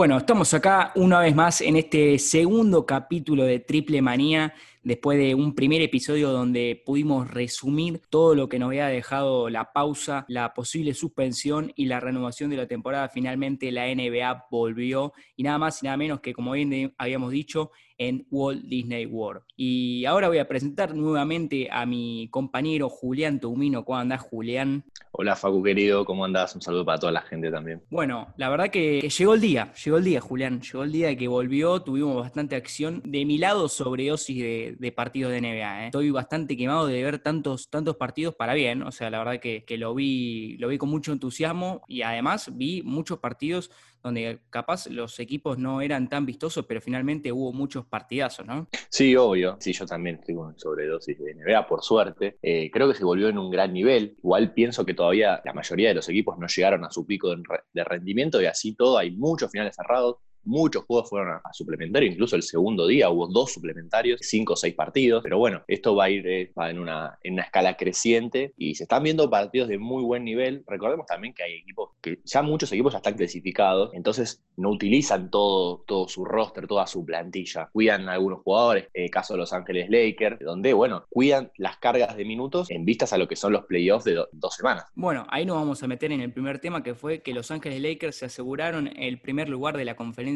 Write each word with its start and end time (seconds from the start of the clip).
Bueno, 0.00 0.16
estamos 0.16 0.54
acá 0.54 0.92
una 0.94 1.20
vez 1.20 1.34
más 1.34 1.60
en 1.60 1.76
este 1.76 2.18
segundo 2.18 2.86
capítulo 2.86 3.44
de 3.44 3.60
Triple 3.60 4.00
Manía, 4.00 4.54
después 4.82 5.18
de 5.18 5.34
un 5.34 5.54
primer 5.54 5.82
episodio 5.82 6.30
donde 6.30 6.82
pudimos 6.86 7.30
resumir 7.30 8.00
todo 8.08 8.34
lo 8.34 8.48
que 8.48 8.58
nos 8.58 8.68
había 8.68 8.86
dejado 8.86 9.50
la 9.50 9.74
pausa, 9.74 10.24
la 10.26 10.54
posible 10.54 10.94
suspensión 10.94 11.70
y 11.76 11.84
la 11.84 12.00
renovación 12.00 12.48
de 12.48 12.56
la 12.56 12.66
temporada. 12.66 13.10
Finalmente 13.10 13.70
la 13.72 13.94
NBA 13.94 14.46
volvió 14.50 15.12
y 15.36 15.42
nada 15.42 15.58
más 15.58 15.82
y 15.82 15.84
nada 15.84 15.98
menos 15.98 16.20
que, 16.20 16.32
como 16.32 16.52
bien 16.52 16.94
habíamos 16.96 17.30
dicho, 17.30 17.70
en 18.00 18.26
Walt 18.30 18.62
Disney 18.64 19.04
World. 19.04 19.42
Y 19.56 20.06
ahora 20.06 20.28
voy 20.28 20.38
a 20.38 20.48
presentar 20.48 20.94
nuevamente 20.94 21.68
a 21.70 21.84
mi 21.84 22.28
compañero 22.30 22.88
Julián 22.88 23.38
Tumino. 23.40 23.84
¿Cómo 23.84 23.98
andás, 23.98 24.22
Julián? 24.22 24.84
Hola, 25.12 25.36
Facu 25.36 25.62
querido, 25.62 26.06
¿cómo 26.06 26.24
andás? 26.24 26.54
Un 26.54 26.62
saludo 26.62 26.86
para 26.86 26.98
toda 26.98 27.12
la 27.12 27.20
gente 27.20 27.50
también. 27.50 27.82
Bueno, 27.90 28.32
la 28.38 28.48
verdad 28.48 28.70
que 28.70 29.00
llegó 29.00 29.34
el 29.34 29.40
día, 29.42 29.74
llegó 29.74 29.98
el 29.98 30.04
día, 30.04 30.20
Julián. 30.22 30.62
Llegó 30.62 30.82
el 30.82 30.92
día 30.92 31.08
de 31.08 31.16
que 31.18 31.28
volvió, 31.28 31.82
tuvimos 31.82 32.16
bastante 32.16 32.56
acción. 32.56 33.02
De 33.04 33.26
mi 33.26 33.36
lado, 33.36 33.68
sobredosis 33.68 34.78
de, 34.78 34.92
partidos 34.92 35.32
de 35.32 35.42
NBA. 35.42 35.82
¿eh? 35.82 35.86
Estoy 35.86 36.10
bastante 36.10 36.56
quemado 36.56 36.86
de 36.86 37.02
ver 37.02 37.18
tantos, 37.18 37.68
tantos 37.68 37.96
partidos 37.96 38.34
para 38.34 38.54
bien. 38.54 38.82
O 38.82 38.92
sea, 38.92 39.10
la 39.10 39.18
verdad 39.18 39.40
que, 39.40 39.64
que 39.66 39.76
lo, 39.76 39.94
vi, 39.94 40.56
lo 40.56 40.68
vi 40.68 40.78
con 40.78 40.88
mucho 40.88 41.12
entusiasmo 41.12 41.82
y 41.86 42.00
además 42.00 42.50
vi 42.56 42.82
muchos 42.82 43.18
partidos 43.18 43.70
donde 44.02 44.40
capaz 44.50 44.86
los 44.88 45.18
equipos 45.20 45.58
no 45.58 45.80
eran 45.80 46.08
tan 46.08 46.26
vistosos, 46.26 46.64
pero 46.66 46.80
finalmente 46.80 47.32
hubo 47.32 47.52
muchos 47.52 47.86
partidazos, 47.86 48.46
¿no? 48.46 48.68
Sí, 48.88 49.14
obvio. 49.16 49.56
Sí, 49.60 49.72
yo 49.72 49.86
también 49.86 50.16
estoy 50.16 50.34
con 50.34 50.58
sobredosis 50.58 51.18
de 51.18 51.34
NBA, 51.34 51.66
por 51.66 51.82
suerte. 51.82 52.38
Eh, 52.42 52.70
creo 52.72 52.88
que 52.88 52.94
se 52.94 53.04
volvió 53.04 53.28
en 53.28 53.38
un 53.38 53.50
gran 53.50 53.72
nivel. 53.72 54.16
Igual 54.18 54.52
pienso 54.54 54.84
que 54.84 54.94
todavía 54.94 55.40
la 55.44 55.52
mayoría 55.52 55.88
de 55.88 55.94
los 55.94 56.08
equipos 56.08 56.38
no 56.38 56.46
llegaron 56.46 56.84
a 56.84 56.90
su 56.90 57.06
pico 57.06 57.34
de 57.72 57.84
rendimiento 57.84 58.40
y 58.40 58.46
así 58.46 58.74
todo 58.74 58.98
hay 58.98 59.10
muchos 59.12 59.50
finales 59.50 59.76
cerrados 59.76 60.16
Muchos 60.44 60.84
juegos 60.84 61.08
fueron 61.08 61.34
a, 61.34 61.52
suplementario, 61.52 62.10
incluso 62.10 62.36
el 62.36 62.42
segundo 62.42 62.86
día 62.86 63.10
hubo 63.10 63.26
dos 63.26 63.52
suplementarios, 63.52 64.20
cinco 64.22 64.54
o 64.54 64.56
seis 64.56 64.74
partidos, 64.74 65.22
pero 65.22 65.38
bueno, 65.38 65.62
esto 65.68 65.94
va 65.94 66.04
a 66.04 66.10
ir 66.10 66.26
eh, 66.26 66.52
en, 66.56 66.78
una, 66.78 67.18
en 67.22 67.34
una 67.34 67.42
escala 67.42 67.76
creciente 67.76 68.52
y 68.56 68.74
se 68.74 68.84
están 68.84 69.02
viendo 69.02 69.28
partidos 69.28 69.68
de 69.68 69.78
muy 69.78 70.02
buen 70.02 70.24
nivel. 70.24 70.64
Recordemos 70.66 71.06
también 71.06 71.34
que 71.34 71.42
hay 71.42 71.54
equipos 71.54 71.90
que 72.00 72.18
ya 72.24 72.42
muchos 72.42 72.72
equipos 72.72 72.92
ya 72.92 72.98
están 72.98 73.14
clasificados, 73.14 73.92
entonces 73.94 74.42
no 74.56 74.70
utilizan 74.70 75.30
todo, 75.30 75.84
todo 75.86 76.08
su 76.08 76.24
roster, 76.24 76.66
toda 76.66 76.86
su 76.86 77.04
plantilla. 77.04 77.68
Cuidan 77.72 78.08
a 78.08 78.12
algunos 78.12 78.40
jugadores, 78.42 78.88
eh, 78.94 79.10
caso 79.10 79.34
de 79.34 79.38
Los 79.38 79.52
Ángeles 79.52 79.88
Lakers, 79.90 80.38
donde, 80.40 80.72
bueno, 80.72 81.04
cuidan 81.10 81.50
las 81.56 81.78
cargas 81.78 82.16
de 82.16 82.24
minutos 82.24 82.70
en 82.70 82.84
vistas 82.84 83.12
a 83.12 83.18
lo 83.18 83.28
que 83.28 83.36
son 83.36 83.52
los 83.52 83.64
playoffs 83.66 84.04
de 84.04 84.24
dos 84.32 84.54
semanas. 84.54 84.84
Bueno, 84.94 85.26
ahí 85.30 85.44
nos 85.44 85.56
vamos 85.56 85.82
a 85.82 85.86
meter 85.86 86.12
en 86.12 86.20
el 86.20 86.32
primer 86.32 86.58
tema 86.60 86.82
que 86.82 86.94
fue 86.94 87.22
que 87.22 87.34
Los 87.34 87.50
Ángeles 87.50 87.80
Lakers 87.80 88.16
se 88.16 88.26
aseguraron 88.26 88.88
el 88.96 89.20
primer 89.20 89.48
lugar 89.48 89.76
de 89.76 89.84
la 89.84 89.96
conferencia 89.96 90.29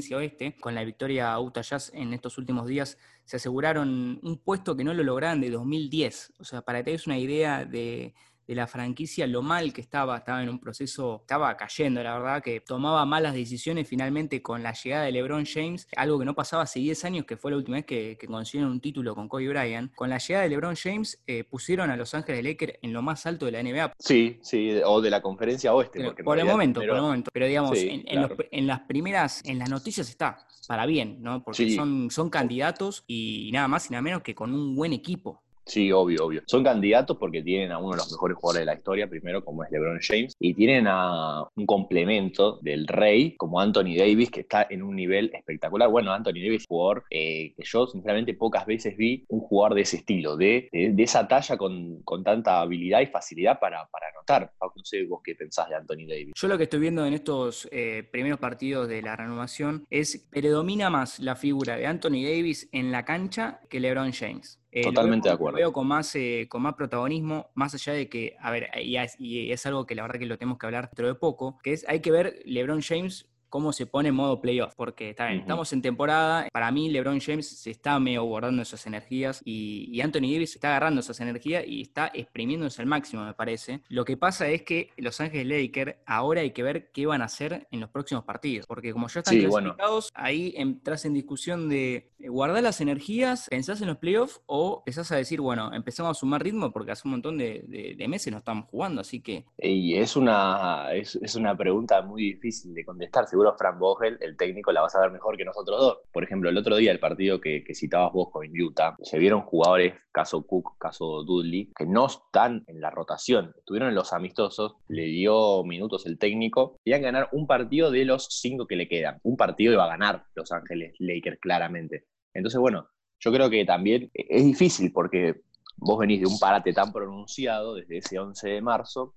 Con 0.61 0.75
la 0.75 0.85
victoria 0.85 1.39
Utah 1.39 1.63
Jazz 1.63 1.91
en 1.95 2.13
estos 2.15 2.39
últimos 2.39 2.67
días, 2.67 2.99
se 3.25 3.37
aseguraron 3.37 4.21
un 4.23 4.39
puesto 4.39 4.77
que 4.77 4.85
no 4.85 4.95
lo 4.95 5.03
lograron 5.03 5.41
de 5.41 5.51
2010. 5.51 6.35
O 6.39 6.45
sea, 6.45 6.63
para 6.63 6.83
que 6.83 6.97
te 6.97 7.07
una 7.07 7.19
idea 7.19 7.65
de, 7.65 8.15
de 8.47 8.55
la 8.55 8.67
franquicia, 8.67 9.27
lo 9.27 9.43
mal 9.43 9.73
que 9.73 9.81
estaba, 9.81 10.19
estaba 10.19 10.43
en 10.43 10.49
un 10.49 10.59
proceso, 10.59 11.21
estaba 11.23 11.57
cayendo, 11.57 12.03
la 12.03 12.19
verdad, 12.19 12.43
que 12.43 12.61
tomaba 12.61 13.05
malas 13.07 13.35
decisiones 13.35 13.89
finalmente 13.89 14.43
con 14.43 14.63
la 14.63 14.73
llegada 14.73 15.05
de 15.05 15.13
LeBron 15.13 15.45
James, 15.47 15.89
algo 15.97 16.19
que 16.19 16.25
no 16.25 16.35
pasaba 16.35 16.65
hace 16.65 16.81
10 16.81 17.05
años, 17.05 17.27
que 17.27 17.37
fue 17.37 17.51
la 17.51 17.57
última 17.57 17.77
vez 17.77 17.87
que, 17.87 18.19
consiguieron 18.27 18.73
un 18.73 18.81
título 18.81 19.15
con 19.15 19.29
Kobe 19.29 19.49
Bryant. 19.49 19.95
Con 19.95 20.11
la 20.11 20.19
llegada 20.19 20.45
de 20.45 20.51
LeBron 20.51 20.75
James 20.77 21.23
eh, 21.27 21.45
pusieron 21.45 21.91
a 21.91 21.97
Los 21.97 22.15
Ángeles 22.15 22.43
Lakers 22.43 22.75
en 22.83 22.93
lo 22.93 23.03
más 23.03 23.27
alto 23.27 23.47
de 23.47 23.53
la 23.53 23.63
NBA. 23.63 23.93
Sí, 23.99 24.39
sí, 24.43 24.81
o 24.85 25.01
de 25.01 25.11
la 25.11 25.23
conferencia 25.23 25.73
oeste. 25.73 26.13
por 26.25 26.39
el 26.39 26.45
momento, 26.45 26.81
por 26.81 26.97
el 26.97 27.03
momento. 27.03 27.31
Pero 27.33 27.47
digamos, 27.47 27.79
en, 27.79 28.67
las 28.67 28.81
primeras, 28.81 29.43
en 29.45 29.59
las 29.59 29.71
noticias 29.71 30.09
está, 30.09 30.47
para 30.67 30.87
bien, 30.87 31.19
¿no? 31.21 31.43
Porque 31.43 31.75
son, 31.75 32.11
son 32.11 32.31
candidatos 32.31 33.05
y 33.07 33.51
nada 33.53 33.69
más 33.69 33.89
y 33.89 33.93
nada 33.93 34.03
menos 34.03 34.23
que 34.23 34.35
con 34.35 34.53
un 34.53 34.75
buen 34.75 34.93
equipo. 34.93 35.43
Sí, 35.67 35.91
obvio, 35.93 36.27
obvio. 36.27 36.43
Son 36.47 36.63
candidatos 36.63 37.17
porque 37.17 37.43
tienen 37.43 37.73
a 37.73 37.79
uno 37.79 37.93
de 37.93 37.97
los 37.97 38.13
mejores 38.13 38.37
jugadores 38.37 38.61
de 38.63 38.67
la 38.67 38.75
historia, 38.75 39.09
primero 39.09 39.45
como 39.45 39.65
es 39.65 39.71
LeBron 39.71 39.99
James, 40.01 40.35
y 40.39 40.55
tienen 40.55 40.87
a 40.87 41.45
un 41.55 41.67
complemento 41.67 42.59
del 42.61 42.87
rey 42.87 43.35
como 43.37 43.61
Anthony 43.61 43.97
Davis, 43.97 44.31
que 44.31 44.41
está 44.41 44.67
en 44.69 44.83
un 44.83 44.95
nivel 44.95 45.31
espectacular. 45.33 45.89
Bueno, 45.89 46.13
Anthony 46.13 46.43
Davis, 46.43 46.65
jugador 46.69 47.05
eh, 47.11 47.55
que 47.57 47.63
yo 47.65 47.87
sinceramente 47.87 48.35
pocas 48.35 48.67
veces 48.67 48.97
vi 48.97 49.25
un 49.29 49.41
jugador 49.41 49.75
de 49.75 49.83
ese 49.83 49.99
estilo, 49.99 50.37
de, 50.37 50.69
de, 50.73 51.03
esa 51.03 51.27
talla 51.29 51.57
con, 51.57 52.03
con, 52.03 52.25
tanta 52.25 52.61
habilidad 52.61 53.01
y 53.01 53.07
facilidad 53.07 53.59
para, 53.59 53.87
para 53.91 54.09
anotar. 54.09 54.53
No 54.61 54.85
sé 54.85 55.05
vos 55.05 55.21
qué 55.23 55.35
pensás 55.35 55.69
de 55.69 55.77
Anthony 55.77 56.07
Davis. 56.09 56.33
Yo 56.35 56.49
lo 56.49 56.57
que 56.57 56.65
estoy 56.65 56.81
viendo 56.81 57.07
en 57.07 57.15
estos 57.15 57.69
eh, 57.71 58.07
primeros 58.11 58.39
partidos 58.39 58.89
de 58.89 59.03
la 59.03 59.17
renovación 59.17 59.87
es 59.91 60.27
predomina 60.31 60.91
más 60.91 61.21
la 61.21 61.37
figura 61.37 61.77
de 61.77 61.87
Anthony 61.87 62.23
Davis 62.25 62.69
en 62.73 62.91
la 62.91 63.05
cancha 63.05 63.61
que 63.69 63.81
LeBron 63.81 64.13
James. 64.13 64.61
Eh, 64.77 64.83
Totalmente 64.83 65.29
de 65.29 65.35
acuerdo. 65.35 65.57
Lo 65.57 65.63
veo 65.63 65.73
con 65.73 65.87
más, 65.87 66.17
eh, 66.17 66.49
con 66.51 66.61
más 66.63 66.75
protagonismo, 66.75 67.49
más 67.55 67.73
allá 67.75 67.93
de 67.93 68.09
que, 68.09 68.37
a 68.41 68.51
ver, 68.51 68.71
y 68.83 68.97
es, 68.97 69.15
y 69.21 69.53
es, 69.53 69.65
algo 69.67 69.87
que 69.87 69.95
la 69.95 70.03
verdad 70.03 70.19
que 70.19 70.27
lo 70.27 70.37
tenemos 70.37 70.59
que 70.59 70.67
hablar 70.67 70.91
dentro 70.91 71.07
de 71.07 71.15
poco, 71.15 71.59
que 71.63 71.75
es, 71.75 71.89
hay 71.89 72.01
que 72.01 72.11
ver 72.11 72.43
LeBron 72.45 72.83
James 72.83 73.31
cómo 73.55 73.73
se 73.73 73.87
pone 73.87 74.09
en 74.09 74.17
modo 74.17 74.41
playoff, 74.41 74.75
porque 74.75 75.11
está 75.11 75.29
bien, 75.29 75.43
estamos 75.43 75.73
en 75.73 75.81
temporada, 75.81 76.49
para 76.53 76.73
mí 76.73 76.91
LeBron 76.91 77.21
James 77.21 77.47
se 77.49 77.71
está 77.71 78.01
medio 78.01 78.25
guardando 78.25 78.63
esas 78.63 78.85
energías 78.85 79.41
y, 79.45 80.01
Anthony 80.01 80.33
Davis 80.33 80.57
está 80.57 80.71
agarrando 80.71 81.03
esas 81.03 81.21
energías 81.21 81.65
y 81.65 81.83
está 81.83 82.11
exprimiéndose 82.13 82.83
al 82.83 82.89
máximo, 82.89 83.25
me 83.25 83.33
parece. 83.33 83.81
Lo 83.89 84.05
que 84.05 84.17
pasa 84.17 84.49
es 84.49 84.63
que 84.63 84.91
Los 84.97 85.21
Ángeles 85.21 85.47
Lakers 85.47 85.95
ahora 86.05 86.41
hay 86.41 86.51
que 86.51 86.65
ver 86.65 86.91
qué 86.91 87.07
van 87.07 87.23
a 87.23 87.27
hacer 87.27 87.69
en 87.71 87.79
los 87.79 87.91
próximos 87.91 88.25
partidos, 88.25 88.67
porque 88.67 88.93
como 88.93 89.07
ya 89.07 89.21
están 89.21 89.39
clasificados, 89.39 90.11
ahí 90.15 90.53
entras 90.57 91.05
en 91.05 91.15
discusión 91.15 91.69
de 91.69 92.11
eh, 92.19 92.29
guardar 92.29 92.61
las 92.61 92.81
energías, 92.81 93.47
pensás 93.51 93.81
en 93.81 93.87
los 93.87 93.99
playoffs 93.99 94.41
o 94.47 94.83
empezás 94.85 95.13
a 95.13 95.17
decir, 95.17 95.41
bueno, 95.41 95.73
empezamos 95.73 96.17
a 96.17 96.19
sumar 96.19 96.43
ritmo 96.43 96.73
porque 96.73 96.91
hace 96.91 97.07
un 97.07 97.13
montón 97.13 97.39
de, 97.39 97.95
meses 98.09 98.33
no 98.33 98.39
estamos 98.39 98.67
jugando, 98.69 99.01
así 99.01 99.21
que... 99.21 99.45
Y 99.59 99.95
es 99.95 100.17
una, 100.17 100.93
es, 100.93 101.15
es 101.23 101.37
una 101.37 101.57
pregunta 101.57 102.03
muy 102.03 102.33
difícil 102.33 102.75
de 102.75 102.85
contestar, 102.85 103.29
seguro 103.29 103.44
Frank 103.53 103.79
Vogel, 103.79 104.19
el 104.21 104.37
técnico, 104.37 104.73
la 104.73 104.81
vas 104.81 104.95
a 104.95 105.01
ver 105.01 105.11
mejor 105.11 105.37
que 105.37 105.45
nosotros 105.45 105.79
dos. 105.79 105.99
Por 106.13 106.25
ejemplo, 106.25 106.49
el 106.49 106.57
otro 106.57 106.77
día, 106.77 106.91
el 106.91 107.01
partido 107.01 107.41
que, 107.41 107.63
citabas 107.75 108.13
vos 108.13 108.31
con 108.31 108.47
Utah, 108.59 108.97
se 109.03 109.19
vieron 109.19 109.43
jugadores, 109.43 109.95
caso 110.13 110.47
Cook, 110.47 110.79
caso 110.79 111.23
Dudley, 111.25 111.71
que 111.77 111.87
no 111.87 112.07
están 112.07 112.65
en 112.67 112.81
la 112.81 112.91
rotación, 112.91 113.53
estuvieron 113.59 113.91
en 113.91 113.95
los 113.95 114.13
amistosos, 114.13 114.77
le 114.89 115.05
dio 115.05 115.63
minutos 115.65 116.07
el 116.07 116.19
técnico, 116.19 116.79
a 116.87 116.99
ganar 116.99 117.29
un 117.33 117.47
partido 117.47 117.91
de 117.91 118.05
los 118.05 118.29
cinco 118.31 118.67
que 118.67 118.77
le 118.77 118.89
quedan. 118.89 119.19
Un 119.25 119.37
partido 119.37 119.73
iba 119.73 119.85
a 119.85 119.89
ganar 119.89 120.25
Los 120.35 120.53
Ángeles 120.53 120.95
Lakers, 120.99 121.39
claramente. 121.41 122.07
Entonces, 122.33 122.61
bueno, 122.61 122.89
yo 123.19 123.33
creo 123.33 123.51
que 123.51 123.65
también 123.65 124.11
es 124.15 124.45
difícil 124.45 124.93
porque 124.93 125.43
vos 125.77 125.99
venís 125.99 126.21
de 126.21 126.27
un 126.27 126.39
parate 126.39 126.73
tan 126.73 126.93
pronunciado 126.93 127.75
desde 127.75 127.99
ese 127.99 128.19
11 128.19 128.49
de 128.49 128.61
marzo 128.61 129.15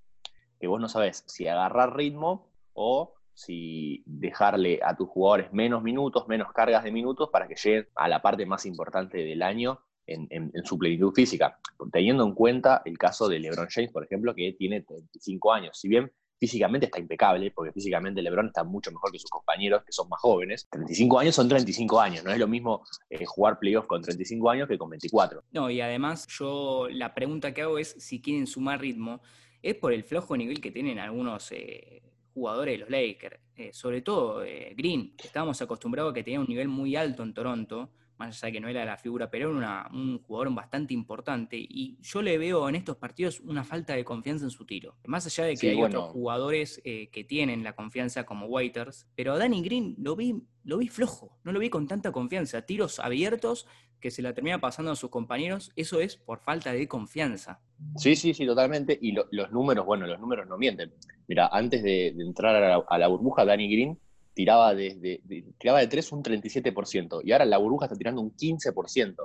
que 0.58 0.66
vos 0.66 0.80
no 0.80 0.88
sabés 0.88 1.24
si 1.26 1.46
agarrar 1.46 1.96
ritmo 1.96 2.50
o 2.72 3.14
si 3.38 4.02
dejarle 4.04 4.80
a 4.82 4.96
tus 4.96 5.08
jugadores 5.08 5.52
menos 5.52 5.80
minutos, 5.80 6.26
menos 6.26 6.52
cargas 6.52 6.82
de 6.82 6.90
minutos 6.90 7.30
para 7.32 7.46
que 7.46 7.54
lleguen 7.54 7.86
a 7.94 8.08
la 8.08 8.20
parte 8.20 8.44
más 8.46 8.66
importante 8.66 9.18
del 9.18 9.42
año 9.42 9.78
en, 10.06 10.50
su 10.64 10.76
plenitud 10.76 11.12
física. 11.12 11.56
Teniendo 11.92 12.24
en 12.24 12.34
cuenta 12.34 12.82
el 12.84 12.98
caso 12.98 13.28
de 13.28 13.38
LeBron 13.38 13.68
James, 13.70 13.92
por 13.92 14.02
ejemplo, 14.02 14.34
que 14.34 14.54
tiene 14.58 14.80
35 14.80 15.52
años. 15.52 15.78
Si 15.78 15.86
bien 15.86 16.10
físicamente 16.40 16.86
está 16.86 16.98
impecable, 16.98 17.52
porque 17.52 17.70
físicamente 17.70 18.22
LeBron 18.22 18.48
está 18.48 18.64
mucho 18.64 18.90
mejor 18.90 19.12
que 19.12 19.20
sus 19.20 19.30
compañeros 19.30 19.84
que 19.84 19.92
son 19.92 20.08
más 20.08 20.20
jóvenes. 20.20 20.66
35 20.72 21.20
años 21.20 21.36
son 21.36 21.48
35 21.48 22.00
años, 22.00 22.24
no 22.24 22.32
es 22.32 22.38
lo 22.38 22.48
mismo 22.48 22.82
eh, 23.08 23.24
jugar 23.24 23.60
playoffs 23.60 23.86
con 23.86 24.02
35 24.02 24.50
años 24.50 24.68
que 24.68 24.78
con 24.78 24.90
24. 24.90 25.44
No, 25.52 25.70
y 25.70 25.80
además 25.80 26.26
yo 26.26 26.88
la 26.90 27.14
pregunta 27.14 27.54
que 27.54 27.62
hago 27.62 27.78
es 27.78 27.94
si 27.98 28.20
quieren 28.20 28.48
sumar 28.48 28.80
ritmo, 28.80 29.20
es 29.62 29.76
por 29.76 29.92
el 29.92 30.02
flojo 30.02 30.36
nivel 30.36 30.60
que 30.60 30.72
tienen 30.72 30.98
algunos 30.98 31.52
eh, 31.52 32.02
jugadores 32.38 32.74
de 32.74 32.78
los 32.78 32.90
Lakers, 32.90 33.40
eh, 33.56 33.72
sobre 33.72 34.00
todo 34.02 34.44
eh, 34.44 34.72
Green. 34.76 35.14
Estábamos 35.18 35.60
acostumbrados 35.60 36.12
a 36.12 36.14
que 36.14 36.22
tenía 36.22 36.40
un 36.40 36.46
nivel 36.46 36.68
muy 36.68 36.94
alto 36.94 37.22
en 37.22 37.34
Toronto, 37.34 37.90
más 38.18 38.36
allá 38.36 38.46
de 38.46 38.52
que 38.52 38.60
no 38.60 38.68
era 38.68 38.84
la 38.84 38.96
figura, 38.96 39.30
pero 39.30 39.56
era 39.56 39.88
un 39.92 40.20
jugador 40.22 40.54
bastante 40.54 40.94
importante. 40.94 41.56
Y 41.56 41.98
yo 42.00 42.22
le 42.22 42.36
veo 42.38 42.68
en 42.68 42.74
estos 42.74 42.96
partidos 42.96 43.40
una 43.40 43.64
falta 43.64 43.94
de 43.94 44.04
confianza 44.04 44.44
en 44.44 44.50
su 44.50 44.66
tiro. 44.66 44.96
Más 45.06 45.26
allá 45.26 45.44
de 45.44 45.56
que 45.56 45.70
hay 45.70 45.82
otros 45.82 46.10
jugadores 46.10 46.80
eh, 46.84 47.08
que 47.10 47.24
tienen 47.24 47.62
la 47.62 47.74
confianza 47.74 48.24
como 48.24 48.46
Waiters, 48.46 49.06
pero 49.14 49.32
a 49.34 49.38
Danny 49.38 49.62
Green 49.62 49.94
lo 49.98 50.16
vi, 50.16 50.42
lo 50.64 50.78
vi 50.78 50.88
flojo, 50.88 51.38
no 51.44 51.52
lo 51.52 51.60
vi 51.60 51.70
con 51.70 51.86
tanta 51.86 52.12
confianza. 52.12 52.62
Tiros 52.62 52.98
abiertos 52.98 53.66
que 54.00 54.10
se 54.10 54.22
la 54.22 54.32
termina 54.32 54.60
pasando 54.60 54.92
a 54.92 54.96
sus 54.96 55.10
compañeros, 55.10 55.72
eso 55.76 56.00
es 56.00 56.16
por 56.16 56.40
falta 56.40 56.72
de 56.72 56.86
confianza. 56.86 57.60
Sí, 57.96 58.16
sí, 58.16 58.34
sí, 58.34 58.46
totalmente. 58.46 58.98
Y 59.00 59.12
los 59.12 59.50
números, 59.52 59.84
bueno, 59.86 60.06
los 60.06 60.20
números 60.20 60.46
no 60.48 60.56
mienten. 60.56 60.92
Mira, 61.26 61.48
antes 61.52 61.82
de, 61.82 62.08
entrar 62.08 62.84
a 62.88 62.98
la, 62.98 63.08
burbuja, 63.08 63.44
Danny 63.44 63.70
Green 63.70 63.98
tiraba, 64.38 64.72
desde, 64.72 65.20
de, 65.24 65.44
tiraba 65.58 65.80
de 65.80 65.88
3 65.88 66.12
un 66.12 66.22
37%, 66.22 67.22
y 67.24 67.32
ahora 67.32 67.44
la 67.44 67.58
burbuja 67.58 67.86
está 67.86 67.96
tirando 67.96 68.20
un 68.20 68.36
15%, 68.36 69.16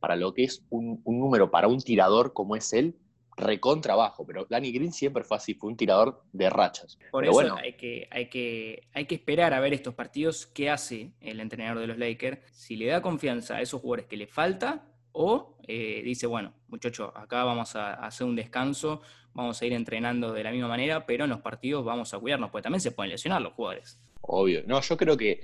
para 0.00 0.16
lo 0.16 0.34
que 0.34 0.42
es 0.42 0.64
un, 0.70 1.00
número 1.06 1.52
para 1.52 1.68
un 1.68 1.78
tirador 1.78 2.32
como 2.32 2.56
es 2.56 2.72
él, 2.72 2.96
recontra 3.36 3.94
bajo, 3.94 4.26
pero 4.26 4.44
Danny 4.50 4.72
Green 4.72 4.92
siempre 4.92 5.22
fue 5.22 5.36
así, 5.36 5.54
fue 5.54 5.70
un 5.70 5.76
tirador 5.76 6.24
de 6.32 6.50
rachas. 6.50 6.98
Por 7.12 7.22
eso 7.22 7.32
bueno, 7.32 7.54
hay, 7.54 7.74
que, 7.74 8.08
hay, 8.10 8.28
que, 8.28 8.88
hay 8.92 9.04
que 9.04 9.14
esperar 9.14 9.54
a 9.54 9.60
ver 9.60 9.72
estos 9.72 9.94
partidos, 9.94 10.46
qué 10.46 10.68
hace 10.68 11.12
el 11.20 11.38
entrenador 11.38 11.78
de 11.78 11.86
los 11.86 11.98
Lakers, 11.98 12.40
si 12.50 12.74
le 12.74 12.86
da 12.86 13.00
confianza 13.00 13.58
a 13.58 13.60
esos 13.60 13.80
jugadores 13.80 14.06
que 14.06 14.16
le 14.16 14.26
falta 14.26 14.84
o 15.12 15.58
eh, 15.68 16.02
dice, 16.04 16.26
bueno, 16.26 16.54
muchachos, 16.66 17.12
acá 17.14 17.44
vamos 17.44 17.76
a 17.76 17.94
hacer 17.94 18.26
un 18.26 18.34
descanso, 18.34 19.00
vamos 19.36 19.60
a 19.60 19.66
ir 19.66 19.74
entrenando 19.74 20.32
de 20.32 20.42
la 20.42 20.50
misma 20.50 20.68
manera, 20.68 21.04
pero 21.06 21.24
en 21.24 21.30
los 21.30 21.40
partidos 21.40 21.84
vamos 21.84 22.12
a 22.14 22.18
cuidarnos, 22.18 22.50
porque 22.50 22.62
también 22.64 22.80
se 22.80 22.90
pueden 22.90 23.10
lesionar 23.10 23.42
los 23.42 23.52
jugadores. 23.52 24.00
Obvio. 24.22 24.62
No, 24.66 24.80
yo 24.80 24.96
creo 24.96 25.16
que 25.16 25.42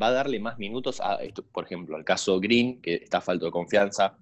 va 0.00 0.06
a 0.06 0.12
darle 0.12 0.38
más 0.38 0.58
minutos 0.58 1.00
a 1.00 1.18
por 1.52 1.64
ejemplo, 1.64 1.96
al 1.96 2.04
caso 2.04 2.40
Green, 2.40 2.80
que 2.80 2.94
está 2.94 3.20
falto 3.20 3.44
de 3.44 3.50
confianza, 3.50 4.16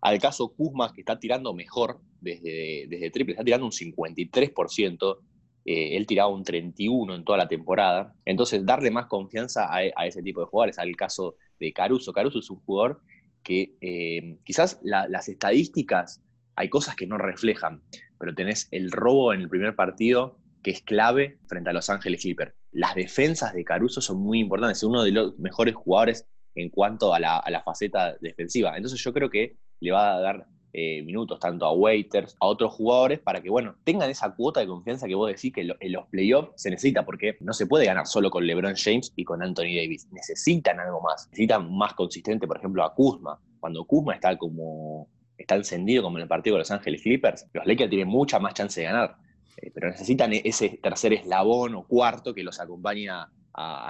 al 0.00 0.18
caso 0.18 0.54
Kuzma, 0.54 0.92
que 0.92 1.02
está 1.02 1.18
tirando 1.18 1.52
mejor 1.52 2.00
desde, 2.20 2.86
desde 2.88 3.10
triple, 3.10 3.32
está 3.34 3.44
tirando 3.44 3.66
un 3.66 3.72
53%, 3.72 5.18
eh, 5.66 5.96
él 5.96 6.06
tiraba 6.06 6.30
un 6.30 6.44
31% 6.44 7.14
en 7.14 7.24
toda 7.24 7.36
la 7.36 7.48
temporada. 7.48 8.14
Entonces, 8.24 8.64
darle 8.64 8.90
más 8.90 9.06
confianza 9.06 9.66
a, 9.66 9.80
a, 9.94 10.06
ese 10.06 10.22
tipo 10.22 10.40
de 10.40 10.46
jugadores, 10.46 10.78
al 10.78 10.96
caso 10.96 11.36
de 11.60 11.72
Caruso. 11.72 12.12
Caruso 12.12 12.38
es 12.38 12.48
un 12.48 12.60
jugador 12.60 13.02
que 13.42 13.74
eh, 13.80 14.38
quizás 14.44 14.80
las 14.82 15.28
estadísticas 15.28 16.22
hay 16.58 16.68
cosas 16.68 16.96
que 16.96 17.06
no 17.06 17.18
reflejan, 17.18 17.82
pero 18.18 18.34
tenés 18.34 18.68
el 18.70 18.90
robo 18.90 19.32
en 19.32 19.40
el 19.40 19.48
primer 19.48 19.74
partido 19.74 20.38
que 20.62 20.70
es 20.72 20.82
clave 20.82 21.38
frente 21.46 21.70
a 21.70 21.72
Los 21.72 21.88
Ángeles 21.88 22.20
Clippers. 22.20 22.52
Las 22.72 22.94
defensas 22.94 23.54
de 23.54 23.64
Caruso 23.64 24.00
son 24.00 24.18
muy 24.18 24.40
importantes, 24.40 24.78
es 24.78 24.84
uno 24.84 25.02
de 25.02 25.12
los 25.12 25.38
mejores 25.38 25.74
jugadores 25.74 26.26
en 26.54 26.70
cuanto 26.70 27.14
a 27.14 27.20
la, 27.20 27.38
a 27.38 27.50
la 27.50 27.62
faceta 27.62 28.16
defensiva. 28.20 28.76
Entonces 28.76 29.00
yo 29.00 29.12
creo 29.12 29.30
que 29.30 29.56
le 29.80 29.92
va 29.92 30.16
a 30.16 30.20
dar 30.20 30.46
eh, 30.74 31.02
minutos 31.02 31.40
tanto 31.40 31.64
a 31.64 31.72
waiters, 31.72 32.36
a 32.40 32.46
otros 32.46 32.74
jugadores, 32.74 33.20
para 33.20 33.40
que, 33.40 33.48
bueno, 33.48 33.76
tengan 33.84 34.10
esa 34.10 34.34
cuota 34.34 34.60
de 34.60 34.66
confianza 34.66 35.06
que 35.06 35.14
vos 35.14 35.28
decís 35.28 35.52
que 35.52 35.62
en 35.62 35.92
los 35.92 36.06
playoffs 36.08 36.52
se 36.56 36.70
necesita, 36.70 37.06
porque 37.06 37.38
no 37.40 37.54
se 37.54 37.66
puede 37.66 37.86
ganar 37.86 38.06
solo 38.06 38.30
con 38.30 38.46
LeBron 38.46 38.74
James 38.76 39.12
y 39.16 39.24
con 39.24 39.42
Anthony 39.42 39.74
Davis. 39.76 40.06
Necesitan 40.12 40.78
algo 40.78 41.00
más. 41.00 41.26
Necesitan 41.30 41.74
más 41.74 41.94
consistente, 41.94 42.46
por 42.46 42.58
ejemplo, 42.58 42.84
a 42.84 42.94
Kuzma. 42.94 43.40
Cuando 43.60 43.84
Kuzma 43.86 44.14
está 44.14 44.36
como 44.36 45.08
está 45.38 45.54
encendido 45.54 46.02
como 46.02 46.18
en 46.18 46.22
el 46.22 46.28
partido 46.28 46.56
de 46.56 46.60
Los 46.60 46.70
Ángeles 46.70 47.02
Clippers, 47.02 47.46
los 47.54 47.64
Lakers 47.66 47.88
tienen 47.88 48.08
mucha 48.08 48.38
más 48.38 48.54
chance 48.54 48.80
de 48.80 48.86
ganar. 48.86 49.16
Eh, 49.56 49.70
pero 49.72 49.88
necesitan 49.88 50.32
ese 50.32 50.78
tercer 50.82 51.12
eslabón 51.14 51.74
o 51.74 51.84
cuarto 51.84 52.34
que 52.34 52.42
los 52.42 52.60
acompañe 52.60 53.08
a, 53.08 53.30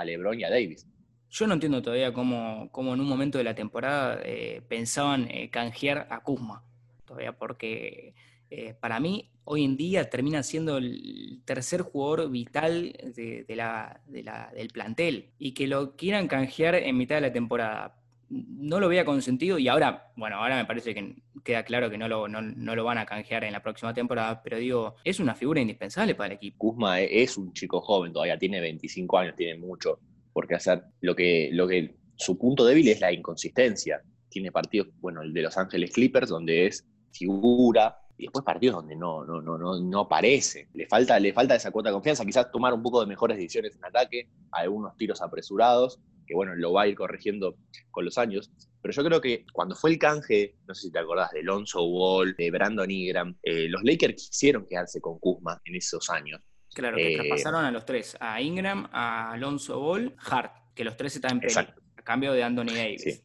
LeBron 0.04 0.40
y 0.40 0.44
a 0.44 0.50
Davis. 0.50 0.86
Yo 1.30 1.46
no 1.46 1.54
entiendo 1.54 1.82
todavía 1.82 2.12
cómo, 2.12 2.70
en 2.74 3.00
un 3.00 3.08
momento 3.08 3.36
de 3.36 3.44
la 3.44 3.54
temporada 3.54 4.20
eh, 4.24 4.62
pensaban 4.66 5.28
canjear 5.50 6.06
a 6.10 6.20
Kuzma 6.20 6.62
todavía, 7.04 7.32
porque 7.32 8.14
eh, 8.50 8.74
para 8.80 8.98
mí 9.00 9.30
hoy 9.44 9.64
en 9.64 9.76
día 9.76 10.08
termina 10.08 10.42
siendo 10.42 10.78
el 10.78 11.42
tercer 11.44 11.82
jugador 11.82 12.30
vital 12.30 12.92
del 13.14 14.68
plantel 14.72 15.30
y 15.38 15.52
que 15.52 15.66
lo 15.66 15.96
quieran 15.96 16.28
canjear 16.28 16.74
en 16.76 16.96
mitad 16.96 17.16
de 17.16 17.20
la 17.22 17.32
temporada. 17.32 17.96
No 18.30 18.80
lo 18.80 18.88
veía 18.88 19.04
consentido 19.04 19.58
y 19.58 19.68
ahora, 19.68 20.12
bueno, 20.16 20.36
ahora 20.36 20.56
me 20.56 20.66
parece 20.66 20.94
que 20.94 21.16
queda 21.42 21.62
claro 21.62 21.88
que 21.90 21.96
no 21.96 22.08
lo, 22.08 22.28
no, 22.28 22.76
lo 22.76 22.84
van 22.84 22.98
a 22.98 23.06
canjear 23.06 23.44
en 23.44 23.52
la 23.52 23.62
próxima 23.62 23.94
temporada, 23.94 24.42
pero 24.42 24.58
digo, 24.58 24.96
es 25.04 25.18
una 25.20 25.34
figura 25.34 25.60
indispensable 25.60 26.14
para 26.14 26.28
el 26.28 26.32
equipo. 26.34 26.58
Kuzma 26.58 27.00
es 27.00 27.38
un 27.38 27.52
chico 27.52 27.80
joven, 27.80 28.12
todavía 28.12 28.38
tiene 28.38 28.60
25 28.60 29.18
años, 29.18 29.36
tiene 29.36 29.58
mucho 29.58 29.98
por 30.32 30.46
qué 30.46 30.56
hacer. 30.56 30.82
Lo 31.00 31.16
que, 31.16 31.48
lo 31.52 31.66
que 31.66 31.96
su 32.16 32.36
punto 32.36 32.64
débil 32.64 32.88
es 32.88 33.00
la 33.00 33.12
inconsistencia. 33.12 34.02
Tiene 34.28 34.52
partidos, 34.52 34.88
bueno, 35.00 35.22
el 35.22 35.32
de 35.32 35.42
Los 35.42 35.56
Ángeles 35.56 35.92
Clippers, 35.92 36.28
donde 36.28 36.66
es 36.66 36.86
figura, 37.12 37.98
y 38.18 38.24
después 38.24 38.44
partidos 38.44 38.76
donde 38.76 38.96
no, 38.96 39.24
no, 39.24 39.40
no, 39.40 39.56
no, 39.56 39.80
no 39.80 40.00
aparece. 40.00 40.68
Le 40.74 40.86
falta, 40.86 41.18
le 41.20 41.32
falta 41.32 41.54
esa 41.54 41.70
cuota 41.70 41.88
de 41.90 41.94
confianza, 41.94 42.26
quizás 42.26 42.50
tomar 42.50 42.74
un 42.74 42.82
poco 42.82 43.00
de 43.00 43.06
mejores 43.06 43.36
decisiones 43.36 43.76
en 43.76 43.84
ataque, 43.84 44.28
algunos 44.50 44.96
tiros 44.96 45.22
apresurados, 45.22 46.00
que 46.28 46.34
bueno, 46.34 46.54
lo 46.54 46.74
va 46.74 46.82
a 46.82 46.86
ir 46.86 46.94
corrigiendo 46.94 47.56
con 47.90 48.04
los 48.04 48.18
años. 48.18 48.52
Pero 48.82 48.92
yo 48.92 49.04
creo 49.04 49.20
que 49.20 49.46
cuando 49.52 49.74
fue 49.74 49.90
el 49.90 49.98
canje, 49.98 50.56
no 50.66 50.74
sé 50.74 50.82
si 50.82 50.92
te 50.92 50.98
acordás, 50.98 51.32
de 51.32 51.40
Alonso 51.40 51.82
Wall, 51.84 52.36
de 52.36 52.50
Brandon 52.50 52.90
Ingram, 52.90 53.34
eh, 53.42 53.66
los 53.68 53.82
Lakers 53.82 54.28
quisieron 54.28 54.66
quedarse 54.66 55.00
con 55.00 55.18
Kuzma 55.18 55.60
en 55.64 55.74
esos 55.74 56.10
años. 56.10 56.40
Claro, 56.74 56.96
que 56.96 57.14
eh, 57.14 57.16
traspasaron 57.16 57.64
a 57.64 57.70
los 57.70 57.86
tres, 57.86 58.16
a 58.20 58.40
Ingram, 58.42 58.88
a 58.92 59.32
Alonso 59.32 59.80
Ball, 59.80 60.14
Hart, 60.18 60.52
que 60.74 60.84
los 60.84 60.96
tres 60.96 61.16
están 61.16 61.40
en 61.42 61.58
a 61.58 62.02
cambio 62.02 62.32
de 62.32 62.42
Anthony 62.42 62.74
Davis. 62.74 63.24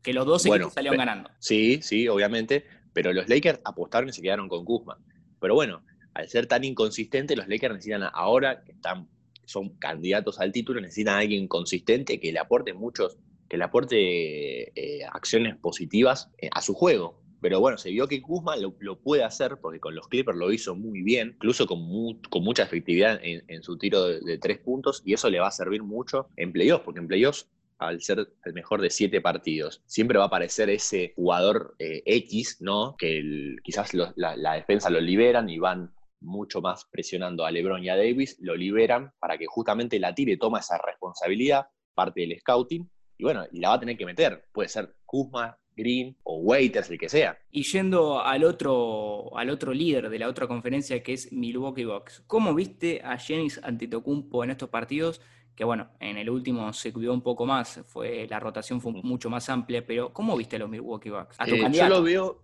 Que 0.00 0.12
los 0.12 0.24
dos 0.24 0.46
equipos 0.46 0.72
salieron 0.72 0.98
ganando. 0.98 1.30
Sí, 1.40 1.80
sí, 1.82 2.06
obviamente, 2.08 2.64
pero 2.92 3.12
los 3.12 3.28
Lakers 3.28 3.60
apostaron 3.64 4.08
y 4.08 4.12
se 4.12 4.22
quedaron 4.22 4.48
con 4.48 4.64
Kuzma. 4.64 4.96
Pero 5.40 5.54
bueno, 5.54 5.84
al 6.14 6.28
ser 6.28 6.46
tan 6.46 6.62
inconsistente, 6.62 7.34
los 7.34 7.48
Lakers 7.48 7.74
necesitan 7.74 8.08
ahora, 8.12 8.62
que 8.62 8.72
están, 8.72 9.08
son 9.46 9.70
candidatos 9.78 10.40
al 10.40 10.52
título, 10.52 10.80
necesitan 10.80 11.16
a 11.16 11.18
alguien 11.18 11.48
consistente 11.48 12.20
que 12.20 12.32
le 12.32 12.38
aporte 12.38 12.74
muchos, 12.74 13.18
que 13.48 13.56
le 13.56 13.64
aporte 13.64 14.72
eh, 14.74 15.04
acciones 15.12 15.56
positivas 15.56 16.30
eh, 16.38 16.48
a 16.52 16.60
su 16.60 16.74
juego. 16.74 17.22
Pero 17.40 17.60
bueno, 17.60 17.76
se 17.76 17.90
vio 17.90 18.08
que 18.08 18.22
Kuzma 18.22 18.56
lo, 18.56 18.98
puede 18.98 19.22
hacer, 19.22 19.58
porque 19.60 19.78
con 19.78 19.94
los 19.94 20.08
Clippers 20.08 20.38
lo 20.38 20.50
hizo 20.50 20.74
muy 20.74 21.02
bien, 21.02 21.32
incluso 21.34 21.66
con, 21.66 21.86
con 22.30 22.42
mucha 22.42 22.62
efectividad 22.62 23.20
en, 23.22 23.62
su 23.62 23.76
tiro 23.76 24.06
de, 24.06 24.38
tres 24.38 24.58
puntos, 24.60 25.02
y 25.04 25.12
eso 25.12 25.28
le 25.28 25.40
va 25.40 25.48
a 25.48 25.50
servir 25.50 25.82
mucho 25.82 26.28
en 26.36 26.52
playoffs, 26.52 26.84
porque 26.86 27.00
en 27.00 27.06
playoffs 27.06 27.46
al 27.78 28.00
ser 28.00 28.28
el 28.44 28.52
mejor 28.54 28.80
de 28.80 28.90
siete 28.90 29.20
partidos, 29.20 29.82
siempre 29.86 30.18
va 30.18 30.24
a 30.24 30.26
aparecer 30.28 30.70
ese 30.70 31.12
jugador 31.16 31.74
eh, 31.78 32.02
X, 32.06 32.58
¿no? 32.60 32.96
Que 32.96 33.56
quizás 33.62 33.92
la, 33.94 34.54
defensa 34.54 34.90
lo 34.90 35.00
liberan 35.00 35.48
y 35.48 35.58
van 35.58 35.92
mucho 36.24 36.60
más 36.60 36.86
presionando 36.90 37.44
a 37.44 37.50
LeBron 37.50 37.84
y 37.84 37.88
a 37.88 37.96
Davis, 37.96 38.36
lo 38.40 38.56
liberan 38.56 39.12
para 39.18 39.38
que 39.38 39.46
justamente 39.46 39.98
la 39.98 40.14
tire 40.14 40.36
toma 40.36 40.60
esa 40.60 40.78
responsabilidad, 40.78 41.66
parte 41.94 42.22
del 42.22 42.38
scouting, 42.38 42.90
y 43.16 43.24
bueno, 43.24 43.44
y 43.52 43.60
la 43.60 43.68
va 43.68 43.74
a 43.74 43.80
tener 43.80 43.96
que 43.96 44.06
meter. 44.06 44.46
Puede 44.52 44.68
ser 44.68 44.96
Kuzma, 45.04 45.56
Green 45.76 46.16
o 46.24 46.38
Waiters, 46.38 46.90
el 46.90 46.98
que 46.98 47.08
sea. 47.08 47.38
Y 47.50 47.62
yendo 47.62 48.20
al 48.20 48.44
otro, 48.44 49.36
al 49.36 49.50
otro 49.50 49.72
líder 49.72 50.08
de 50.08 50.18
la 50.18 50.28
otra 50.28 50.46
conferencia 50.46 51.02
que 51.02 51.12
es 51.12 51.32
Milwaukee 51.32 51.84
Bucks, 51.84 52.24
¿cómo 52.26 52.54
viste 52.54 53.00
a 53.04 53.16
Giannis 53.16 53.60
Antetokounmpo 53.62 54.44
en 54.44 54.50
estos 54.50 54.68
partidos? 54.68 55.20
que 55.54 55.64
bueno, 55.64 55.88
en 56.00 56.18
el 56.18 56.28
último 56.30 56.72
se 56.72 56.92
cuidó 56.92 57.14
un 57.14 57.22
poco 57.22 57.46
más, 57.46 57.80
fue, 57.86 58.26
la 58.28 58.40
rotación 58.40 58.80
fue 58.80 58.92
mucho 58.92 59.30
más 59.30 59.48
amplia, 59.48 59.86
pero 59.86 60.12
¿cómo 60.12 60.36
viste 60.36 60.58
los 60.58 60.68
Milwaukee 60.68 61.10
Bucks? 61.10 61.36
¿A 61.38 61.46
tu 61.46 61.54
eh, 61.54 61.70
Yo 61.70 61.88
lo 61.88 62.02
veo, 62.02 62.42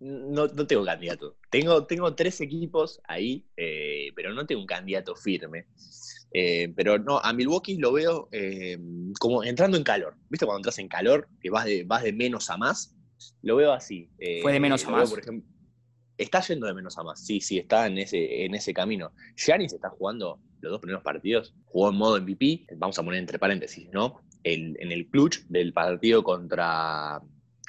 no, 0.00 0.46
no, 0.46 0.66
tengo 0.66 0.84
candidato. 0.84 1.36
Tengo, 1.50 1.86
tengo 1.86 2.14
tres 2.14 2.40
equipos 2.40 3.00
ahí, 3.04 3.44
eh, 3.56 4.12
pero 4.14 4.32
no 4.32 4.46
tengo 4.46 4.60
un 4.60 4.66
candidato 4.66 5.16
firme. 5.16 5.66
Eh, 6.32 6.72
pero 6.76 6.98
no, 6.98 7.18
a 7.18 7.32
Milwaukee 7.32 7.78
lo 7.78 7.92
veo 7.92 8.28
como 9.18 9.44
entrando 9.44 9.76
en 9.76 9.84
calor. 9.84 10.16
¿Viste 10.28 10.46
cuando 10.46 10.58
entras 10.58 10.78
en 10.78 10.88
calor, 10.88 11.28
que 11.40 11.50
vas 11.50 11.64
de, 11.64 11.84
vas 11.84 12.02
de 12.02 12.12
menos 12.12 12.50
a 12.50 12.56
más? 12.56 12.96
Lo 13.42 13.56
veo 13.56 13.72
así. 13.72 14.10
¿Fue 14.42 14.52
de 14.52 14.60
menos 14.60 14.86
a 14.86 14.90
más? 14.90 15.10
por 15.10 15.20
ejemplo, 15.20 15.48
está 16.16 16.40
yendo 16.42 16.66
de 16.66 16.74
menos 16.74 16.98
a 16.98 17.02
más. 17.02 17.24
Sí, 17.24 17.40
sí, 17.40 17.58
está 17.58 17.86
en 17.86 17.98
ese, 17.98 18.44
en 18.44 18.54
ese 18.54 18.74
camino. 18.74 19.12
Giannis 19.36 19.72
está 19.72 19.90
jugando 19.90 20.40
los 20.60 20.72
dos 20.72 20.80
primeros 20.80 21.02
partidos, 21.02 21.54
jugó 21.64 21.90
en 21.90 21.96
modo 21.96 22.20
MVP, 22.20 22.66
vamos 22.76 22.98
a 22.98 23.02
poner 23.02 23.20
entre 23.20 23.38
paréntesis, 23.38 23.88
¿no? 23.92 24.20
en 24.44 24.92
el 24.92 25.10
clutch 25.10 25.40
del 25.48 25.74
partido 25.74 26.22
contra, 26.22 27.20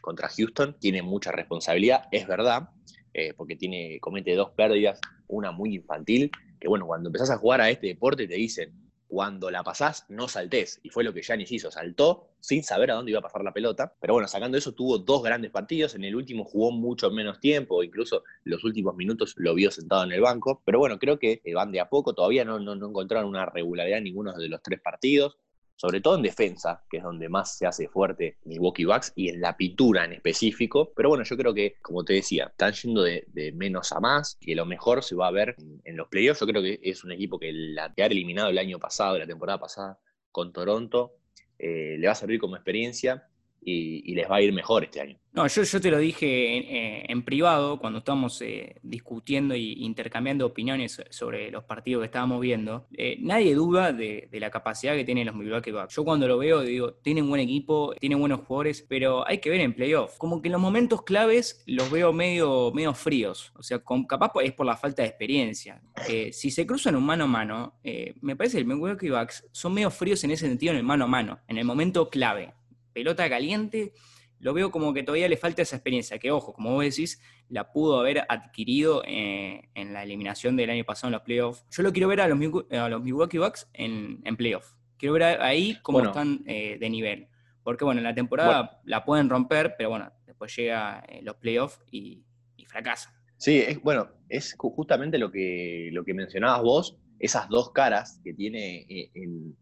contra 0.01 0.29
Houston 0.29 0.75
tiene 0.79 1.01
mucha 1.01 1.31
responsabilidad, 1.31 2.03
es 2.11 2.27
verdad, 2.27 2.69
eh, 3.13 3.33
porque 3.35 3.55
tiene, 3.55 3.99
comete 3.99 4.35
dos 4.35 4.51
pérdidas, 4.51 4.99
una 5.27 5.51
muy 5.51 5.75
infantil, 5.75 6.31
que 6.59 6.67
bueno, 6.67 6.85
cuando 6.85 7.09
empezás 7.09 7.31
a 7.31 7.37
jugar 7.37 7.61
a 7.61 7.69
este 7.69 7.87
deporte 7.87 8.27
te 8.27 8.35
dicen, 8.35 8.73
cuando 9.09 9.49
la 9.49 9.63
pasás, 9.63 10.05
no 10.07 10.27
saltés. 10.27 10.79
Y 10.83 10.89
fue 10.89 11.03
lo 11.03 11.11
que 11.15 11.23
Yanis 11.23 11.51
hizo, 11.51 11.71
saltó 11.71 12.29
sin 12.41 12.63
saber 12.63 12.91
a 12.91 12.93
dónde 12.93 13.09
iba 13.09 13.19
a 13.19 13.23
pasar 13.23 13.43
la 13.43 13.51
pelota. 13.51 13.95
Pero 13.99 14.13
bueno, 14.13 14.27
sacando 14.27 14.55
eso, 14.55 14.73
tuvo 14.73 14.99
dos 14.99 15.23
grandes 15.23 15.49
partidos. 15.49 15.95
En 15.95 16.03
el 16.03 16.15
último 16.15 16.45
jugó 16.45 16.71
mucho 16.71 17.09
menos 17.09 17.39
tiempo, 17.39 17.81
incluso 17.81 18.23
los 18.43 18.63
últimos 18.63 18.95
minutos 18.95 19.33
lo 19.37 19.55
vio 19.55 19.71
sentado 19.71 20.03
en 20.03 20.11
el 20.11 20.21
banco. 20.21 20.61
Pero 20.63 20.77
bueno, 20.77 20.99
creo 20.99 21.17
que 21.17 21.41
van 21.55 21.71
de 21.71 21.79
a 21.79 21.89
poco, 21.89 22.13
todavía 22.13 22.45
no, 22.45 22.59
no, 22.59 22.75
no 22.75 22.89
encontraron 22.89 23.27
una 23.27 23.47
regularidad 23.47 23.97
en 23.97 24.03
ninguno 24.03 24.31
de 24.31 24.47
los 24.47 24.61
tres 24.61 24.79
partidos 24.79 25.39
sobre 25.79 26.01
todo 26.01 26.17
en 26.17 26.23
defensa, 26.23 26.83
que 26.89 26.97
es 26.97 27.03
donde 27.03 27.29
más 27.29 27.57
se 27.57 27.65
hace 27.65 27.87
fuerte 27.87 28.37
Milwaukee 28.43 28.83
Bucks, 28.83 29.13
y 29.15 29.29
en 29.29 29.39
la 29.39 29.55
pintura 29.55 30.03
en 30.03 30.11
específico. 30.11 30.91
Pero 30.93 31.07
bueno, 31.07 31.23
yo 31.23 31.37
creo 31.37 31.53
que, 31.53 31.75
como 31.81 32.03
te 32.03 32.13
decía, 32.13 32.47
están 32.47 32.73
yendo 32.73 33.01
de, 33.01 33.53
menos 33.55 33.93
a 33.93 34.01
más, 34.01 34.37
y 34.41 34.55
lo 34.55 34.65
mejor 34.65 35.03
se 35.03 35.15
va 35.15 35.27
a 35.27 35.31
ver 35.31 35.55
en, 35.85 35.95
los 35.95 36.09
playoffs. 36.09 36.41
Yo 36.41 36.47
creo 36.47 36.61
que 36.61 36.81
es 36.83 37.05
un 37.05 37.13
equipo 37.13 37.39
que 37.39 37.53
la 37.53 37.93
que 37.93 38.03
ha 38.03 38.07
eliminado 38.07 38.49
el 38.49 38.57
año 38.57 38.77
pasado, 38.77 39.17
la 39.17 39.25
temporada 39.25 39.57
pasada, 39.57 39.97
con 40.33 40.51
Toronto, 40.51 41.13
eh, 41.57 41.95
le 41.97 42.07
va 42.07 42.11
a 42.11 42.15
servir 42.15 42.41
como 42.41 42.57
experiencia. 42.57 43.29
Y, 43.61 44.15
les 44.15 44.29
va 44.29 44.37
a 44.37 44.41
ir 44.41 44.53
mejor 44.53 44.83
este 44.83 45.01
año. 45.01 45.17
No, 45.31 45.45
yo, 45.47 45.63
te 45.79 45.91
lo 45.91 45.99
dije 45.99 47.11
en, 47.11 47.23
privado 47.23 47.79
cuando 47.79 47.99
estábamos 47.99 48.41
eh, 48.41 48.77
discutiendo 48.81 49.53
e 49.53 49.59
intercambiando 49.59 50.45
opiniones 50.45 51.01
sobre 51.11 51.51
los 51.51 51.63
partidos 51.63 52.01
que 52.01 52.07
estábamos 52.07 52.41
viendo. 52.41 52.87
Eh, 52.97 53.17
nadie 53.21 53.53
duda 53.53 53.93
de, 53.93 54.27
la 54.31 54.49
capacidad 54.49 54.95
que 54.95 55.05
tienen 55.05 55.27
los 55.27 55.35
Milwaukee 55.35 55.71
Bucks. 55.71 55.95
Yo 55.95 56.03
cuando 56.03 56.27
lo 56.27 56.37
veo 56.37 56.61
digo, 56.61 56.93
tienen 56.93 57.29
buen 57.29 57.41
equipo, 57.41 57.93
tienen 57.99 58.19
buenos 58.19 58.41
jugadores, 58.41 58.85
pero 58.87 59.27
hay 59.27 59.37
que 59.37 59.49
ver 59.49 59.61
en 59.61 59.73
playoff. 59.73 60.17
Como 60.17 60.41
que 60.41 60.47
en 60.47 60.53
los 60.53 60.61
momentos 60.61 61.03
claves 61.03 61.63
los 61.67 61.91
veo 61.91 62.11
medio, 62.11 62.71
medio 62.73 62.93
fríos. 62.93 63.53
O 63.55 63.63
sea, 63.63 63.81
capaz 64.07 64.31
es 64.43 64.53
por 64.53 64.65
la 64.65 64.77
falta 64.77 65.03
de 65.03 65.09
experiencia. 65.09 65.81
Eh, 66.09 66.33
si 66.33 66.49
se 66.49 66.65
cruzan 66.65 66.95
un 66.95 67.05
mano 67.05 67.25
a 67.25 67.27
mano, 67.27 67.79
me 68.21 68.35
parece 68.35 68.57
que 68.57 68.63
los 68.63 68.75
Milwaukee 68.75 69.09
Bucks 69.09 69.47
son 69.51 69.73
medio 69.73 69.91
fríos 69.91 70.23
en 70.23 70.31
ese 70.31 70.47
sentido 70.47 70.71
en 70.71 70.77
el 70.77 70.83
mano 70.83 71.05
a 71.05 71.07
mano, 71.07 71.39
en 71.47 71.57
el 71.57 71.65
momento 71.65 72.09
clave 72.09 72.53
pelota 72.99 73.29
caliente, 73.29 73.93
lo 74.39 74.53
veo 74.53 74.71
como 74.71 74.93
que 74.93 75.03
todavía 75.03 75.29
le 75.29 75.37
falta 75.37 75.61
esa 75.61 75.77
experiencia, 75.77 76.19
que 76.19 76.31
ojo, 76.31 76.51
como 76.53 76.73
vos 76.73 76.83
decís, 76.83 77.21
la 77.49 77.71
pudo 77.71 77.99
haber 77.99 78.25
adquirido 78.27 79.03
eh, 79.05 79.69
en 79.73 79.93
la 79.93 80.03
eliminación 80.03 80.57
del 80.57 80.69
año 80.69 80.83
pasado 80.83 81.07
en 81.07 81.13
los 81.13 81.21
playoffs. 81.21 81.65
Yo 81.71 81.83
lo 81.83 81.93
quiero 81.93 82.09
ver 82.09 82.21
a 82.21 82.27
los, 82.27 82.39
a 82.71 82.89
los 82.89 83.01
Milwaukee 83.01 83.37
Bucks 83.37 83.69
en, 83.73 84.19
en 84.25 84.35
playoffs. 84.35 84.75
Quiero 84.97 85.13
ver 85.13 85.23
ahí 85.41 85.77
cómo 85.81 86.01
están 86.03 86.43
eh, 86.45 86.77
de 86.77 86.89
nivel. 86.89 87.27
Porque 87.63 87.85
bueno, 87.85 87.99
en 87.99 88.05
la 88.05 88.13
temporada 88.13 88.81
la 88.83 89.05
pueden 89.05 89.29
romper, 89.29 89.75
pero 89.77 89.89
bueno, 89.89 90.11
después 90.25 90.53
llega 90.55 91.03
eh, 91.07 91.21
los 91.21 91.35
playoffs 91.35 91.79
y, 91.89 92.23
y 92.57 92.65
fracasa. 92.65 93.13
Sí, 93.37 93.59
es, 93.59 93.81
bueno, 93.81 94.09
es 94.27 94.55
justamente 94.57 95.17
lo 95.17 95.31
que, 95.31 95.89
lo 95.93 96.03
que 96.03 96.13
mencionabas 96.13 96.61
vos, 96.61 96.97
esas 97.17 97.47
dos 97.47 97.71
caras 97.71 98.19
que 98.23 98.33
tiene 98.33 98.85
en 99.13 99.55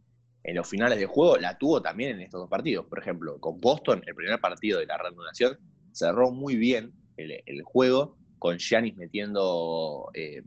en 0.47 0.55
los 0.55 0.67
finales 0.67 0.97
de 0.97 1.05
juego 1.05 1.37
la 1.37 1.57
tuvo 1.57 1.81
también 1.81 2.11
en 2.11 2.21
estos 2.21 2.39
dos 2.39 2.49
partidos. 2.49 2.85
Por 2.85 2.99
ejemplo, 2.99 3.37
con 3.37 3.59
Boston, 3.59 4.01
el 4.07 4.15
primer 4.15 4.39
partido 4.39 4.79
de 4.79 4.85
la 4.85 4.97
reanudación, 4.97 5.59
cerró 5.91 6.31
muy 6.31 6.55
bien 6.55 6.93
el, 7.17 7.61
juego, 7.63 8.15
con 8.39 8.57
Giannis 8.57 8.95
metiendo 8.95 10.09
eh, 10.13 10.43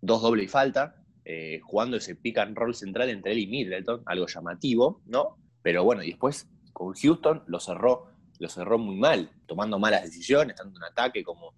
dos 0.00 0.22
doble 0.22 0.44
y 0.44 0.48
falta, 0.48 0.96
eh, 1.26 1.60
jugando 1.62 1.98
ese 1.98 2.16
pick 2.16 2.38
and 2.38 2.56
roll 2.56 2.74
central 2.74 3.10
entre 3.10 3.32
él 3.32 3.40
y 3.40 3.46
Middleton, 3.46 4.02
algo 4.06 4.26
llamativo, 4.26 5.02
¿no? 5.04 5.36
Pero 5.60 5.84
bueno, 5.84 6.02
y 6.02 6.08
después 6.08 6.48
con 6.72 6.94
Houston 6.94 7.42
lo 7.46 7.60
cerró, 7.60 8.06
lo 8.38 8.48
cerró 8.48 8.78
muy 8.78 8.96
mal, 8.96 9.30
tomando 9.44 9.78
malas 9.78 10.02
decisiones, 10.02 10.56
tanto 10.56 10.78
en 10.78 10.84
ataque 10.84 11.22
como, 11.22 11.52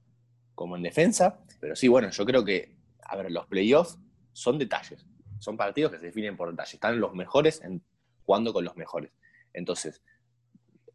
como 0.57 0.77
en 0.77 0.83
defensa. 0.83 1.39
Pero 1.61 1.77
sí, 1.77 1.87
bueno, 1.87 2.11
yo 2.11 2.27
creo 2.27 2.45
que, 2.45 2.75
a 3.05 3.15
ver, 3.15 3.31
los 3.31 3.47
playoffs 3.47 4.01
son 4.33 4.59
detalles 4.59 5.07
son 5.43 5.57
partidos 5.57 5.91
que 5.91 5.99
se 5.99 6.07
definen 6.07 6.37
por 6.37 6.51
detalle. 6.51 6.77
Están 6.77 7.01
los 7.01 7.15
mejores 7.15 7.61
en, 7.65 7.83
jugando 8.25 8.53
con 8.53 8.65
los 8.65 8.77
mejores. 8.77 9.11
Entonces, 9.53 10.01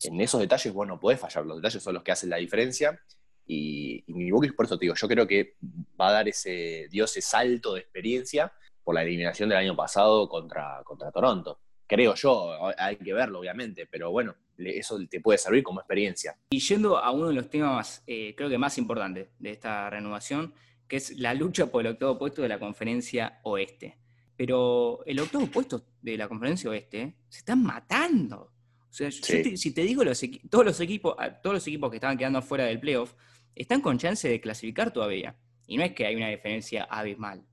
en 0.01 0.21
esos 0.21 0.39
detalles, 0.39 0.73
bueno, 0.73 0.99
puedes 0.99 1.19
fallar. 1.19 1.45
Los 1.45 1.57
detalles 1.57 1.83
son 1.83 1.95
los 1.95 2.03
que 2.03 2.13
hacen 2.13 2.29
la 2.29 2.37
diferencia. 2.37 2.97
Y, 3.45 4.05
y 4.07 4.13
Milwaukee, 4.13 4.51
por 4.51 4.65
eso 4.65 4.77
te 4.77 4.85
digo, 4.85 4.95
yo 4.95 5.07
creo 5.07 5.27
que 5.27 5.57
va 5.99 6.07
a 6.09 6.11
dar 6.13 6.29
ese, 6.29 6.87
dio 6.89 7.03
ese 7.03 7.21
salto 7.21 7.73
de 7.73 7.81
experiencia 7.81 8.53
por 8.85 8.95
la 8.95 9.03
eliminación 9.03 9.49
del 9.49 9.57
año 9.57 9.75
pasado 9.75 10.29
contra, 10.29 10.81
contra 10.85 11.11
Toronto. 11.11 11.59
Creo 11.85 12.15
yo, 12.15 12.71
hay 12.77 12.95
que 12.95 13.13
verlo, 13.13 13.39
obviamente, 13.39 13.85
pero 13.85 14.11
bueno, 14.11 14.33
eso 14.57 14.97
te 15.09 15.19
puede 15.19 15.37
servir 15.37 15.61
como 15.61 15.81
experiencia. 15.81 16.37
Y 16.51 16.59
yendo 16.59 16.97
a 16.97 17.11
uno 17.11 17.27
de 17.27 17.33
los 17.33 17.49
temas, 17.49 18.01
eh, 18.07 18.33
creo 18.35 18.49
que 18.49 18.57
más 18.57 18.77
importantes 18.77 19.27
de 19.39 19.51
esta 19.51 19.89
renovación, 19.89 20.53
que 20.87 20.97
es 20.97 21.17
la 21.17 21.33
lucha 21.33 21.67
por 21.67 21.85
el 21.85 21.91
octavo 21.93 22.17
puesto 22.17 22.41
de 22.41 22.47
la 22.47 22.59
conferencia 22.59 23.39
oeste. 23.43 23.97
Pero 24.37 25.03
el 25.05 25.19
octavo 25.19 25.47
puesto 25.47 25.83
de 26.01 26.15
la 26.15 26.27
conferencia 26.27 26.69
oeste 26.69 27.15
se 27.27 27.39
están 27.39 27.63
matando. 27.63 28.51
O 28.89 28.93
sea, 28.93 29.11
si 29.11 29.71
te 29.71 29.81
digo 29.81 30.03
los 30.03 30.23
todos 30.49 30.65
los 30.65 30.79
equipos, 30.79 31.15
todos 31.43 31.55
los 31.55 31.67
equipos 31.67 31.89
que 31.89 31.97
estaban 31.97 32.17
quedando 32.17 32.41
fuera 32.41 32.65
del 32.65 32.79
playoff, 32.79 33.13
están 33.55 33.81
con 33.81 33.97
chance 33.97 34.29
de 34.29 34.39
clasificar 34.39 34.93
todavía. 34.93 35.35
Y 35.67 35.77
no 35.77 35.83
es 35.83 35.93
que 35.93 36.05
hay 36.05 36.15
una 36.15 36.29
diferencia 36.29 36.83
abismal. 36.83 37.43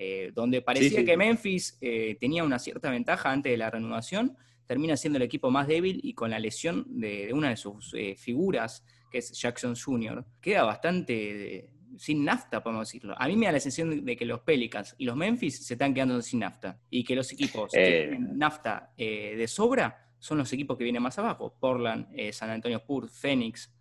Eh, 0.00 0.30
donde 0.32 0.62
parecía 0.62 1.04
que 1.04 1.16
Memphis 1.16 1.76
eh, 1.80 2.16
tenía 2.20 2.44
una 2.44 2.60
cierta 2.60 2.88
ventaja 2.88 3.32
antes 3.32 3.50
de 3.50 3.56
la 3.56 3.68
renovación, 3.68 4.36
termina 4.64 4.96
siendo 4.96 5.16
el 5.16 5.22
equipo 5.24 5.50
más 5.50 5.66
débil 5.66 5.98
y 6.04 6.14
con 6.14 6.30
la 6.30 6.38
lesión 6.38 6.84
de, 6.88 7.32
una 7.32 7.48
de 7.48 7.56
sus 7.56 7.92
eh, 7.94 8.14
figuras, 8.16 8.84
que 9.10 9.18
es 9.18 9.32
Jackson 9.32 9.74
Jr., 9.74 10.24
queda 10.40 10.62
bastante 10.62 11.70
sin 11.98 12.24
nafta, 12.24 12.62
podemos 12.62 12.88
decirlo. 12.88 13.14
A 13.18 13.26
mí 13.26 13.36
me 13.36 13.46
da 13.46 13.52
la 13.52 13.60
sensación 13.60 14.04
de 14.04 14.16
que 14.16 14.24
los 14.24 14.40
Pelicans 14.40 14.94
y 14.98 15.04
los 15.04 15.16
Memphis 15.16 15.66
se 15.66 15.74
están 15.74 15.92
quedando 15.92 16.20
sin 16.22 16.40
nafta 16.40 16.78
y 16.88 17.04
que 17.04 17.16
los 17.16 17.32
equipos 17.32 17.72
que 17.72 18.04
eh. 18.04 18.08
tienen 18.08 18.38
nafta 18.38 18.92
eh, 18.96 19.34
de 19.36 19.48
sobra 19.48 20.06
son 20.18 20.38
los 20.38 20.52
equipos 20.52 20.78
que 20.78 20.84
vienen 20.84 21.02
más 21.02 21.18
abajo. 21.18 21.54
Portland, 21.58 22.06
eh, 22.14 22.32
San 22.32 22.50
Antonio 22.50 22.78
Spurs, 22.78 23.12
Phoenix. 23.12 23.72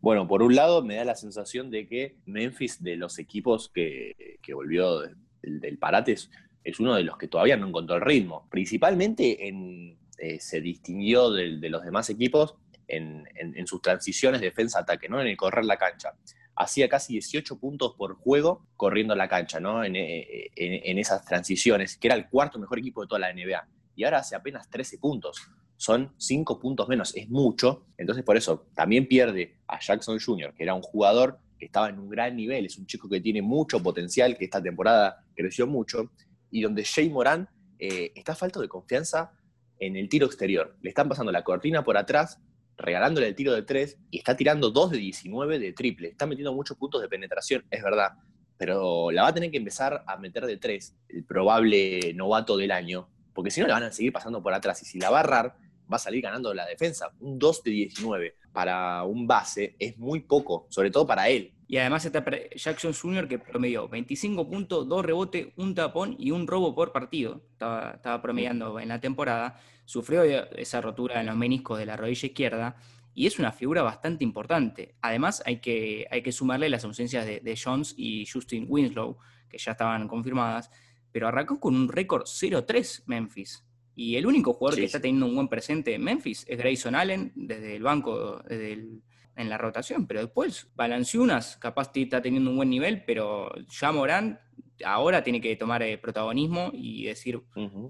Bueno, 0.00 0.26
por 0.26 0.42
un 0.42 0.54
lado 0.54 0.82
me 0.82 0.96
da 0.96 1.04
la 1.04 1.14
sensación 1.14 1.70
de 1.70 1.86
que 1.86 2.16
Memphis, 2.24 2.82
de 2.82 2.96
los 2.96 3.18
equipos 3.18 3.68
que, 3.68 4.38
volvió 4.52 5.02
del, 5.42 5.78
parate, 5.78 6.12
es, 6.12 6.80
uno 6.80 6.94
de 6.94 7.02
los 7.02 7.18
que 7.18 7.28
todavía 7.28 7.58
no 7.58 7.68
encontró 7.68 7.96
el 7.96 8.02
ritmo. 8.02 8.48
Principalmente 8.50 9.46
en, 9.46 9.98
se 10.40 10.62
distinguió 10.62 11.30
de, 11.30 11.68
los 11.68 11.84
demás 11.84 12.08
equipos 12.08 12.54
en, 12.86 13.28
en 13.36 13.66
sus 13.66 13.82
transiciones 13.82 14.40
defensa-ataque, 14.40 15.10
¿no? 15.10 15.20
en 15.20 15.26
el 15.26 15.36
correr 15.36 15.66
la 15.66 15.76
cancha 15.76 16.14
hacía 16.58 16.88
casi 16.88 17.14
18 17.14 17.58
puntos 17.58 17.94
por 17.96 18.16
juego 18.16 18.66
corriendo 18.76 19.14
la 19.14 19.28
cancha, 19.28 19.60
¿no? 19.60 19.84
Eh, 19.84 20.50
en, 20.56 20.98
esas 20.98 21.24
transiciones, 21.24 21.96
que 21.96 22.08
era 22.08 22.16
el 22.16 22.28
cuarto 22.28 22.58
mejor 22.58 22.80
equipo 22.80 23.00
de 23.00 23.06
toda 23.06 23.20
la 23.20 23.32
NBA. 23.32 23.66
Y 23.94 24.04
ahora 24.04 24.18
hace 24.18 24.34
apenas 24.34 24.68
13 24.68 24.98
puntos. 24.98 25.48
Son 25.76 26.12
5 26.16 26.58
puntos 26.58 26.88
menos, 26.88 27.14
es 27.14 27.28
mucho. 27.28 27.86
Entonces, 27.96 28.24
por 28.24 28.36
eso, 28.36 28.66
también 28.74 29.06
pierde 29.06 29.60
a 29.68 29.78
Jackson 29.78 30.18
Jr., 30.18 30.52
que 30.52 30.64
era 30.64 30.74
un 30.74 30.82
jugador 30.82 31.38
que 31.58 31.66
estaba 31.66 31.88
en 31.88 31.98
un 31.98 32.08
gran 32.08 32.36
nivel, 32.36 32.66
es 32.66 32.76
un 32.78 32.86
chico 32.86 33.08
que 33.08 33.20
tiene 33.20 33.40
mucho 33.40 33.80
potencial, 33.80 34.36
que 34.36 34.44
esta 34.44 34.62
temporada 34.62 35.24
creció 35.34 35.66
mucho, 35.66 36.10
y 36.50 36.62
donde 36.62 36.84
Jay 36.84 37.08
Moran 37.08 37.48
eh, 37.78 38.12
está 38.14 38.34
falto 38.34 38.60
de 38.60 38.68
confianza 38.68 39.32
en 39.78 39.96
el 39.96 40.08
tiro 40.08 40.26
exterior. 40.26 40.76
Le 40.82 40.88
están 40.88 41.08
pasando 41.08 41.30
la 41.30 41.44
cortina 41.44 41.84
por 41.84 41.96
atrás 41.96 42.40
regalándole 42.78 43.28
el 43.28 43.34
tiro 43.34 43.52
de 43.52 43.62
3 43.62 43.98
y 44.10 44.18
está 44.18 44.36
tirando 44.36 44.70
2 44.70 44.92
de 44.92 44.98
19 44.98 45.58
de 45.58 45.72
triple. 45.72 46.08
Está 46.08 46.26
metiendo 46.26 46.54
muchos 46.54 46.76
puntos 46.76 47.02
de 47.02 47.08
penetración, 47.08 47.64
es 47.70 47.82
verdad. 47.82 48.12
Pero 48.56 49.10
la 49.10 49.22
va 49.22 49.28
a 49.28 49.34
tener 49.34 49.50
que 49.50 49.56
empezar 49.56 50.04
a 50.06 50.16
meter 50.16 50.46
de 50.46 50.56
3, 50.56 50.96
el 51.10 51.24
probable 51.24 52.12
novato 52.14 52.56
del 52.56 52.70
año, 52.70 53.08
porque 53.34 53.50
si 53.50 53.60
no 53.60 53.66
le 53.66 53.72
van 53.72 53.84
a 53.84 53.92
seguir 53.92 54.12
pasando 54.12 54.42
por 54.42 54.54
atrás. 54.54 54.80
Y 54.82 54.84
si 54.84 54.98
la 54.98 55.10
va 55.10 55.18
a 55.18 55.24
errar, 55.24 55.56
va 55.90 55.96
a 55.96 56.00
salir 56.00 56.22
ganando 56.22 56.54
la 56.54 56.66
defensa. 56.66 57.12
Un 57.20 57.38
2 57.38 57.62
de 57.64 57.70
19 57.70 58.34
para 58.52 59.04
un 59.04 59.26
base 59.26 59.76
es 59.78 59.98
muy 59.98 60.20
poco, 60.20 60.66
sobre 60.70 60.90
todo 60.90 61.06
para 61.06 61.28
él. 61.28 61.52
Y 61.66 61.76
además 61.76 62.04
está 62.04 62.24
Jackson 62.56 62.94
Jr. 62.94 63.28
que 63.28 63.38
promedió 63.38 63.88
25 63.88 64.48
puntos, 64.48 64.88
2 64.88 65.04
rebotes, 65.04 65.48
un 65.56 65.74
tapón 65.74 66.16
y 66.18 66.30
un 66.30 66.46
robo 66.46 66.74
por 66.74 66.92
partido. 66.92 67.42
Estaba, 67.52 67.92
estaba 67.96 68.22
promediando 68.22 68.80
en 68.80 68.88
la 68.88 69.00
temporada. 69.00 69.60
Sufrió 69.88 70.22
esa 70.22 70.82
rotura 70.82 71.18
en 71.18 71.28
los 71.28 71.36
meniscos 71.36 71.78
de 71.78 71.86
la 71.86 71.96
rodilla 71.96 72.26
izquierda 72.26 72.76
y 73.14 73.26
es 73.26 73.38
una 73.38 73.52
figura 73.52 73.80
bastante 73.82 74.22
importante. 74.22 74.96
Además, 75.00 75.42
hay 75.46 75.60
que, 75.60 76.06
hay 76.10 76.20
que 76.20 76.30
sumarle 76.30 76.68
las 76.68 76.84
ausencias 76.84 77.24
de, 77.24 77.58
Jones 77.64 77.94
y 77.96 78.26
Justin 78.26 78.66
Winslow, 78.68 79.16
que 79.48 79.56
ya 79.56 79.72
estaban 79.72 80.06
confirmadas, 80.06 80.70
pero 81.10 81.26
arrancó 81.26 81.58
con 81.58 81.74
un 81.74 81.88
récord 81.88 82.24
0-3 82.24 83.04
Memphis. 83.06 83.64
Y 83.96 84.16
el 84.16 84.26
único 84.26 84.52
jugador 84.52 84.78
que 84.78 84.84
está 84.84 85.00
teniendo 85.00 85.24
un 85.24 85.34
buen 85.34 85.48
presente 85.48 85.94
en 85.94 86.04
Memphis 86.04 86.44
es 86.46 86.58
Grayson 86.58 86.94
Allen, 86.94 87.32
desde 87.34 87.74
el 87.74 87.82
banco, 87.82 88.42
desde 88.46 88.72
el 88.74 89.02
en 89.36 89.48
la 89.48 89.56
rotación, 89.56 90.06
pero 90.06 90.20
después 90.20 90.68
Balanciunas 90.74 91.56
capaz 91.56 91.92
está 91.94 92.20
teniendo 92.20 92.50
un 92.50 92.56
buen 92.56 92.68
nivel, 92.68 93.04
pero 93.04 93.48
ya 93.68 93.92
Morán 93.92 94.40
ahora 94.84 95.22
tiene 95.22 95.40
que 95.40 95.54
tomar 95.56 95.82
eh, 95.82 95.96
protagonismo 95.96 96.70
y 96.74 97.04
decir, 97.04 97.40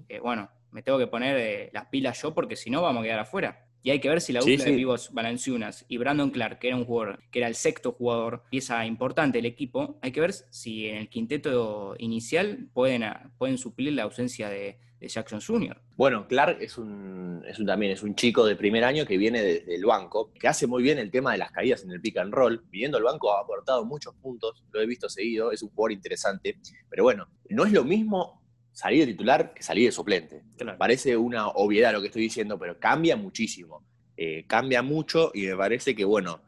eh, 0.07 0.19
bueno, 0.19 0.49
me 0.71 0.83
tengo 0.83 0.97
que 0.97 1.07
poner 1.07 1.37
eh, 1.37 1.69
las 1.73 1.85
pilas 1.87 2.21
yo 2.21 2.33
porque 2.33 2.55
si 2.55 2.69
no 2.69 2.81
vamos 2.81 3.01
a 3.01 3.03
quedar 3.05 3.19
afuera. 3.19 3.65
Y 3.81 3.91
hay 3.91 3.99
que 3.99 4.09
ver 4.09 4.19
si 4.19 4.33
la 4.33 4.41
dupla 4.41 4.65
de 4.65 4.71
vivos 4.71 5.13
Balanciunas 5.13 5.85
y 5.87 5.97
Brandon 5.97 6.31
Clark, 6.31 6.59
que 6.59 6.67
era 6.67 6.75
un 6.75 6.85
jugador, 6.85 7.23
que 7.31 7.39
era 7.39 7.47
el 7.47 7.55
sexto 7.55 7.93
jugador, 7.93 8.43
pieza 8.49 8.85
importante 8.85 9.37
del 9.37 9.45
equipo, 9.45 9.97
hay 10.01 10.11
que 10.11 10.19
ver 10.19 10.33
si 10.33 10.87
en 10.87 10.97
el 10.97 11.09
quinteto 11.09 11.95
inicial 11.97 12.67
pueden, 12.73 13.05
pueden 13.37 13.57
suplir 13.57 13.93
la 13.93 14.03
ausencia 14.03 14.49
de, 14.49 14.79
Jackson 15.01 15.39
Jr. 15.39 15.81
Bueno, 15.95 16.27
Clark 16.27 16.57
es 16.59 16.77
un, 16.77 17.41
es 17.47 17.57
un, 17.57 17.65
también 17.65 17.93
es 17.93 18.03
un 18.03 18.15
chico 18.15 18.45
de 18.45 18.57
primer 18.57 18.83
año 18.83 19.05
que 19.05 19.17
viene 19.17 19.41
del 19.41 19.85
banco, 19.85 20.33
que 20.33 20.49
hace 20.49 20.67
muy 20.67 20.83
bien 20.83 20.97
el 20.97 21.09
tema 21.09 21.31
de 21.31 21.37
las 21.37 21.51
caídas 21.51 21.85
en 21.85 21.91
el 21.91 22.01
pick 22.01 22.17
and 22.17 22.33
roll. 22.33 22.65
Viniendo 22.69 22.97
el 22.97 23.05
banco 23.05 23.33
ha 23.33 23.39
aportado 23.39 23.85
muchos 23.85 24.13
puntos, 24.15 24.61
lo 24.73 24.81
he 24.81 24.85
visto 24.85 25.07
seguido, 25.07 25.53
es 25.53 25.63
un 25.63 25.69
jugador 25.69 25.93
interesante. 25.93 26.59
Pero 26.89 27.03
bueno, 27.03 27.29
no 27.49 27.63
es 27.63 27.71
lo 27.71 27.85
mismo 27.85 28.38
salir 28.79 29.05
de 29.05 29.11
titular 29.11 29.53
que 29.53 29.61
salir 29.61 29.87
de 29.87 29.91
suplente. 29.91 30.41
Parece 30.77 31.17
una 31.17 31.49
obviedad 31.49 31.91
lo 31.91 31.99
que 31.99 32.07
estoy 32.07 32.21
diciendo, 32.21 32.57
pero 32.57 32.79
cambia 32.79 33.17
muchísimo. 33.17 33.83
Eh, 34.15 34.45
cambia 34.47 34.81
mucho 34.81 35.31
y 35.33 35.47
me 35.47 35.57
parece 35.57 35.93
que, 35.93 36.05
bueno, 36.05 36.41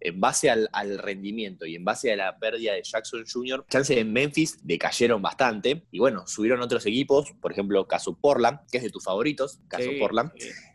en 0.00 0.18
base 0.18 0.48
al, 0.48 0.98
rendimiento 0.98 1.66
y 1.66 1.74
en 1.74 1.84
base 1.84 2.10
a 2.10 2.16
la 2.16 2.38
pérdida 2.38 2.72
de 2.72 2.82
Jackson 2.82 3.24
Jr., 3.30 3.66
chances 3.68 3.98
en 3.98 4.10
Memphis 4.10 4.58
decayeron 4.62 5.20
bastante. 5.20 5.84
Y 5.90 5.98
bueno, 5.98 6.26
subieron 6.26 6.62
otros 6.62 6.86
equipos, 6.86 7.34
por 7.38 7.52
ejemplo, 7.52 7.86
caso 7.86 8.16
Portland, 8.18 8.60
que 8.72 8.78
es 8.78 8.84
de 8.84 8.90
tus 8.90 9.04
favoritos, 9.04 9.60
caso 9.68 9.90
Portland, 9.98 10.32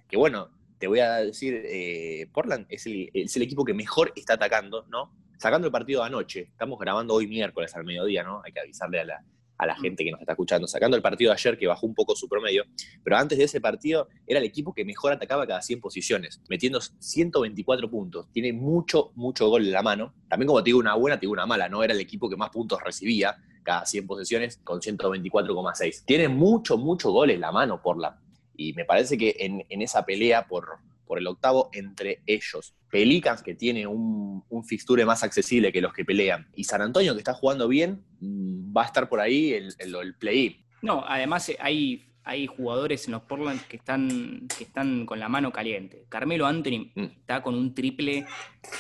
que 0.07 0.15
bueno, 0.15 0.51
te 0.77 0.85
voy 0.85 0.99
a 0.99 1.15
decir, 1.15 1.59
eh, 1.65 2.27
Portland 2.31 2.67
es 2.69 2.85
el, 2.85 3.09
es 3.15 3.35
el, 3.35 3.41
equipo 3.41 3.65
que 3.65 3.73
mejor 3.73 4.13
está 4.15 4.35
atacando, 4.35 4.85
¿no? 4.89 5.11
Sacando 5.39 5.65
el 5.65 5.71
partido 5.71 6.01
de 6.01 6.07
anoche, 6.07 6.41
estamos 6.41 6.77
grabando 6.77 7.15
hoy 7.15 7.25
miércoles 7.25 7.75
al 7.75 7.83
mediodía, 7.83 8.23
¿no? 8.23 8.43
Hay 8.45 8.51
que 8.51 8.59
avisarle 8.59 8.99
a 8.99 9.05
la, 9.05 9.23
a 9.59 9.65
la 9.65 9.75
gente 9.75 10.03
que 10.03 10.11
nos 10.11 10.21
está 10.21 10.33
escuchando, 10.33 10.67
sacando 10.67 10.95
el 10.95 11.03
partido 11.03 11.29
de 11.29 11.35
ayer 11.35 11.57
que 11.57 11.67
bajó 11.67 11.85
un 11.85 11.93
poco 11.93 12.15
su 12.15 12.27
promedio, 12.27 12.63
pero 13.03 13.17
antes 13.17 13.37
de 13.37 13.43
ese 13.43 13.59
partido 13.59 14.07
era 14.25 14.39
el 14.39 14.45
equipo 14.45 14.73
que 14.73 14.85
mejor 14.85 15.11
atacaba 15.11 15.45
cada 15.45 15.61
100 15.61 15.81
posiciones, 15.81 16.41
metiendo 16.49 16.79
124 16.81 17.89
puntos. 17.91 18.27
Tiene 18.31 18.53
mucho, 18.53 19.11
mucho 19.15 19.49
gol 19.49 19.65
en 19.65 19.73
la 19.73 19.83
mano. 19.83 20.13
También 20.29 20.47
como 20.47 20.63
te 20.63 20.69
digo 20.69 20.79
una 20.79 20.95
buena, 20.95 21.17
te 21.17 21.21
digo 21.21 21.33
una 21.33 21.45
mala, 21.45 21.67
¿no? 21.67 21.83
Era 21.83 21.93
el 21.93 21.99
equipo 21.99 22.29
que 22.29 22.37
más 22.37 22.49
puntos 22.49 22.81
recibía 22.81 23.37
cada 23.63 23.85
100 23.85 24.07
posesiones 24.07 24.61
con 24.63 24.79
124,6. 24.79 26.05
Tiene 26.05 26.29
mucho, 26.29 26.77
mucho 26.77 27.11
gol 27.11 27.29
en 27.29 27.41
la 27.41 27.51
mano 27.51 27.81
por 27.81 27.99
la... 27.99 28.17
Y 28.55 28.73
me 28.73 28.85
parece 28.85 29.17
que 29.17 29.35
en, 29.39 29.65
en 29.69 29.81
esa 29.81 30.05
pelea 30.05 30.47
por, 30.47 30.79
por 31.09 31.17
el 31.17 31.25
octavo 31.25 31.71
entre 31.73 32.21
ellos. 32.27 32.75
Pelicans, 32.91 33.41
que 33.41 33.55
tiene 33.55 33.87
un, 33.87 34.43
fixture 34.63 35.03
más 35.05 35.23
accesible 35.23 35.71
que 35.71 35.81
los 35.81 35.91
que 35.91 36.05
pelean, 36.05 36.47
y 36.53 36.65
San 36.65 36.83
Antonio, 36.83 37.13
que 37.13 37.19
está 37.19 37.33
jugando 37.33 37.67
bien, 37.67 38.05
mm, 38.19 38.77
va 38.77 38.83
a 38.83 38.85
estar 38.85 39.09
por 39.09 39.19
ahí 39.19 39.53
el, 39.53 39.73
el, 39.79 40.15
play-in. 40.19 40.63
No, 40.83 41.03
además 41.07 41.51
hay, 41.59 42.08
hay 42.23 42.47
jugadores 42.47 43.07
en 43.07 43.13
los 43.13 43.23
Portland 43.23 43.61
que 43.67 43.77
están, 43.77 44.47
que 44.57 44.63
están 44.63 45.05
con 45.05 45.19
la 45.19 45.29
mano 45.29 45.51
caliente. 45.51 46.05
Carmelo 46.09 46.45
Anthony 46.45 46.91
mm. 46.95 47.03
está 47.03 47.41
con 47.41 47.55
un 47.55 47.73
triple 47.73 48.25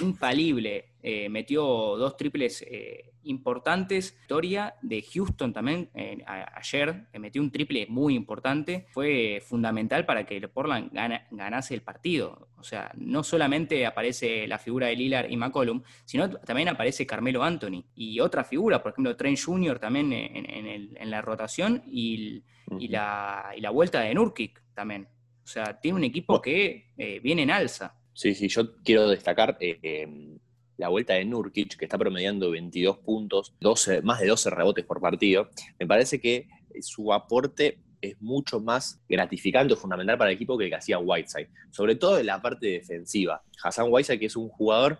infalible. 0.01 0.85
Eh, 1.01 1.29
metió 1.29 1.63
dos 1.63 2.17
triples 2.17 2.61
eh, 2.61 3.13
importantes. 3.23 4.17
Historia 4.21 4.75
de 4.81 5.01
Houston 5.01 5.53
también 5.53 5.89
eh, 5.93 6.23
ayer, 6.25 7.07
metió 7.13 7.41
un 7.41 7.51
triple 7.51 7.87
muy 7.87 8.15
importante. 8.15 8.85
Fue 8.91 9.41
fundamental 9.45 10.05
para 10.05 10.25
que 10.25 10.37
el 10.37 10.49
Portland 10.49 10.91
ganase 11.31 11.73
el 11.73 11.81
partido. 11.81 12.49
O 12.57 12.63
sea, 12.63 12.91
no 12.97 13.23
solamente 13.23 13.85
aparece 13.85 14.45
la 14.47 14.57
figura 14.57 14.87
de 14.87 14.95
Lillard 14.95 15.31
y 15.31 15.37
McCollum, 15.37 15.81
sino 16.03 16.29
también 16.29 16.67
aparece 16.67 17.05
Carmelo 17.05 17.43
Anthony. 17.43 17.85
Y 17.95 18.19
otra 18.19 18.43
figura, 18.43 18.83
por 18.83 18.91
ejemplo, 18.91 19.15
Trent 19.15 19.39
Jr. 19.39 19.79
también 19.79 20.11
en, 20.11 21.09
la 21.09 21.21
rotación 21.21 21.81
y, 21.87 22.43
la, 22.89 23.53
y, 23.55 23.61
la, 23.61 23.69
vuelta 23.69 24.01
de 24.01 24.13
Nurkic 24.13 24.61
también. 24.73 25.07
O 25.43 25.47
sea, 25.47 25.79
tiene 25.79 25.97
un 25.97 26.03
equipo 26.03 26.41
que 26.41 26.91
viene 27.21 27.43
en 27.43 27.51
alza. 27.51 27.95
Sí, 28.13 28.35
sí, 28.35 28.47
yo 28.49 28.75
quiero 28.83 29.07
destacar 29.07 29.57
eh, 29.59 30.37
la 30.77 30.89
vuelta 30.89 31.13
de 31.13 31.25
Nurkic, 31.25 31.77
que 31.77 31.85
está 31.85 31.97
promediando 31.97 32.51
22 32.51 32.97
puntos, 32.99 33.55
12, 33.59 34.01
más 34.01 34.19
de 34.19 34.27
12 34.27 34.49
rebotes 34.49 34.85
por 34.85 34.99
partido, 35.01 35.49
me 35.79 35.87
parece 35.87 36.19
que 36.19 36.47
su 36.81 37.13
aporte 37.13 37.79
es 38.01 38.21
mucho 38.21 38.59
más 38.59 39.01
gratificante 39.07 39.73
o 39.73 39.77
fundamental 39.77 40.17
para 40.17 40.31
el 40.31 40.35
equipo 40.35 40.57
que 40.57 40.65
el 40.65 40.69
que 40.69 40.75
hacía 40.75 40.99
Whiteside, 40.99 41.49
sobre 41.71 41.95
todo 41.95 42.19
en 42.19 42.25
la 42.25 42.41
parte 42.41 42.67
defensiva. 42.67 43.41
Hassan 43.63 43.87
Whiteside, 43.89 44.19
que 44.19 44.25
es 44.27 44.35
un 44.35 44.49
jugador 44.49 44.99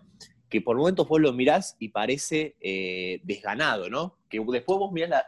que 0.50 0.62
por 0.62 0.76
momentos 0.78 1.08
vos 1.08 1.22
lo 1.22 1.32
mirás 1.32 1.76
y 1.80 1.90
parece 1.90 2.56
eh, 2.60 3.22
desganado, 3.24 3.90
¿no? 3.90 4.18
Que 4.30 4.40
después 4.40 4.80
vos 4.80 4.92
mirás, 4.92 5.26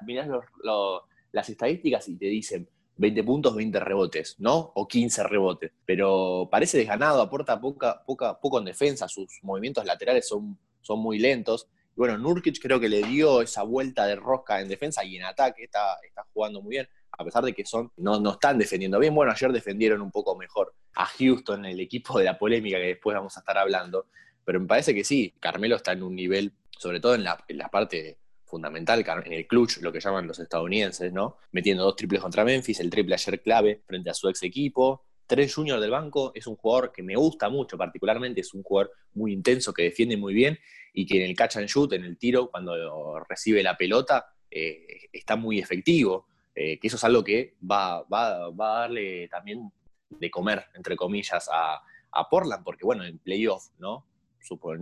las 1.32 1.50
estadísticas 1.50 2.08
y 2.08 2.18
te 2.18 2.26
dicen, 2.26 2.68
20 2.98 3.24
puntos, 3.24 3.56
20 3.56 3.80
rebotes, 3.80 4.36
¿no? 4.40 4.72
O 4.76 4.88
15 4.88 5.24
rebotes. 5.24 5.72
Pero 5.86 6.48
parece 6.52 6.78
desganado, 6.78 7.22
aporta 7.22 7.60
poca, 7.60 8.04
poca, 8.06 8.40
poco 8.40 8.60
en 8.60 8.66
defensa, 8.66 9.08
sus 9.08 9.40
movimientos 9.42 9.86
laterales 9.86 10.28
son, 10.28 10.58
son 10.82 11.00
muy 11.00 11.18
lentos. 11.18 11.68
Y 11.92 11.96
bueno, 11.96 12.18
Nurkic 12.18 12.60
creo 12.62 12.80
que 12.80 12.90
le 12.90 13.02
dio 13.04 13.42
esa 13.42 13.64
vuelta 13.64 14.06
de 14.06 14.16
rosca 14.16 14.62
en 14.62 14.68
defensa 14.68 15.04
y 15.04 15.18
en 15.18 15.24
ataque 15.24 15.64
está, 15.64 15.98
está 16.08 16.26
jugando 16.34 16.62
muy 16.62 16.72
bien, 16.72 16.88
a 17.12 17.24
pesar 17.24 17.44
de 17.44 17.54
que 17.54 17.66
son, 17.66 17.92
no, 17.98 18.20
no 18.20 18.34
están 18.34 18.58
defendiendo 18.58 19.00
bien. 19.00 19.16
Bueno, 19.16 19.32
ayer 19.32 19.52
defendieron 19.52 20.02
un 20.02 20.12
poco 20.12 20.36
mejor 20.36 20.74
a 20.94 21.06
Houston, 21.06 21.66
el 21.66 21.80
equipo 21.80 22.20
de 22.20 22.26
la 22.26 22.38
polémica 22.38 22.78
que 22.78 22.88
después 22.88 23.16
vamos 23.16 23.36
a 23.36 23.40
estar 23.40 23.58
hablando. 23.58 24.08
Pero 24.46 24.60
me 24.60 24.68
parece 24.68 24.94
que 24.94 25.04
sí, 25.04 25.34
Carmelo 25.40 25.76
está 25.76 25.92
en 25.94 26.04
un 26.04 26.16
nivel, 26.16 26.54
sobre 26.78 27.00
todo 27.00 27.16
en 27.16 27.24
la, 27.24 27.44
en 27.48 27.58
la 27.58 27.70
parte 27.70 28.18
fundamental 28.52 29.04
en 29.26 29.34
el 29.34 29.48
clutch, 29.48 29.78
lo 29.78 29.92
que 29.92 30.00
llaman 30.00 30.28
los 30.28 30.38
estadounidenses, 30.40 31.12
¿no? 31.12 31.38
Metiendo 31.52 31.84
dos 31.84 31.96
triples 31.96 32.22
contra 32.22 32.46
Memphis, 32.46 32.80
el 32.82 32.90
triple 32.90 33.16
ayer 33.16 33.42
clave 33.42 33.82
frente 33.88 34.10
a 34.12 34.14
su 34.14 34.30
ex 34.30 34.44
equipo. 34.44 35.06
Tres 35.26 35.56
Junior 35.56 35.80
del 35.80 35.90
banco 35.90 36.32
es 36.36 36.46
un 36.46 36.56
jugador 36.58 36.92
que 36.92 37.02
me 37.02 37.16
gusta 37.16 37.50
mucho, 37.50 37.78
particularmente 37.78 38.42
es 38.42 38.54
un 38.54 38.62
jugador 38.62 38.92
muy 39.14 39.34
intenso, 39.34 39.74
que 39.74 39.84
defiende 39.84 40.18
muy 40.18 40.34
bien 40.34 40.60
y 40.94 41.06
que 41.06 41.24
en 41.24 41.30
el 41.30 41.36
catch 41.36 41.58
and 41.58 41.68
shoot, 41.68 41.94
en 41.94 42.04
el 42.04 42.18
tiro, 42.18 42.52
cuando 42.52 43.20
recibe 43.22 43.64
la 43.64 43.76
pelota, 43.78 44.28
eh, 44.52 45.08
está 45.12 45.36
muy 45.36 45.58
efectivo. 45.60 46.28
Eh, 46.54 46.78
que 46.80 46.88
eso 46.88 46.98
es 46.98 47.04
algo 47.06 47.24
que 47.24 47.56
va, 47.64 48.04
va, 48.04 48.46
a 48.46 48.82
darle 48.82 49.30
también 49.30 49.72
de 50.10 50.30
comer, 50.30 50.66
entre 50.76 50.98
comillas, 50.98 51.50
a 51.50 52.30
Portland, 52.30 52.66
porque 52.66 52.86
bueno, 52.86 53.06
en 53.06 53.18
playoff, 53.20 53.70
¿no? 53.80 54.06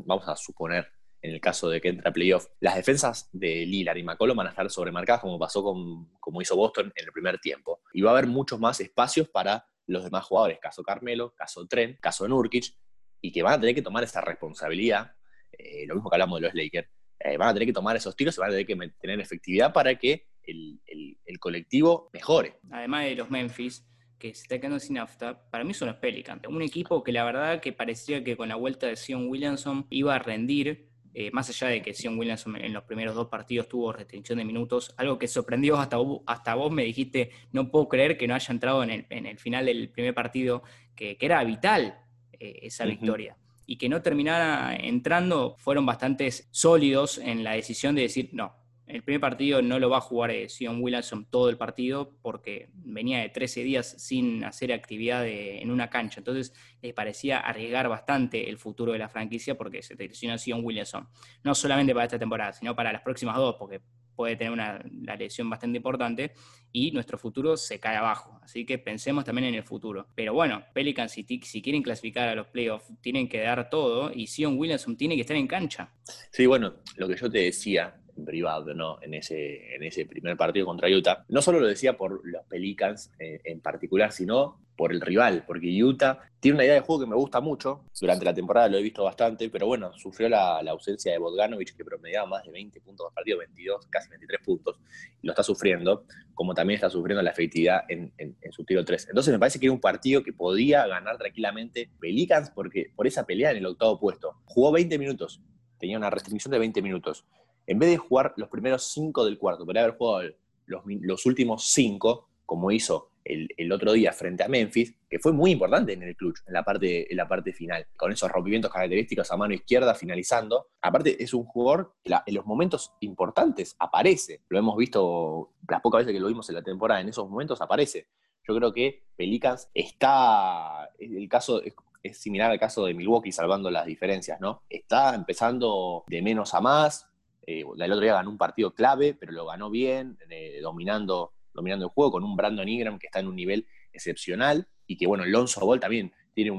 vamos 0.05 0.27
a 0.27 0.35
suponer 0.35 0.87
en 1.21 1.31
el 1.31 1.41
caso 1.41 1.69
de 1.69 1.81
que 1.81 1.89
entre 1.89 2.07
a 2.07 2.13
playoff. 2.13 2.47
Las 2.59 2.75
defensas 2.75 3.29
de 3.31 3.65
Lillard 3.65 3.97
y 3.97 4.03
McCollum 4.03 4.37
van 4.37 4.47
a 4.47 4.49
estar 4.51 4.69
sobremarcadas 4.69 5.21
como 5.21 5.37
pasó 5.37 5.63
con, 5.63 6.11
como 6.19 6.41
hizo 6.41 6.55
Boston 6.55 6.91
en 6.95 7.05
el 7.05 7.11
primer 7.11 7.39
tiempo. 7.39 7.81
Y 7.93 8.01
va 8.01 8.11
a 8.11 8.13
haber 8.13 8.27
muchos 8.27 8.59
más 8.59 8.79
espacios 8.79 9.27
para 9.29 9.65
los 9.87 10.03
demás 10.03 10.25
jugadores, 10.25 10.59
caso 10.61 10.83
Carmelo, 10.83 11.33
caso 11.35 11.67
Trent, 11.67 11.99
caso 11.99 12.27
Nurkic, 12.27 12.75
y 13.21 13.31
que 13.31 13.43
van 13.43 13.53
a 13.53 13.59
tener 13.59 13.75
que 13.75 13.81
tomar 13.81 14.03
esa 14.03 14.21
responsabilidad, 14.21 15.13
eh, 15.51 15.85
lo 15.87 15.95
mismo 15.95 16.09
que 16.09 16.15
hablamos 16.15 16.39
de 16.39 16.47
los 16.47 16.55
Lakers, 16.55 16.87
eh, 17.19 17.37
van 17.37 17.49
a 17.49 17.53
tener 17.53 17.67
que 17.67 17.73
tomar 17.73 17.95
esos 17.95 18.15
tiros 18.15 18.37
y 18.37 18.39
van 18.39 18.49
a 18.49 18.51
tener 18.51 18.65
que 18.65 18.91
tener 19.01 19.19
efectividad 19.19 19.73
para 19.73 19.95
que 19.95 20.27
el, 20.43 20.79
el, 20.85 21.39
colectivo 21.39 22.09
mejore. 22.11 22.59
Además 22.71 23.05
de 23.05 23.15
los 23.15 23.29
Memphis, 23.29 23.87
que 24.17 24.33
se 24.33 24.43
está 24.43 24.59
quedando 24.59 24.79
sin 24.79 24.97
afta, 24.97 25.49
para 25.49 25.63
mí 25.63 25.73
son 25.73 25.87
los 25.87 25.97
Pelicans. 25.97 26.45
Un 26.47 26.61
equipo 26.61 27.03
que 27.03 27.11
la 27.11 27.23
verdad 27.23 27.61
que 27.61 27.71
parecía 27.71 28.23
que 28.23 28.35
con 28.35 28.49
la 28.49 28.55
vuelta 28.55 28.87
de 28.87 28.95
Sion 28.95 29.27
Williamson 29.27 29.85
iba 29.89 30.15
a 30.15 30.19
rendir, 30.19 30.88
eh, 31.13 31.31
más 31.31 31.49
allá 31.49 31.69
de 31.69 31.81
que 31.81 31.93
Sion 31.93 32.17
Williamson 32.17 32.55
en 32.57 32.71
los 32.71 32.83
primeros 32.83 33.15
dos 33.15 33.27
partidos 33.27 33.67
tuvo 33.67 33.91
restricción 33.91 34.37
de 34.37 34.45
minutos, 34.45 34.93
algo 34.97 35.17
que 35.17 35.27
sorprendió 35.27 35.77
hasta, 35.77 35.97
hasta 36.27 36.55
vos 36.55 36.71
me 36.71 36.83
dijiste, 36.83 37.31
no 37.51 37.71
puedo 37.71 37.89
creer 37.89 38.17
que 38.17 38.27
no 38.27 38.35
haya 38.35 38.53
entrado 38.53 38.83
en 38.83 39.05
el, 39.09 39.39
final 39.39 39.65
del 39.65 39.89
primer 39.89 40.13
partido, 40.13 40.63
que, 40.95 41.17
era 41.19 41.43
vital 41.43 41.99
eh, 42.39 42.59
esa 42.63 42.85
victoria. 42.85 43.37
Y 43.65 43.77
que 43.77 43.89
no 43.89 44.01
terminara 44.01 44.75
entrando, 44.75 45.55
fueron 45.59 45.85
bastante 45.85 46.31
sólidos 46.31 47.17
en 47.19 47.43
la 47.43 47.53
decisión 47.53 47.95
de 47.95 48.03
decir, 48.03 48.29
no, 48.33 48.58
el 48.89 49.03
primer 49.03 49.21
partido 49.21 49.61
no 49.61 49.77
lo 49.77 49.89
va 49.89 49.97
a 49.97 50.01
jugar 50.01 50.31
eh, 50.31 50.49
Sion 50.49 50.81
Williamson 50.81 51.25
todo 51.29 51.49
el 51.49 51.57
partido 51.57 52.17
porque 52.21 52.69
venía 52.73 53.19
de 53.19 53.29
13 53.29 53.63
días 53.63 53.95
sin 53.99 54.43
hacer 54.43 54.73
actividad 54.73 55.27
en 55.27 55.69
una 55.69 55.89
cancha. 55.89 56.19
Entonces 56.19 56.53
les 56.81 56.93
parecía 56.93 57.39
arriesgar 57.39 57.87
bastante 57.87 58.49
el 58.49 58.57
futuro 58.57 58.91
de 58.91 58.99
la 58.99 59.07
franquicia 59.07 59.55
porque 59.55 59.83
se 59.83 59.95
lesiona 59.95 60.39
Sion 60.39 60.61
Williamson. 60.63 61.07
No 61.43 61.53
solamente 61.53 61.93
para 61.93 62.05
esta 62.05 62.19
temporada, 62.19 62.51
sino 62.51 62.75
para 62.75 62.91
las 62.91 63.03
próximas 63.03 63.35
dos, 63.37 63.55
porque 63.59 63.79
puede 64.15 64.35
tener 64.35 64.51
una 64.51 64.83
lesión 65.17 65.49
bastante 65.49 65.77
importante 65.77 66.33
y 66.71 66.91
nuestro 66.91 67.17
futuro 67.17 67.55
se 67.57 67.79
cae 67.79 67.95
abajo. 67.95 68.39
Así 68.43 68.65
que 68.65 68.77
pensemos 68.77 69.23
también 69.23 69.47
en 69.47 69.55
el 69.55 69.63
futuro. 69.63 70.07
Pero 70.15 70.33
bueno, 70.33 70.63
Pelicans 70.73 71.11
si, 71.11 71.23
si 71.23 71.61
quieren 71.61 71.81
clasificar 71.81 72.27
a 72.27 72.35
los 72.35 72.47
playoffs 72.47 72.91
tienen 73.01 73.29
que 73.29 73.39
dar 73.41 73.69
todo 73.69 74.11
y 74.13 74.27
Sion 74.27 74.57
Williamson 74.57 74.97
tiene 74.97 75.15
que 75.15 75.21
estar 75.21 75.37
en 75.37 75.47
cancha. 75.47 75.93
Sí, 76.31 76.45
bueno, 76.45 76.75
lo 76.97 77.07
que 77.07 77.15
yo 77.15 77.29
te 77.29 77.39
decía, 77.39 77.98
privado, 78.25 78.73
¿no? 78.73 79.01
En 79.01 79.13
ese, 79.13 79.75
en 79.75 79.83
ese 79.83 80.05
primer 80.05 80.37
partido 80.37 80.65
contra 80.65 80.89
Utah. 80.89 81.25
No 81.29 81.41
solo 81.41 81.59
lo 81.59 81.67
decía 81.67 81.97
por 81.97 82.21
los 82.25 82.43
Pelicans 82.45 83.11
eh, 83.19 83.41
en 83.43 83.59
particular, 83.61 84.11
sino 84.11 84.59
por 84.79 84.93
el 84.93 85.01
rival, 85.01 85.43
porque 85.45 85.83
Utah 85.83 86.19
tiene 86.39 86.55
una 86.55 86.63
idea 86.63 86.75
de 86.75 86.79
juego 86.79 87.01
que 87.01 87.09
me 87.09 87.15
gusta 87.17 87.41
mucho. 87.41 87.83
Durante 87.99 88.23
la 88.23 88.33
temporada 88.33 88.69
lo 88.69 88.77
he 88.77 88.81
visto 88.81 89.03
bastante, 89.03 89.49
pero 89.49 89.67
bueno, 89.67 89.91
sufrió 89.97 90.29
la, 90.29 90.59
ausencia 90.59 91.11
de 91.11 91.17
Bogdanovich, 91.17 91.75
que 91.75 91.83
promediaba 91.83 92.25
más 92.29 92.45
de 92.45 92.51
20 92.53 92.79
puntos 92.79 93.07
por 93.07 93.13
partido, 93.13 93.39
22, 93.39 93.87
casi 93.87 94.07
23 94.07 94.39
puntos, 94.41 94.79
lo 95.21 95.33
está 95.33 95.43
sufriendo, 95.43 96.05
como 96.33 96.53
también 96.53 96.75
está 96.75 96.89
sufriendo 96.89 97.21
la 97.21 97.31
efectividad 97.31 97.81
en, 97.89 98.13
su 98.51 98.63
tiro 98.63 98.85
3. 98.85 99.07
Entonces 99.09 99.33
me 99.33 99.37
parece 99.37 99.59
que 99.59 99.65
era 99.65 99.73
un 99.73 99.81
partido 99.81 100.23
que 100.23 100.31
podía 100.31 100.87
ganar 100.87 101.17
tranquilamente 101.17 101.89
Pelicans 101.99 102.49
porque, 102.49 102.93
por 102.95 103.05
esa 103.05 103.25
pelea 103.25 103.51
en 103.51 103.57
el 103.57 103.65
octavo 103.65 103.99
puesto. 103.99 104.37
Jugó 104.45 104.71
20 104.71 104.97
minutos, 104.97 105.41
tenía 105.77 105.97
una 105.97 106.09
restricción 106.09 106.53
de 106.53 106.59
20 106.59 106.81
minutos 106.81 107.25
en 107.69 107.77
vez 107.77 107.91
de 107.91 107.97
jugar 107.97 108.33
los 108.35 108.49
primeros 108.49 108.91
cinco 108.91 109.23
del 109.23 109.37
cuarto, 109.37 109.63
podría 109.63 109.83
haber 109.83 109.95
jugado 109.95 110.27
los, 110.65 111.25
últimos 111.27 111.65
cinco, 111.71 112.27
como 112.43 112.71
hizo 112.71 113.11
el, 113.23 113.71
otro 113.71 113.93
día 113.93 114.11
frente 114.11 114.43
a 114.43 114.47
Memphis, 114.47 114.95
que 115.07 115.19
fue 115.19 115.33
muy 115.33 115.51
importante 115.51 115.93
en 115.93 116.01
el 116.01 116.15
clutch, 116.15 116.39
en 116.47 116.53
la 116.55 116.63
parte, 116.63 117.53
final, 117.53 117.85
con 117.95 118.11
esos 118.11 118.31
rompimientos 118.31 118.73
característicos 118.73 119.31
a 119.31 119.37
mano 119.37 119.53
izquierda 119.53 119.93
finalizando. 119.93 120.69
Aparte, 120.81 121.23
es 121.23 121.31
un 121.35 121.45
jugador 121.45 121.93
que 122.03 122.11
en 122.25 122.33
los 122.33 122.47
momentos 122.47 122.91
importantes 123.01 123.75
aparece. 123.77 124.41
Lo 124.49 124.57
hemos 124.57 124.75
visto 124.75 125.51
las 125.67 125.81
pocas 125.81 125.99
veces 125.99 126.13
que 126.13 126.19
lo 126.19 126.27
vimos 126.27 126.49
en 126.49 126.55
la 126.55 126.63
temporada, 126.63 127.01
en 127.01 127.09
esos 127.09 127.29
momentos 127.29 127.61
aparece. 127.61 128.07
Yo 128.47 128.55
creo 128.55 128.73
que 128.73 129.03
Pelicans 129.15 129.69
está, 129.75 130.89
el 130.97 131.29
caso 131.29 131.61
es 132.01 132.17
similar 132.17 132.49
al 132.49 132.59
caso 132.59 132.85
de 132.85 132.95
Milwaukee, 132.95 133.31
salvando 133.31 133.69
las 133.69 133.85
diferencias, 133.85 134.39
¿no? 134.41 134.63
Está 134.69 135.13
empezando 135.13 136.03
de 136.07 136.21
menos 136.23 136.53
a 136.53 136.61
más, 136.61 137.08
eh, 137.51 137.63
el 137.63 137.91
otro 137.91 138.03
día 138.03 138.13
ganó 138.13 138.29
un 138.29 138.37
partido 138.37 138.75
clave, 138.75 139.15
pero 139.15 139.31
lo 139.31 139.47
ganó 139.47 139.71
bien, 139.71 140.19
eh, 140.29 140.59
dominando, 140.61 141.33
dominando 141.51 141.85
el 141.85 141.91
juego 141.91 142.11
con 142.11 142.23
un 142.23 142.35
Brandon 142.35 142.69
Ingram 142.69 142.99
que 142.99 143.07
está 143.07 143.21
en 143.21 143.27
un 143.27 143.35
nivel 143.35 143.65
excepcional 143.91 144.67
y 144.85 144.97
que, 144.97 145.07
bueno, 145.07 145.25
Lonzo 145.25 145.65
Ball 145.65 145.79
también 145.79 146.13
tiene 146.35 146.51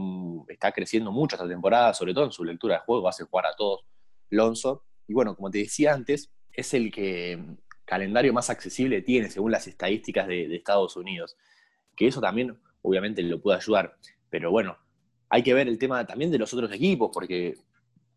está 0.49 0.73
creciendo 0.73 1.13
mucho 1.13 1.37
esta 1.37 1.47
temporada, 1.47 1.95
sobre 1.95 2.13
todo 2.13 2.25
en 2.25 2.33
su 2.33 2.45
lectura 2.45 2.75
de 2.75 2.81
juego, 2.81 3.09
hace 3.09 3.23
jugar 3.23 3.47
a 3.47 3.55
todos 3.57 3.83
Lonzo. 4.31 4.85
Y 5.07 5.15
bueno, 5.15 5.37
como 5.37 5.49
te 5.49 5.59
decía 5.59 5.95
antes, 5.95 6.33
es 6.53 6.75
el 6.75 6.91
que 6.91 7.37
mm, 7.37 7.57
calendario 7.85 8.33
más 8.33 8.51
accesible 8.51 9.01
tiene 9.03 9.31
según 9.31 9.53
las 9.53 9.69
estadísticas 9.69 10.27
de, 10.27 10.53
Estados 10.57 10.97
Unidos. 10.97 11.37
Que 11.95 12.09
eso 12.09 12.21
también, 12.21 12.59
obviamente, 12.83 13.23
lo 13.23 13.41
puede 13.41 13.59
ayudar. 13.59 13.97
Pero 14.29 14.51
bueno, 14.51 14.77
hay 15.29 15.45
que 15.45 15.55
ver 15.55 15.69
el 15.69 15.79
tema 15.79 16.05
también 16.05 16.33
de 16.33 16.39
los 16.39 16.53
otros 16.53 16.73
equipos, 16.73 17.11
porque 17.15 17.55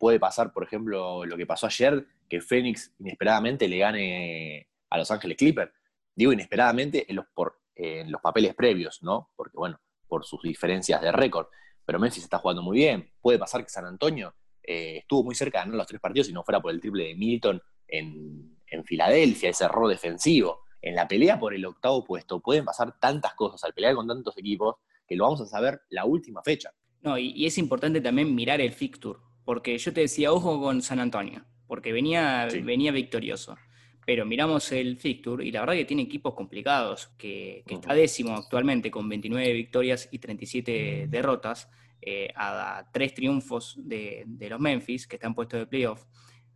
puede 0.04 0.20
pasar, 0.20 0.52
por 0.52 0.66
ejemplo, 0.66 1.26
lo 1.26 1.38
que 1.38 1.46
pasó 1.46 1.66
ayer, 1.66 2.06
que 2.28 2.42
Phoenix 2.42 2.94
inesperadamente 3.00 3.70
le 3.70 3.78
gane 3.78 4.68
a 4.90 4.98
Los 4.98 5.10
Ángeles 5.12 5.38
Clippers. 5.38 5.72
Digo 6.14 6.34
inesperadamente 6.34 7.06
en 7.08 7.16
los, 7.16 7.26
por, 7.34 7.62
los 7.78 8.20
papeles 8.22 8.54
previos, 8.54 9.02
¿no? 9.02 9.32
Porque 9.34 9.56
bueno, 9.56 9.80
por 10.10 10.26
sus 10.26 10.42
diferencias 10.42 11.02
de 11.02 11.10
récord. 11.14 11.48
Pero 11.86 12.02
se 12.12 12.20
está 12.20 12.38
jugando 12.38 12.62
muy 12.62 12.80
bien. 12.80 13.14
Puede 13.22 13.40
pasar 13.40 13.64
que 13.64 13.70
San 13.70 13.86
Antonio 13.86 14.36
eh, 14.62 14.98
estuvo 14.98 15.24
muy 15.24 15.36
cerca 15.36 15.60
de 15.60 15.64
ganar 15.68 15.78
los 15.78 15.88
tres 15.88 16.02
partidos 16.02 16.28
si 16.28 16.34
no 16.34 16.44
fuera 16.44 16.62
por 16.62 16.74
el 16.74 16.82
triple 16.82 17.06
de 17.06 17.16
Milton 17.16 17.62
en, 17.88 18.84
Filadelfia, 18.84 19.52
ese 19.52 19.64
error 19.64 19.88
defensivo. 19.88 20.64
En 20.82 20.96
la 20.96 21.08
pelea 21.08 21.40
por 21.40 21.54
el 21.54 21.64
octavo 21.64 22.04
puesto 22.04 22.42
pueden 22.42 22.66
pasar 22.66 23.00
tantas 23.00 23.36
cosas 23.36 23.64
al 23.64 23.74
pelear 23.74 23.96
con 23.96 24.06
tantos 24.06 24.38
equipos 24.38 24.76
que 25.08 25.16
lo 25.16 25.24
vamos 25.24 25.40
a 25.40 25.46
saber 25.46 25.80
la 25.92 26.04
última 26.04 26.42
fecha. 26.44 26.74
No, 27.04 27.18
y, 27.18 27.46
es 27.46 27.58
importante 27.58 28.02
también 28.02 28.34
mirar 28.34 28.62
el 28.62 28.74
fixture, 28.74 29.20
porque 29.46 29.78
yo 29.78 29.94
te 29.94 30.02
decía, 30.02 30.32
ojo 30.32 30.62
con 30.62 30.82
San 30.82 31.00
Antonio, 31.00 31.44
porque 31.68 31.92
venía, 31.92 32.48
venía 32.64 32.92
victorioso. 32.92 33.58
Pero 34.06 34.26
miramos 34.26 34.72
el 34.74 34.98
fixture 34.98 35.46
y 35.46 35.52
la 35.52 35.62
verdad 35.62 35.76
que 35.76 35.86
tiene 35.86 36.04
equipos 36.04 36.34
complicados, 36.34 37.08
que, 37.18 37.64
está 37.66 37.94
décimo 37.94 38.36
actualmente 38.36 38.92
con 38.92 39.08
29 39.08 39.54
victorias 39.54 40.10
y 40.12 40.20
37 40.20 41.08
derrotas, 41.10 41.70
eh, 42.02 42.30
a, 42.36 42.86
tres 42.92 43.14
triunfos 43.14 43.76
de, 43.78 44.26
los 44.50 44.60
Memphis, 44.60 45.08
que 45.08 45.16
están 45.16 45.34
puestos 45.34 45.60
de 45.60 45.68
playoff. 45.68 46.04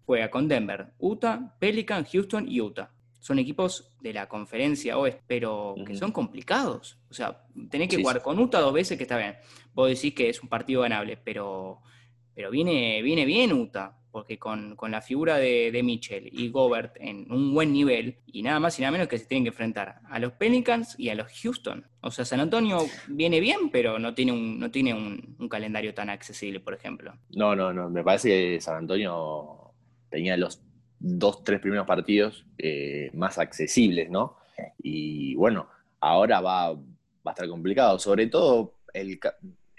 Juega 0.05 0.29
con 0.29 0.47
Denver, 0.47 0.93
Utah, 0.99 1.55
Pelican, 1.59 2.05
Houston 2.05 2.49
y 2.49 2.59
Utah. 2.59 2.91
Son 3.19 3.39
equipos 3.39 3.91
de 4.01 4.13
la 4.13 4.27
conferencia 4.27 4.97
oeste, 4.97 5.21
pero 5.27 5.75
que 5.85 5.95
son 5.95 6.11
complicados. 6.11 6.97
O 7.09 7.13
sea, 7.13 7.43
tenés 7.69 7.89
que 7.89 7.97
jugar 7.97 8.21
con 8.21 8.39
Utah 8.39 8.59
dos 8.59 8.73
veces, 8.73 8.97
que 8.97 9.03
está 9.03 9.17
bien. 9.17 9.35
Vos 9.73 9.89
decís 9.89 10.13
que 10.13 10.29
es 10.29 10.41
un 10.41 10.49
partido 10.49 10.81
ganable, 10.81 11.17
pero, 11.17 11.81
pero 12.37 12.51
viene, 12.51 13.01
viene 13.01 13.25
bien 13.25 13.51
Utah 13.51 13.97
porque 14.11 14.37
con, 14.37 14.77
la 14.89 15.01
figura 15.01 15.37
de, 15.37 15.81
Mitchell 15.83 16.29
y 16.31 16.49
Gobert 16.49 16.95
en 16.99 17.31
un 17.31 17.51
buen 17.51 17.73
nivel, 17.73 18.17
y 18.27 18.43
nada 18.43 18.59
más 18.59 18.77
y 18.77 18.83
nada 18.83 18.91
menos 18.91 19.07
que 19.07 19.17
se 19.17 19.25
tienen 19.25 19.43
que 19.43 19.49
enfrentar 19.49 20.01
a 20.07 20.19
los 20.19 20.33
Pelicans 20.33 20.95
y 20.99 21.09
a 21.09 21.15
los 21.15 21.31
Houston. 21.41 21.85
O 22.01 22.11
sea, 22.11 22.25
San 22.25 22.39
Antonio 22.39 22.79
viene 23.07 23.39
bien, 23.39 23.71
pero 23.71 23.97
no 23.97 24.13
tiene 24.13 24.33
un, 24.33 24.59
no 24.59 24.69
tiene 24.69 24.93
un, 24.93 25.49
calendario 25.49 25.95
tan 25.95 26.09
accesible, 26.11 26.59
por 26.59 26.75
ejemplo. 26.75 27.15
No, 27.29 27.55
no, 27.55 27.73
no. 27.73 27.89
Me 27.89 28.03
parece 28.03 28.29
que 28.29 28.61
San 28.61 28.75
Antonio 28.77 29.73
tenía 30.09 30.37
los 30.37 30.61
dos, 30.99 31.43
tres 31.43 31.59
primeros 31.59 31.87
partidos 31.87 32.45
eh, 32.59 33.09
más 33.13 33.39
accesibles, 33.39 34.11
¿no? 34.11 34.37
Y 34.77 35.33
bueno, 35.35 35.69
ahora 35.99 36.39
va, 36.41 36.73
va 36.73 36.79
a 37.25 37.31
estar 37.31 37.47
complicado. 37.47 37.97
Sobre 37.97 38.27
todo 38.27 38.75
el, 38.93 39.19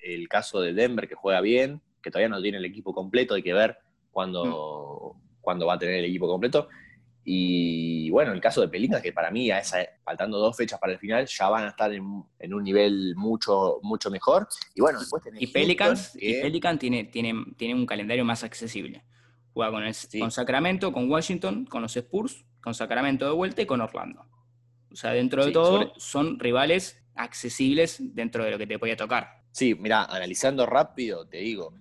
el 0.03 0.29
caso 0.29 0.61
de 0.61 0.73
Denver, 0.73 1.09
que 1.09 1.15
juega 1.15 1.41
bien, 1.41 1.83
que 2.03 2.11
todavía 2.11 2.29
no 2.29 2.41
tiene 2.41 2.59
el 2.59 2.65
equipo 2.65 2.93
completo, 2.93 3.35
hay 3.35 3.43
que 3.43 3.55
ver 3.55 3.79
cuando, 4.11 5.15
mm. 5.15 5.41
cuando 5.41 5.67
va 5.67 5.75
a 5.75 5.79
tener 5.79 5.97
el 5.97 6.05
equipo 6.05 6.29
completo. 6.29 6.69
Y 7.31 8.09
bueno, 8.09 8.33
el 8.33 8.41
caso 8.41 8.63
de 8.63 8.69
Pelicans, 8.69 9.03
que 9.03 9.13
para 9.13 9.31
mí, 9.31 9.51
a 9.51 9.59
esa, 9.59 9.79
faltando 10.03 10.39
dos 10.39 10.57
fechas 10.57 10.79
para 10.79 10.95
el 10.95 10.99
final, 10.99 11.27
ya 11.27 11.49
van 11.51 11.65
a 11.65 11.69
estar 11.69 11.93
en, 11.93 12.03
un 12.03 12.65
nivel 12.65 13.15
mucho, 13.17 13.81
mucho 13.83 14.11
mejor. 14.11 14.49
Y 14.75 14.81
bueno, 14.81 14.99
después 14.99 15.23
tenés. 15.23 15.43
Y 15.43 15.49
Pelicans, 15.49 16.13
tiene, 16.79 17.05
tiene, 17.05 17.35
tiene 17.59 17.75
un 17.75 17.85
calendario 17.85 18.25
más 18.25 18.45
accesible. 18.45 19.05
Juega 19.53 19.71
con, 19.71 19.83
con 20.21 20.31
Sacramento, 20.31 20.91
con 20.91 21.11
Washington, 21.11 21.67
con 21.67 21.83
los 21.83 21.95
Spurs, 21.99 22.47
con 22.63 22.73
Sacramento 22.75 23.27
de 23.27 23.33
vuelta 23.33 23.61
y 23.61 23.67
con 23.67 23.83
Orlando. 23.83 24.25
O 24.91 24.97
sea, 24.97 25.13
dentro 25.13 25.45
de 25.45 25.53
todo, 25.53 25.93
son 25.99 26.39
rivales 26.39 27.05
accesibles 27.15 27.99
dentro 28.15 28.43
de 28.45 28.53
lo 28.53 28.59
que 28.59 28.67
te 28.67 28.79
podía 28.79 28.97
tocar. 28.97 29.43
Sí, 29.53 29.75
mira, 29.75 30.05
analizando 30.05 30.65
rápido, 30.65 31.27
te 31.27 31.39
digo, 31.39 31.75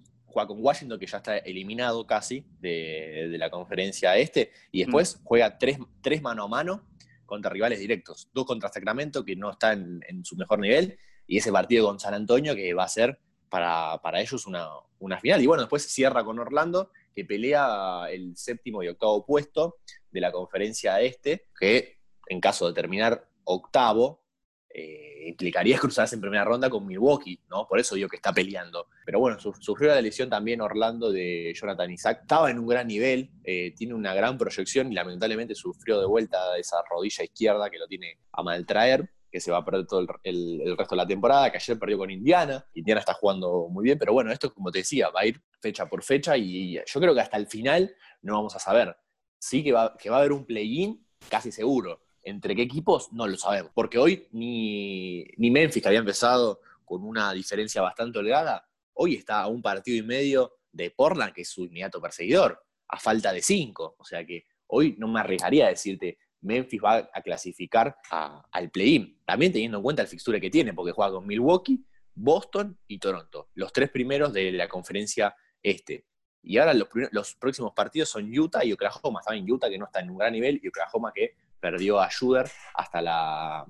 con 0.45 0.63
Washington, 0.63 0.99
que 0.99 1.07
ya 1.07 1.17
está 1.17 1.37
eliminado 1.37 2.05
casi 2.05 2.45
de, 2.59 3.35
la 3.39 3.49
conferencia 3.49 4.15
este, 4.17 4.51
y 4.71 4.83
después 4.83 5.17
mm. 5.17 5.23
juega 5.23 5.57
tres, 5.57 5.79
tres, 6.01 6.21
mano 6.21 6.43
a 6.43 6.47
mano 6.47 6.85
contra 7.25 7.49
rivales 7.49 7.79
directos. 7.79 8.29
Dos 8.33 8.45
contra 8.45 8.71
Sacramento, 8.71 9.25
que 9.25 9.35
no 9.35 9.51
está 9.51 9.73
en, 9.73 10.23
su 10.23 10.35
mejor 10.35 10.59
nivel, 10.59 10.97
y 11.25 11.37
ese 11.37 11.51
partido 11.51 11.87
con 11.87 11.99
San 11.99 12.13
Antonio, 12.13 12.55
que 12.55 12.73
va 12.73 12.83
a 12.83 12.89
ser 12.89 13.19
para, 13.49 13.99
ellos 14.15 14.45
una, 14.45 14.67
una, 14.99 15.19
final. 15.19 15.41
Y 15.41 15.47
bueno, 15.47 15.63
después 15.63 15.83
cierra 15.87 16.23
con 16.23 16.37
Orlando, 16.37 16.91
que 17.15 17.25
pelea 17.25 18.07
el 18.11 18.35
séptimo 18.37 18.83
y 18.83 18.89
octavo 18.89 19.25
puesto 19.25 19.77
de 20.11 20.21
la 20.21 20.31
conferencia 20.31 21.01
este, 21.01 21.47
que 21.59 21.97
en 22.27 22.39
caso 22.39 22.67
de 22.67 22.73
terminar 22.73 23.27
octavo, 23.43 24.21
eh, 24.69 25.27
implicaría 25.27 25.77
cruzarse 25.79 26.15
en 26.15 26.21
primera 26.21 26.43
ronda 26.43 26.69
con 26.69 26.85
Milwaukee, 26.85 27.39
¿no? 27.49 27.67
Por 27.67 27.79
eso 27.79 27.95
digo 27.95 28.09
que 28.09 28.17
está 28.17 28.33
peleando. 28.33 28.87
Pero 29.05 29.19
bueno, 29.19 29.37
sufrió 29.39 29.89
la 29.89 30.01
lesión 30.01 30.29
también 30.29 30.61
Orlando 30.61 31.11
de 31.11 31.53
Jonathan 31.55 31.91
Isaac. 31.91 32.19
Estaba 32.21 32.51
en 32.51 32.59
un 32.59 32.67
gran 32.67 32.87
nivel, 32.87 33.31
eh, 33.43 33.73
tiene 33.75 33.93
una 33.93 34.13
gran 34.13 34.37
proyección 34.37 34.91
y 34.91 34.95
lamentablemente 34.95 35.55
sufrió 35.55 35.99
de 35.99 36.05
vuelta 36.05 36.57
esa 36.57 36.77
rodilla 36.89 37.23
izquierda 37.23 37.69
que 37.69 37.79
lo 37.79 37.87
tiene 37.87 38.19
a 38.31 38.43
maltraer 38.43 39.09
que 39.29 39.41
se 39.41 39.51
va 39.51 39.57
a 39.57 39.65
perder 39.65 39.85
todo 39.85 39.99
el, 40.23 40.77
resto 40.77 40.95
de 40.95 41.01
la 41.01 41.07
temporada, 41.07 41.51
que 41.51 41.57
ayer 41.57 41.77
perdió 41.77 41.97
con 41.97 42.09
Indiana. 42.09 42.65
Indiana 42.73 43.01
está 43.01 43.13
jugando 43.13 43.67
muy 43.69 43.83
bien, 43.83 43.97
pero 43.99 44.13
bueno, 44.13 44.31
esto 44.31 44.53
como 44.53 44.71
te 44.71 44.79
decía, 44.79 45.09
va 45.09 45.21
a 45.21 45.25
ir 45.25 45.41
fecha 45.61 45.87
por 45.87 46.01
fecha 46.01 46.37
y 46.37 46.75
yo 46.75 47.01
creo 47.01 47.13
que 47.13 47.21
hasta 47.21 47.37
el 47.37 47.47
final 47.47 47.93
no 48.21 48.35
vamos 48.35 48.55
a 48.55 48.59
saber. 48.59 48.95
Sí 49.37 49.63
que 49.63 49.73
va, 49.73 49.95
que 49.97 50.09
va 50.09 50.17
a 50.17 50.19
haber 50.19 50.31
un 50.31 50.45
play-in 50.45 51.05
casi 51.29 51.51
seguro, 51.51 52.06
entre 52.27 52.55
qué 52.55 52.63
equipos 52.63 53.13
no 53.13 53.25
lo 53.25 53.37
sabemos, 53.37 53.71
porque 53.73 53.97
hoy 53.97 54.27
ni, 54.31 55.23
ni 55.37 55.49
Memphis, 55.49 55.81
que 55.81 55.87
había 55.87 55.99
empezado 55.99 56.59
con 56.83 57.03
una 57.03 57.31
diferencia 57.31 57.81
bastante 57.81 58.19
holgada, 58.19 58.67
hoy 58.93 59.15
está 59.15 59.41
a 59.41 59.47
un 59.47 59.61
partido 59.61 59.97
y 59.97 60.03
medio 60.03 60.57
de 60.71 60.91
Portland, 60.91 61.33
que 61.33 61.41
es 61.41 61.49
su 61.49 61.65
inmediato 61.65 62.01
perseguidor, 62.01 62.61
a 62.89 62.99
falta 62.99 63.31
de 63.31 63.41
cinco. 63.41 63.95
O 63.97 64.03
sea 64.03 64.25
que 64.25 64.45
hoy 64.67 64.95
no 64.97 65.07
me 65.07 65.21
arriesgaría 65.21 65.67
a 65.67 65.69
decirte 65.69 66.17
Memphis 66.41 66.81
va 66.83 67.09
a 67.13 67.21
clasificar 67.21 67.95
al 68.09 68.71
play-in, 68.71 69.21
también 69.25 69.53
teniendo 69.53 69.77
en 69.77 69.83
cuenta 69.83 70.01
el 70.01 70.07
fixture 70.09 70.41
que 70.41 70.49
tiene, 70.49 70.73
porque 70.73 70.91
juega 70.91 71.13
con 71.13 71.25
Milwaukee, 71.25 71.83
Boston 72.13 72.77
y 72.87 72.99
Toronto, 72.99 73.49
los 73.53 73.71
tres 73.71 73.89
primeros 73.89 74.33
de 74.33 74.51
la 74.51 74.67
conferencia 74.67 75.33
este. 75.63 76.05
Y 76.43 76.57
ahora 76.57 76.73
los, 76.73 76.89
los 77.11 77.35
próximos 77.35 77.73
partidos 77.73 78.09
son 78.09 78.29
Utah 78.37 78.63
y 78.63 78.73
Oklahoma. 78.73 79.21
Saben, 79.21 79.49
Utah 79.49 79.69
que 79.69 79.77
no 79.77 79.85
está 79.85 79.99
en 79.99 80.09
un 80.09 80.17
gran 80.17 80.31
nivel 80.33 80.59
y 80.63 80.67
Oklahoma 80.67 81.11
que 81.13 81.35
perdió 81.59 81.99
a 81.99 82.09
Schubert 82.09 82.51
hasta, 82.73 83.01
la, 83.01 83.65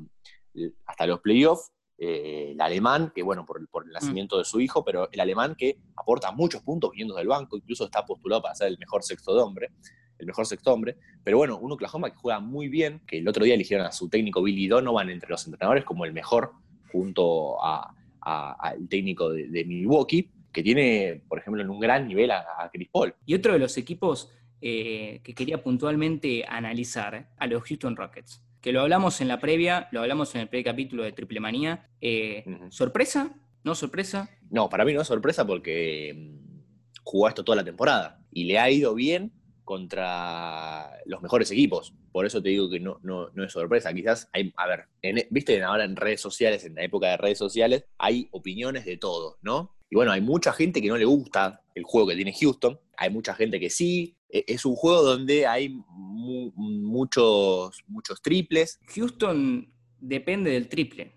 hasta 0.86 1.08
los 1.08 1.20
playoffs. 1.20 1.72
Eh, 2.00 2.52
el 2.52 2.62
alemán, 2.62 3.12
que 3.16 3.24
bueno, 3.24 3.44
por, 3.44 3.68
por 3.70 3.84
el 3.84 3.90
mm. 3.90 3.94
nacimiento 3.94 4.38
de 4.38 4.46
su 4.46 4.60
hijo, 4.60 4.86
pero 4.86 5.10
el 5.12 5.20
alemán 5.20 5.56
que 5.58 5.80
aporta 5.96 6.32
muchos 6.32 6.62
puntos 6.62 6.92
viniendo 6.92 7.16
del 7.16 7.28
banco, 7.28 7.58
incluso 7.58 7.86
está 7.86 8.06
postulado 8.06 8.44
para 8.44 8.54
ser 8.54 8.68
el 8.68 8.78
mejor 8.78 9.04
sexto 9.04 9.34
de 9.34 9.42
hombre, 9.42 9.72
el 10.20 10.28
mejor 10.28 10.46
sexto 10.46 10.72
hombre. 10.72 10.98
Pero 11.24 11.38
bueno, 11.38 11.58
un 11.58 11.72
Oklahoma 11.72 12.12
que 12.12 12.18
juega 12.18 12.40
muy 12.40 12.68
bien, 12.68 13.02
que 13.08 13.18
el 13.18 13.28
otro 13.28 13.44
día 13.44 13.56
eligieron 13.56 13.86
a 13.88 13.92
su 13.92 14.10
técnico 14.10 14.44
Billy 14.44 14.68
Donovan 14.68 15.10
entre 15.10 15.30
los 15.30 15.46
entrenadores 15.48 15.86
como 15.86 16.06
el 16.06 16.14
mejor 16.14 16.52
junto 16.92 17.58
al 17.64 18.88
técnico 18.90 19.32
de, 19.32 19.66
Milwaukee, 19.66 20.32
que 20.52 20.64
tiene, 20.64 21.24
por 21.28 21.40
ejemplo, 21.40 21.62
en 21.62 21.70
un 21.70 21.80
gran 21.80 22.08
nivel 22.08 22.32
a, 22.32 22.46
a 22.60 22.70
Chris 22.70 22.90
Paul. 22.92 23.16
Y 23.26 23.34
otro 23.34 23.54
de 23.54 23.60
los 23.60 23.76
equipos 23.78 24.32
eh, 24.62 25.22
que 25.24 25.34
quería 25.34 25.62
puntualmente 25.64 26.46
analizar 26.48 27.30
a 27.38 27.48
los 27.48 27.64
Houston 27.64 27.96
Rockets. 27.96 28.44
Que 28.62 28.72
lo 28.72 28.82
hablamos 28.82 29.22
en 29.22 29.28
la 29.28 29.40
previa, 29.40 29.88
lo 29.92 30.02
hablamos 30.02 30.34
en 30.36 30.42
el 30.42 30.50
pre-capítulo 30.50 31.04
de 31.04 31.12
Triple 31.12 31.40
Manía. 31.40 31.90
Eh, 32.02 32.44
¿Sorpresa? 32.70 33.36
¿No 33.64 33.76
sorpresa? 33.76 34.30
No, 34.50 34.70
para 34.70 34.86
mí 34.86 34.94
no 34.94 35.02
es 35.02 35.08
sorpresa 35.08 35.46
porque 35.46 36.14
mm, 36.16 37.02
jugó 37.04 37.28
esto 37.28 37.44
toda 37.44 37.58
la 37.58 37.64
temporada 37.64 38.20
y 38.32 38.46
le 38.46 38.60
ha 38.60 38.70
ido 38.70 38.96
bien 38.96 39.32
contra 39.68 40.90
los 41.06 41.22
mejores 41.22 41.52
equipos. 41.52 41.94
Por 42.12 42.26
eso 42.26 42.42
te 42.42 42.50
digo 42.50 42.70
que 42.70 42.80
no, 42.80 43.00
no, 43.04 43.30
es 43.44 43.52
sorpresa. 43.52 43.94
Quizás 43.94 44.30
hay, 44.32 44.54
a 44.56 44.66
ver, 44.66 44.86
viste 45.30 45.62
ahora 45.62 45.84
en 45.84 45.98
redes 45.98 46.22
sociales, 46.22 46.64
en 46.64 46.76
la 46.76 46.84
época 46.84 47.10
de 47.10 47.18
redes 47.18 47.38
sociales, 47.38 47.84
hay 47.98 48.30
opiniones 48.32 48.86
de 48.86 48.96
todo, 48.96 49.38
¿no? 49.42 49.76
Y 49.90 49.96
bueno, 49.96 50.14
hay 50.14 50.22
mucha 50.22 50.54
gente 50.54 50.82
que 50.82 50.88
no 50.88 50.98
le 50.98 51.04
gusta 51.04 51.62
el 51.76 51.84
juego 51.84 52.08
que 52.08 52.16
tiene 52.16 52.34
Houston, 52.34 52.80
hay 52.98 53.12
mucha 53.12 53.34
gente 53.34 53.60
que 53.60 53.70
sí, 53.70 54.18
e-, 54.30 54.44
es 54.48 54.66
un 54.66 54.76
juego 54.76 55.04
donde 55.04 55.48
hay 55.48 55.70
muchos, 55.96 57.84
muchos 57.88 58.22
triples. 58.22 58.80
Houston 58.96 59.72
depende 60.00 60.52
del 60.52 60.68
triple, 60.68 61.14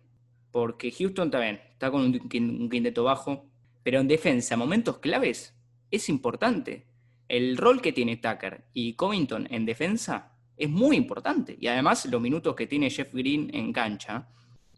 porque 0.53 0.93
Houston 0.93 1.31
también 1.31 1.61
está 1.73 1.90
con 1.90 2.03
un, 2.03 2.29
quinteto 2.29 3.05
bajo, 3.05 3.51
pero 3.83 4.01
en 4.01 4.09
defensa, 4.09 4.57
momentos 4.57 4.99
claves, 4.99 5.57
es 5.90 6.09
importante. 6.09 6.87
El 7.29 7.57
rol 7.57 7.81
que 7.81 7.93
tiene 7.93 8.16
Tucker 8.16 8.64
y 8.73 8.95
Covington 8.95 9.49
en 9.51 9.64
defensa 9.64 10.37
es 10.57 10.69
muy 10.69 10.97
importante. 10.97 11.57
Y 11.59 11.69
además 11.69 12.05
los 12.07 12.21
minutos 12.21 12.55
que 12.55 12.66
tiene 12.66 12.90
Jeff 12.90 13.12
Green 13.12 13.51
en 13.55 13.73
cancha 13.73 14.29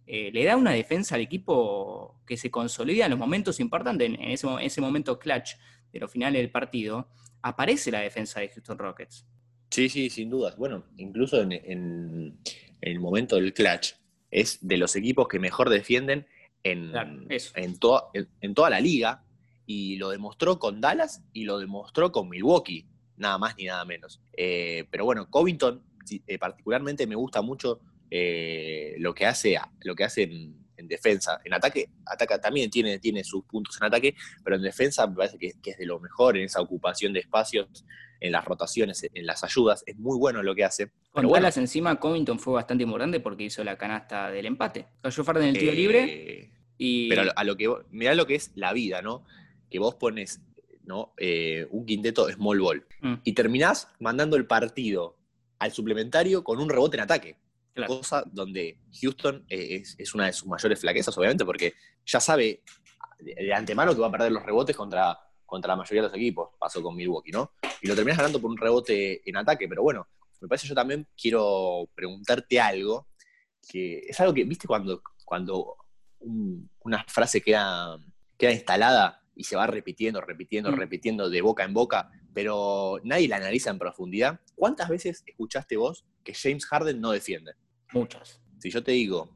eh, 0.07 0.31
le 0.33 0.45
da 0.45 0.57
una 0.57 0.73
defensa 0.73 1.15
al 1.15 1.23
equipo 1.23 2.21
que 2.27 2.37
se 2.37 2.51
consolida 2.51 3.07
en 3.07 3.11
los 3.11 3.19
momentos 3.19 3.59
importantes, 3.59 4.09
en 4.09 4.21
ese, 4.21 4.47
ese 4.61 4.81
momento 4.81 5.19
clutch 5.19 5.55
de 5.93 6.01
los 6.01 6.11
finales 6.11 6.41
del 6.41 6.51
partido, 6.51 7.09
aparece 7.43 7.91
la 7.91 8.01
defensa 8.01 8.41
de 8.41 8.49
Houston 8.49 8.79
Rockets. 8.79 9.27
Sí, 9.71 9.89
sí, 9.89 10.11
sin 10.11 10.31
dudas. 10.31 10.57
Bueno, 10.57 10.85
incluso 10.97 11.41
en, 11.41 12.39
el 12.81 13.01
momento 13.01 13.37
del 13.37 13.55
clutch, 13.55 13.95
es 14.31 14.59
de 14.67 14.77
los 14.77 14.97
equipos 14.97 15.29
que 15.29 15.39
mejor 15.39 15.69
defienden 15.69 16.27
en, 16.63 16.93
en, 17.29 17.79
toda 17.79 18.71
la 18.71 18.81
liga 18.81 19.25
y 19.67 19.97
lo 19.97 20.11
demostró 20.11 20.59
con 20.59 20.81
Dallas 20.81 21.23
y 21.33 21.45
lo 21.45 21.59
demostró 21.59 22.13
con 22.13 22.29
Milwaukee, 22.29 22.87
nada 23.17 23.39
más 23.39 23.57
ni 23.57 23.65
nada 23.65 23.85
menos. 23.85 24.21
Eh, 24.33 24.87
pero 24.91 25.05
bueno, 25.05 25.29
Covington 25.29 25.83
eh, 26.27 26.39
particularmente 26.39 27.07
me 27.07 27.15
gusta 27.15 27.43
mucho 27.43 27.81
eh, 28.11 28.95
lo 28.99 29.15
que 29.15 29.27
hace, 29.27 29.59
lo 29.81 29.95
que 29.95 30.05
hace 30.05 30.25
en, 30.25 30.62
defensa. 30.93 31.41
En 31.45 31.55
ataque, 31.55 31.89
ataca, 32.07 32.41
también 32.41 32.71
tiene, 32.71 32.99
tiene 32.99 33.25
sus 33.25 33.45
puntos 33.45 33.77
en 33.81 33.87
ataque, 33.87 34.15
pero 34.45 34.57
en 34.57 34.63
defensa 34.63 35.07
me 35.07 35.17
parece 35.17 35.39
que, 35.39 35.53
es 35.65 35.79
de 35.79 35.87
lo 35.87 35.99
mejor 35.99 36.37
en 36.37 36.45
esa 36.45 36.61
ocupación 36.61 37.13
de 37.13 37.21
espacios, 37.21 37.85
en 38.21 38.33
las 38.33 38.45
rotaciones, 38.45 39.09
en 39.13 39.27
las 39.27 39.43
ayudas. 39.43 39.83
Es 39.87 39.99
muy 39.99 40.19
bueno 40.19 40.43
lo 40.43 40.55
que 40.55 40.65
hace. 40.65 40.93
Con 41.11 41.29
Dallas 41.29 41.57
encima, 41.57 41.99
Covington 41.99 42.39
fue 42.39 42.55
bastante 42.55 42.85
importante 42.85 43.21
porque 43.21 43.45
hizo 43.45 43.65
la 43.65 43.77
canasta 43.77 44.31
del 44.31 44.47
empate. 44.47 44.87
Cayó 45.03 45.25
Farden 45.25 45.49
en 45.49 45.57
el 45.57 45.59
tiro 45.59 45.73
libre. 45.73 46.51
Y... 46.79 47.09
Pero 47.09 47.33
a 47.35 47.45
lo, 47.45 47.57
que 47.57 47.69
mirá 47.91 48.15
lo 48.15 48.27
que 48.27 48.37
es 48.37 48.53
la 48.55 48.73
vida, 48.73 49.03
¿no? 49.03 49.25
Que 49.71 49.79
vos 49.79 49.97
pones 49.97 50.41
¿no? 50.85 51.15
Eh, 51.17 51.67
un 51.71 51.87
quinteto 51.87 52.29
small 52.31 52.61
ball 52.61 52.87
mm. 53.01 53.15
y 53.25 53.33
terminás 53.35 53.89
mandando 54.01 54.37
el 54.37 54.47
partido 54.47 55.17
al 55.59 55.73
suplementario 55.73 56.43
con 56.43 56.59
un 56.59 56.69
rebote 56.69 56.97
en 56.97 57.03
ataque. 57.03 57.37
Cosa 57.87 58.23
donde 58.27 58.79
Houston 59.01 59.47
eh, 59.49 59.83
es, 59.99 60.15
una 60.15 60.27
de 60.27 60.33
sus 60.33 60.47
mayores 60.47 60.81
flaquezas, 60.81 61.17
obviamente, 61.17 61.45
porque 61.45 61.75
ya 62.05 62.21
sabe 62.21 62.63
de, 63.19 63.55
antemano 63.55 63.95
que 63.95 64.01
va 64.01 64.09
a 64.09 64.13
perder 64.13 64.33
los 64.33 64.43
rebotes 64.43 64.77
contra, 64.77 65.19
contra 65.47 65.73
la 65.73 65.77
mayoría 65.77 66.03
de 66.03 66.09
los 66.09 66.17
equipos. 66.17 66.51
Pasó 66.59 66.83
con 66.83 66.95
Milwaukee, 66.95 67.31
¿no? 67.31 67.53
Y 67.81 67.89
lo 67.89 67.95
terminas 67.95 68.19
ganando 68.19 68.41
por 68.41 68.51
un 68.51 68.59
rebote 68.59 69.29
en 69.29 69.37
ataque, 69.37 69.69
pero 69.69 69.83
bueno, 69.83 70.07
me 70.41 70.49
parece 70.49 70.69
yo 70.69 70.75
también 70.75 71.07
quiero 71.17 71.89
preguntarte 71.95 72.61
algo, 72.61 73.09
que 73.67 74.01
es 74.01 74.21
algo 74.21 74.35
que, 74.35 74.45
viste, 74.45 74.67
cuando, 74.67 75.03
cuando 75.25 75.77
una 76.21 77.05
frase 77.09 77.41
queda, 77.41 77.99
queda 78.37 78.53
instalada 78.53 79.23
y 79.35 79.45
se 79.45 79.57
va 79.57 79.67
repitiendo, 79.67 80.21
repitiendo, 80.21 80.71
mm. 80.71 80.75
repitiendo 80.75 81.31
de 81.31 81.41
boca 81.41 81.65
en 81.65 81.73
boca, 81.73 82.11
pero 82.35 83.01
nadie 83.05 83.29
la 83.29 83.37
analiza 83.37 83.71
en 83.71 83.79
profundidad. 83.79 84.41
¿Cuántas 84.55 84.89
veces 84.89 85.23
escuchaste 85.27 85.77
vos 85.77 86.05
que 86.23 86.35
James 86.35 86.67
Harden 86.67 87.01
no 87.01 87.11
defiende? 87.11 87.53
Muchas. 87.93 88.41
Si 88.59 88.71
yo 88.71 88.83
te 88.83 88.93
digo, 88.93 89.35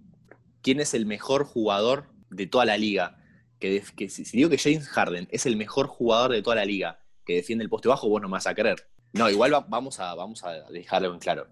¿quién 0.62 0.80
es 0.80 0.94
el 0.94 1.06
mejor 1.06 1.44
jugador 1.44 2.08
de 2.30 2.46
toda 2.46 2.64
la 2.64 2.76
liga? 2.76 3.18
Que, 3.58 3.82
si, 4.08 4.24
digo 4.36 4.50
que 4.50 4.58
James 4.58 4.88
Harden 4.88 5.28
es 5.30 5.46
el 5.46 5.56
mejor 5.56 5.86
jugador 5.86 6.32
de 6.32 6.42
toda 6.42 6.56
la 6.56 6.64
liga 6.64 7.00
que 7.24 7.34
defiende 7.34 7.64
el 7.64 7.70
poste 7.70 7.88
bajo, 7.88 8.08
vos 8.08 8.22
no 8.22 8.28
me 8.28 8.32
vas 8.32 8.46
a 8.46 8.54
creer. 8.54 8.88
No, 9.12 9.28
igual 9.30 9.52
vamos, 9.68 9.98
a, 9.98 10.14
vamos 10.14 10.44
a 10.44 10.52
dejarlo 10.70 11.12
en 11.12 11.18
claro 11.18 11.48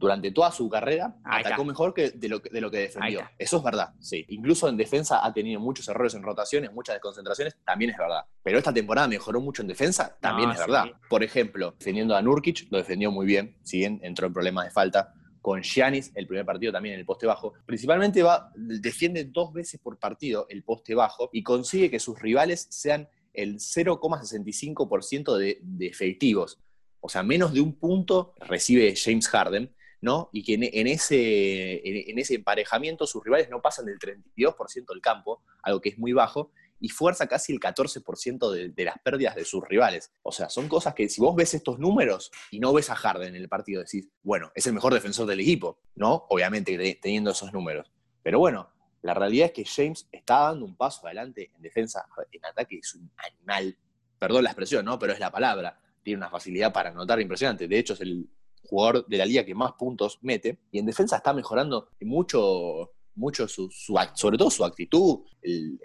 durante 0.00 0.30
toda 0.30 0.50
su 0.50 0.68
carrera 0.70 1.14
atacó 1.22 1.62
mejor 1.62 1.92
que 1.92 2.10
de, 2.10 2.28
lo, 2.30 2.38
de 2.38 2.60
lo 2.60 2.70
que 2.70 2.78
defendió. 2.78 3.20
Eso 3.38 3.58
es 3.58 3.62
verdad, 3.62 3.92
sí. 4.00 4.24
Incluso 4.30 4.66
en 4.66 4.78
defensa 4.78 5.24
ha 5.24 5.32
tenido 5.32 5.60
muchos 5.60 5.86
errores 5.88 6.14
en 6.14 6.22
rotaciones, 6.22 6.72
muchas 6.72 6.94
desconcentraciones, 6.94 7.58
también 7.66 7.90
es 7.90 7.98
verdad. 7.98 8.24
Pero 8.42 8.56
esta 8.56 8.72
temporada 8.72 9.06
mejoró 9.06 9.42
mucho 9.42 9.60
en 9.60 9.68
defensa, 9.68 10.16
también 10.18 10.50
es 10.50 10.58
verdad. 10.58 10.86
Por 11.10 11.22
ejemplo, 11.22 11.74
defendiendo 11.78 12.16
a 12.16 12.22
Nurkic, 12.22 12.68
lo 12.70 12.78
defendió 12.78 13.10
muy 13.10 13.26
bien, 13.26 13.58
si 13.62 13.78
bien 13.78 14.00
entró 14.02 14.26
en 14.26 14.32
problemas 14.32 14.64
de 14.64 14.70
falta. 14.70 15.12
Con 15.42 15.62
Giannis, 15.62 16.12
el 16.14 16.26
primer 16.26 16.46
partido 16.46 16.72
también 16.72 16.94
en 16.94 17.00
el 17.00 17.06
poste 17.06 17.26
bajo. 17.26 17.52
Principalmente 17.66 18.22
va, 18.22 18.50
defiende 18.56 19.24
dos 19.24 19.52
veces 19.52 19.80
por 19.80 19.98
partido 19.98 20.46
el 20.48 20.64
poste 20.64 20.94
bajo 20.94 21.28
y 21.32 21.42
consigue 21.42 21.90
que 21.90 21.98
sus 21.98 22.18
rivales 22.18 22.66
sean 22.70 23.06
el 23.34 23.56
0,65% 23.56 25.36
de, 25.36 25.58
de 25.62 25.86
efectivos. 25.86 26.58
O 27.00 27.08
sea, 27.08 27.22
menos 27.22 27.52
de 27.52 27.60
un 27.60 27.78
punto 27.78 28.34
recibe 28.40 28.94
James 28.96 29.28
Harden 29.28 29.74
¿no? 30.00 30.30
Y 30.32 30.42
que 30.42 30.54
en, 30.54 30.86
ese, 30.86 32.10
en, 32.10 32.18
ese 32.18 32.34
emparejamiento 32.34 33.06
sus 33.06 33.22
rivales 33.22 33.50
no 33.50 33.60
pasan 33.60 33.86
del 33.86 33.98
32% 33.98 34.86
del 34.88 35.00
campo, 35.00 35.42
algo 35.62 35.80
que 35.80 35.90
es 35.90 35.98
muy 35.98 36.12
bajo, 36.12 36.52
y 36.80 36.88
fuerza 36.88 37.26
casi 37.26 37.52
el 37.52 37.60
14% 37.60 38.72
de, 38.72 38.84
las 38.84 38.98
pérdidas 39.00 39.34
de 39.36 39.44
sus 39.44 39.62
rivales. 39.68 40.12
O 40.22 40.32
sea, 40.32 40.48
son 40.48 40.66
cosas 40.66 40.94
que 40.94 41.08
si 41.10 41.20
vos 41.20 41.36
ves 41.36 41.52
estos 41.52 41.78
números 41.78 42.30
y 42.50 42.58
no 42.58 42.72
ves 42.72 42.88
a 42.88 42.96
Harden 42.96 43.34
en 43.34 43.42
el 43.42 43.48
partido, 43.48 43.82
decís, 43.82 44.08
bueno, 44.22 44.50
es 44.54 44.66
el 44.66 44.72
mejor 44.72 44.94
defensor 44.94 45.26
del 45.26 45.40
equipo, 45.40 45.78
¿no? 45.94 46.26
Obviamente 46.30 46.98
teniendo 47.00 47.32
esos 47.32 47.52
números. 47.52 47.92
Pero 48.22 48.38
bueno, 48.38 48.70
la 49.02 49.12
realidad 49.12 49.46
es 49.46 49.52
que 49.52 49.64
James 49.64 50.08
está 50.10 50.40
dando 50.40 50.64
un 50.64 50.76
paso 50.76 51.06
adelante 51.06 51.50
en 51.54 51.62
defensa, 51.62 52.06
en 52.32 52.44
ataque 52.44 52.78
es 52.78 52.94
un 52.94 53.10
animal, 53.16 53.76
perdón 54.18 54.44
la 54.44 54.50
expresión, 54.50 54.84
¿no? 54.84 54.98
Pero 54.98 55.12
es 55.12 55.20
la 55.20 55.30
palabra. 55.30 55.78
Tiene 56.02 56.18
una 56.18 56.30
facilidad 56.30 56.72
para 56.72 56.90
anotar 56.90 57.20
impresionante. 57.20 57.68
De 57.68 57.78
hecho, 57.78 57.92
es 57.92 58.00
el 58.00 58.26
jugador 58.70 59.04
de 59.06 59.18
la 59.18 59.26
liga 59.26 59.44
que 59.44 59.54
más 59.54 59.72
puntos 59.72 60.18
mete, 60.22 60.60
y 60.70 60.78
en 60.78 60.86
defensa 60.86 61.16
está 61.16 61.32
mejorando 61.32 61.88
mucho, 62.02 62.92
mucho 63.16 63.48
su, 63.48 63.68
sobre 64.14 64.38
todo 64.38 64.50
su 64.50 64.64
actitud, 64.64 65.24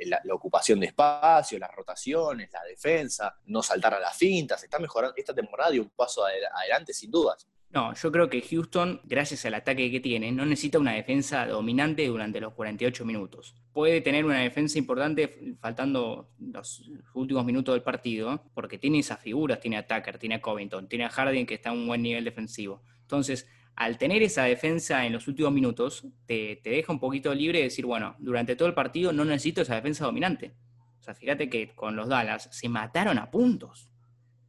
la, 0.05 0.21
ocupación 0.33 0.79
de 0.79 0.87
espacio, 0.87 1.57
las 1.57 1.73
rotaciones, 1.73 2.51
la 2.53 2.63
defensa, 2.63 3.35
no 3.45 3.63
saltar 3.63 3.95
a 3.95 3.99
las 3.99 4.15
fintas, 4.15 4.63
está 4.63 4.77
mejorando, 4.77 5.15
esta 5.17 5.33
temporada 5.33 5.71
dio 5.71 5.81
un 5.81 5.89
paso 5.89 6.23
adelante 6.23 6.93
sin 6.93 7.09
dudas. 7.09 7.47
No, 7.71 7.93
yo 7.93 8.11
creo 8.11 8.29
que 8.29 8.41
Houston, 8.41 9.01
gracias 9.03 9.45
al 9.45 9.53
ataque 9.53 9.91
que 9.91 9.99
tiene, 9.99 10.31
no 10.31 10.45
necesita 10.45 10.79
una 10.79 10.93
defensa 10.93 11.45
dominante 11.45 12.07
durante 12.07 12.39
los 12.39 12.53
48 12.53 13.03
minutos. 13.03 13.53
Puede 13.73 13.99
tener 13.99 14.23
una 14.23 14.39
defensa 14.39 14.77
importante 14.77 15.57
faltando 15.59 16.31
los 16.39 16.89
últimos 17.13 17.43
minutos 17.43 17.75
del 17.75 17.83
partido, 17.83 18.49
porque 18.53 18.77
tiene 18.77 18.99
esas 18.99 19.19
figuras, 19.19 19.59
tiene 19.59 19.75
a 19.75 19.85
Tucker, 19.85 20.17
tiene 20.17 20.35
a 20.35 20.41
Covington, 20.41 20.87
tiene 20.87 21.03
a 21.03 21.09
Harding 21.09 21.45
que 21.45 21.55
está 21.55 21.71
a 21.71 21.73
un 21.73 21.85
buen 21.85 22.01
nivel 22.01 22.23
defensivo. 22.23 22.81
Entonces, 23.01 23.45
al 23.75 23.97
tener 23.97 24.23
esa 24.23 24.43
defensa 24.43 25.05
en 25.05 25.11
los 25.11 25.27
últimos 25.27 25.51
minutos, 25.51 26.07
te, 26.25 26.61
deja 26.63 26.93
un 26.93 26.99
poquito 26.99 27.33
libre 27.33 27.57
de 27.59 27.65
decir, 27.65 27.85
bueno, 27.85 28.15
durante 28.19 28.55
todo 28.55 28.69
el 28.69 28.73
partido 28.73 29.11
no 29.11 29.25
necesito 29.25 29.61
esa 29.61 29.75
defensa 29.75 30.05
dominante. 30.05 30.53
O 31.01 31.03
sea, 31.03 31.13
fíjate 31.13 31.49
que 31.49 31.75
con 31.75 31.95
los 31.95 32.07
Dallas 32.07 32.47
se 32.51 32.69
mataron 32.69 33.17
a 33.17 33.29
puntos 33.29 33.89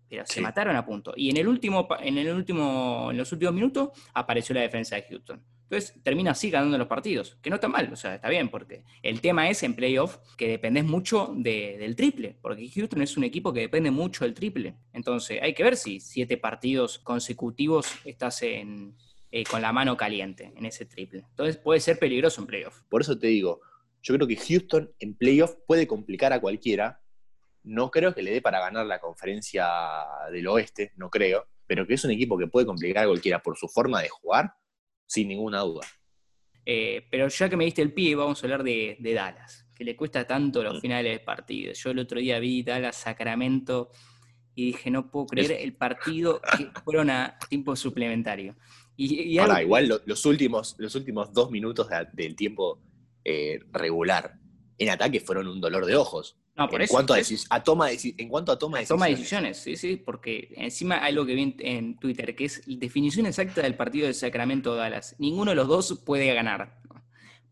pero 0.09 0.25
se 0.27 0.41
mataron 0.41 0.77
a 0.77 0.85
punto. 0.85 1.13
Y 1.17 1.31
en 1.31 1.37
el 1.37 1.49
último, 1.49 1.89
en 2.01 2.19
el 2.19 2.35
último, 2.35 3.09
en 3.11 3.17
los 3.17 3.33
últimos 3.33 3.55
minutos 3.55 3.91
apareció 4.15 4.55
la 4.55 4.63
defensa 4.63 4.97
de 4.97 5.03
Houston. 5.03 5.43
Entonces 5.69 6.01
termina 6.05 6.31
así 6.31 6.49
ganando 6.49 6.79
los 6.79 6.87
partidos, 6.87 7.39
que 7.43 7.51
no 7.51 7.57
está 7.57 7.67
mal, 7.67 7.93
o 7.93 7.97
sea, 7.97 8.15
está 8.15 8.29
bien, 8.29 8.49
porque 8.49 8.85
el 9.03 9.21
tema 9.21 9.51
es 9.51 9.65
en 9.65 9.75
playoff 9.75 10.19
que 10.37 10.47
dependes 10.47 10.85
mucho 10.85 11.35
del 11.37 11.97
triple, 11.97 12.39
porque 12.41 12.69
Houston 12.69 13.03
es 13.03 13.17
un 13.17 13.25
equipo 13.25 13.53
que 13.53 13.61
depende 13.61 13.91
mucho 13.91 14.25
del 14.25 14.35
triple. 14.35 14.77
Entonces 14.93 15.41
hay 15.43 15.55
que 15.55 15.65
ver 15.65 15.77
si 15.77 15.99
siete 15.99 16.37
partidos 16.37 17.01
consecutivos 17.01 17.89
estás 18.05 18.43
en, 18.43 18.95
eh, 19.33 19.43
con 19.43 19.61
la 19.61 19.73
mano 19.73 19.97
caliente 19.97 20.53
en 20.55 20.67
ese 20.67 20.87
triple. 20.87 21.25
Entonces 21.31 21.57
puede 21.57 21.81
ser 21.81 21.99
peligroso 21.99 22.41
en 22.41 22.47
playoff. 22.47 22.83
Por 22.89 23.01
eso 23.01 23.19
te 23.19 23.27
digo, 23.27 23.61
yo 24.03 24.15
creo 24.15 24.29
que 24.29 24.37
Houston 24.37 24.93
en 25.01 25.15
playoff 25.17 25.57
puede 25.67 25.89
complicar 25.89 26.33
a 26.33 26.41
cualquiera, 26.41 27.01
no 27.67 27.91
creo 27.91 28.15
que 28.15 28.23
le 28.23 28.31
dé 28.31 28.41
para 28.41 28.61
ganar 28.61 28.87
la 28.87 29.01
conferencia 29.01 29.69
del 30.31 30.47
oeste, 30.47 30.93
no 30.97 31.11
creo, 31.11 31.47
pero 31.67 31.87
que 31.87 31.95
es 31.95 32.05
un 32.05 32.13
equipo 32.13 32.39
que 32.39 32.47
puede 32.47 32.65
complicar 32.65 33.05
a 33.05 33.09
cualquiera 33.09 33.43
por 33.43 33.57
su 33.57 33.69
forma 33.69 34.01
de 34.01 34.09
jugar, 34.09 34.55
sin 35.05 35.29
ninguna 35.29 35.61
duda. 35.61 35.87
Eh, 36.65 37.07
pero 37.11 37.29
ya 37.29 37.49
que 37.49 37.57
me 37.57 37.65
diste 37.65 37.83
el 37.83 37.93
pie, 37.93 38.15
vamos 38.15 38.43
a 38.43 38.47
hablar 38.47 38.63
de, 38.63 38.97
Dallas, 39.01 39.69
que 39.75 39.85
le 39.85 39.97
cuesta 39.97 40.27
tanto 40.27 40.63
los 40.63 40.79
mm. 40.79 40.81
finales 40.81 41.19
de 41.19 41.25
partido. 41.25 41.73
Yo 41.73 41.91
el 41.91 41.99
otro 41.99 42.21
día 42.21 42.39
vi 42.39 42.63
Dallas 42.63 42.97
Sacramento 42.97 43.91
y 44.55 44.67
dije, 44.67 44.91
no 44.91 45.11
puedo 45.11 45.27
creer 45.27 45.53
el 45.53 45.75
partido 45.77 46.41
que 46.57 46.71
fueron 46.85 47.11
a 47.11 47.37
tiempo 47.49 47.75
suplementario. 47.75 48.57
Y, 48.97 49.37
Ahora, 49.39 49.61
igual 49.61 50.01
los, 50.07 50.25
últimos, 50.25 50.77
los 50.79 50.95
últimos 50.95 51.33
dos 51.33 51.51
minutos 51.51 51.89
del 52.13 52.35
tiempo 52.35 52.81
eh, 53.25 53.59
regular 53.71 54.39
en 54.79 54.89
ataque 54.89 55.21
fueron 55.21 55.49
un 55.49 55.61
dolor 55.61 55.85
de 55.85 55.97
ojos. 55.97 56.39
No, 56.57 56.69
por 56.69 56.81
en 56.81 56.85
eso. 56.85 56.95
Cuanto 56.95 57.15
a 57.15 57.63
toma 57.63 57.89
de, 57.89 58.15
en 58.17 58.29
cuanto 58.29 58.51
a 58.51 58.59
toma 58.59 58.79
de 58.79 58.83
decisiones. 58.83 58.89
Toma 58.89 59.07
de 59.07 59.11
decisiones, 59.13 59.59
sí, 59.59 59.77
sí, 59.77 59.97
porque 59.97 60.55
encima 60.57 61.05
hay 61.05 61.13
algo 61.13 61.27
que 61.27 61.35
vi 61.35 61.55
en 61.61 61.99
Twitter, 61.99 62.35
que 62.35 62.47
es 62.47 62.67
la 62.67 62.79
definición 62.79 63.27
exacta 63.27 63.61
del 63.61 63.75
partido 63.75 64.07
de 64.07 64.15
Sacramento-Dallas. 64.15 65.17
Ninguno 65.19 65.51
de 65.51 65.55
los 65.55 65.69
dos 65.69 66.03
puede 66.05 66.33
ganar. 66.33 66.81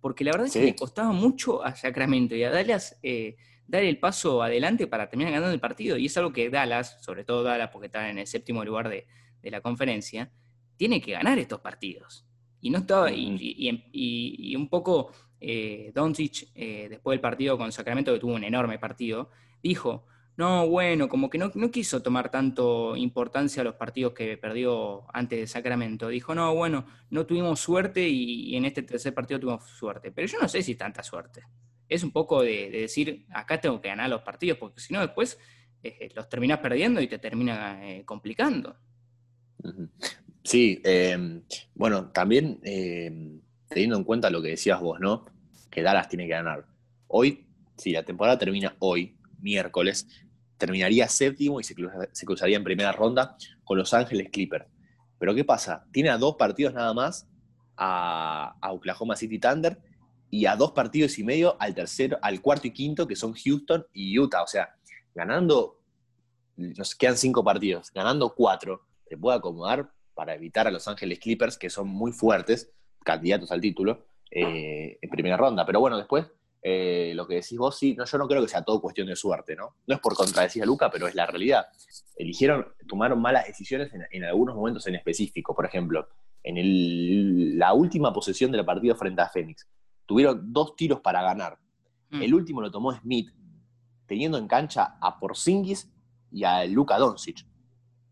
Porque 0.01 0.25
la 0.25 0.33
verdad 0.33 0.47
es 0.47 0.55
que 0.55 0.65
le 0.65 0.75
costaba 0.75 1.13
mucho 1.13 1.63
a 1.65 1.75
Sacramento 1.75 2.35
y 2.35 2.45
a 2.45 2.51
Dallas 2.51 2.99
eh, 3.03 3.37
dar 3.67 3.83
el 3.83 3.99
paso 3.99 4.43
adelante 4.43 4.87
para 4.87 5.09
terminar 5.09 5.35
ganando 5.35 5.53
el 5.53 5.61
partido. 5.61 5.99
Y 5.99 6.07
es 6.07 6.17
algo 6.17 6.33
que 6.33 6.49
Dallas, 6.49 6.99
sobre 7.03 7.25
todo 7.25 7.43
Dallas, 7.43 7.71
porque 7.71 7.87
está 7.87 8.09
en 8.09 8.19
el 8.19 8.27
séptimo 8.27 8.65
lugar 8.65 8.89
de, 8.89 9.07
la 9.43 9.61
conferencia, 9.61 10.31
tiene 10.79 11.03
que 11.03 11.13
ganar 11.13 11.39
estos 11.39 11.61
partidos. 11.61 12.27
Y 12.63 12.71
no 12.71 12.79
estaba, 12.79 13.11
y 13.13 14.57
un 14.57 14.69
poco 14.71 15.13
eh, 15.47 15.93
Doncic, 15.95 16.49
eh, 16.55 16.87
después 16.89 17.15
del 17.15 17.21
partido 17.21 17.59
con 17.59 17.71
Sacramento, 17.71 18.15
que 18.15 18.19
tuvo 18.19 18.35
un 18.35 18.45
enorme 18.45 18.79
partido, 18.79 19.29
dijo, 19.63 20.07
no, 20.39 20.67
bueno, 20.67 21.07
como 21.07 21.29
que 21.29 21.37
no, 21.37 21.53
no, 21.55 21.71
quiso 21.71 22.03
tomar 22.03 22.31
tanto 22.31 22.97
importancia 22.97 23.61
a 23.61 23.65
los 23.65 23.75
partidos 23.75 24.15
que 24.15 24.39
perdió 24.39 25.05
antes 25.15 25.39
de 25.39 25.47
Sacramento. 25.47 26.09
Dijo, 26.09 26.35
no, 26.35 26.55
bueno, 26.55 26.87
no 27.11 27.27
tuvimos 27.27 27.61
suerte 27.61 28.09
y, 28.09 28.57
en 28.57 28.65
este 28.65 28.83
tercer 28.83 29.13
partido 29.13 29.39
tuvimos 29.39 29.65
suerte. 29.65 30.11
Pero 30.13 30.27
yo 30.27 30.39
no 30.41 30.49
sé 30.49 30.63
si 30.63 30.77
tanta 30.77 31.03
suerte. 31.03 31.43
Es 31.91 32.03
un 32.03 32.11
poco 32.11 32.43
de, 32.43 32.71
decir, 32.71 33.27
acá 33.31 33.61
tengo 33.61 33.83
que 33.83 33.89
ganar 33.89 34.09
los 34.09 34.23
partidos, 34.23 34.57
porque 34.57 34.81
si 34.81 34.95
no 34.95 35.01
después 35.03 35.39
eh, 35.83 36.09
los 36.15 36.27
terminas 36.31 36.59
perdiendo 36.61 37.03
y 37.03 37.07
te 37.07 37.19
termina 37.19 37.87
eh, 37.87 38.05
complicando. 38.07 38.77
Sí, 40.43 40.83
bueno, 41.75 42.11
también 42.11 42.61
teniendo 43.75 43.97
en 43.99 44.05
cuenta 44.05 44.31
lo 44.31 44.41
que 44.41 44.49
decías 44.49 44.81
vos, 44.81 45.01
¿no? 45.01 45.27
Que 45.69 45.83
Dallas 45.83 46.09
tiene 46.09 46.25
que 46.25 46.31
ganar. 46.31 46.65
Hoy, 47.09 47.47
si 47.77 47.91
la 47.93 48.05
temporada 48.05 48.39
termina 48.39 48.77
hoy, 48.79 49.19
miércoles, 49.41 50.07
terminaría 50.57 51.09
séptimo 51.09 51.61
y 51.61 51.65
se, 51.65 51.75
cruzaría 52.25 52.57
en 52.57 52.65
primera 52.65 52.93
ronda 52.93 53.37
con 53.65 53.77
Los 53.77 53.93
Ángeles 53.93 54.29
Clippers. 54.31 54.67
Pero 55.19 55.35
¿qué 55.35 55.45
pasa? 55.45 55.85
Tiene 55.93 56.11
a 56.11 56.17
dos 56.17 56.37
partidos 56.37 56.73
nada 56.73 56.95
más 56.95 57.29
a, 57.77 58.55
Oklahoma 58.71 59.17
City 59.17 59.39
Thunder 59.39 59.79
y 60.31 60.47
a 60.47 60.55
dos 60.55 60.71
partidos 60.73 61.19
y 61.19 61.25
medio 61.25 61.57
al 61.61 61.75
tercero, 61.75 62.19
al 62.23 62.41
cuarto 62.41 62.69
y 62.69 62.71
quinto, 62.71 63.07
que 63.09 63.17
son 63.17 63.35
Houston 63.35 63.85
y 63.93 64.17
Utah. 64.19 64.43
O 64.43 64.47
sea, 64.47 64.75
ganando, 65.15 65.81
nos 66.57 66.95
quedan 66.95 67.17
cinco 67.17 67.43
partidos, 67.43 67.91
ganando 67.93 68.35
cuatro, 68.35 68.87
se 69.09 69.17
puede 69.17 69.37
acomodar 69.37 69.91
para 70.15 70.35
evitar 70.35 70.69
a 70.69 70.71
Los 70.71 70.87
Ángeles 70.87 71.19
Clippers, 71.19 71.59
que 71.59 71.71
son 71.71 71.89
muy 71.89 72.13
fuertes, 72.13 72.71
candidatos 73.05 73.53
al 73.53 73.61
título, 73.61 74.07
eh, 74.31 74.99
en 75.01 75.11
primera 75.11 75.37
ronda. 75.37 75.65
Pero 75.65 75.79
bueno, 75.79 75.97
después 75.97 76.27
eh, 76.67 77.13
lo 77.15 77.27
que 77.27 77.35
decís 77.35 77.59
vos, 77.59 77.79
sí, 77.79 77.95
no, 77.95 78.07
yo 78.07 78.17
no 78.17 78.27
creo 78.27 78.41
que 78.41 78.49
sea 78.49 78.63
todo 78.63 78.81
cuestión 78.81 79.07
de 79.07 79.15
suerte, 79.15 79.55
¿no? 79.55 79.77
No 79.87 79.95
es 79.95 80.01
por 80.01 80.17
contradecir 80.17 80.63
a 80.63 80.67
Luca, 80.67 80.91
pero 80.91 81.07
es 81.07 81.15
la 81.15 81.27
realidad. 81.27 81.67
Eligieron, 82.17 82.67
tomaron 82.89 83.21
malas 83.21 83.47
decisiones 83.47 83.93
en, 84.11 84.25
algunos 84.25 84.57
momentos 84.57 84.87
en 84.87 84.95
específico. 84.95 85.55
Por 85.55 85.67
ejemplo, 85.67 86.09
en 86.43 87.59
la 87.59 87.75
última 87.75 88.15
posesión 88.15 88.51
del 88.51 88.65
partido 88.65 88.97
frente 88.97 89.21
a 89.21 89.29
Phoenix, 89.29 89.69
tuvieron 90.07 90.55
dos 90.55 90.75
tiros 90.75 91.01
para 91.01 91.23
ganar. 91.23 91.59
Mm. 92.09 92.23
El 92.23 92.33
último 92.33 92.63
lo 92.63 92.71
tomó 92.71 92.95
Smith, 92.95 93.29
teniendo 94.07 94.39
en 94.39 94.49
cancha 94.49 94.97
a 95.03 95.21
Porzingis 95.21 95.93
y 96.31 96.45
a 96.45 96.65
Luca 96.65 96.97
Doncic. 96.97 97.45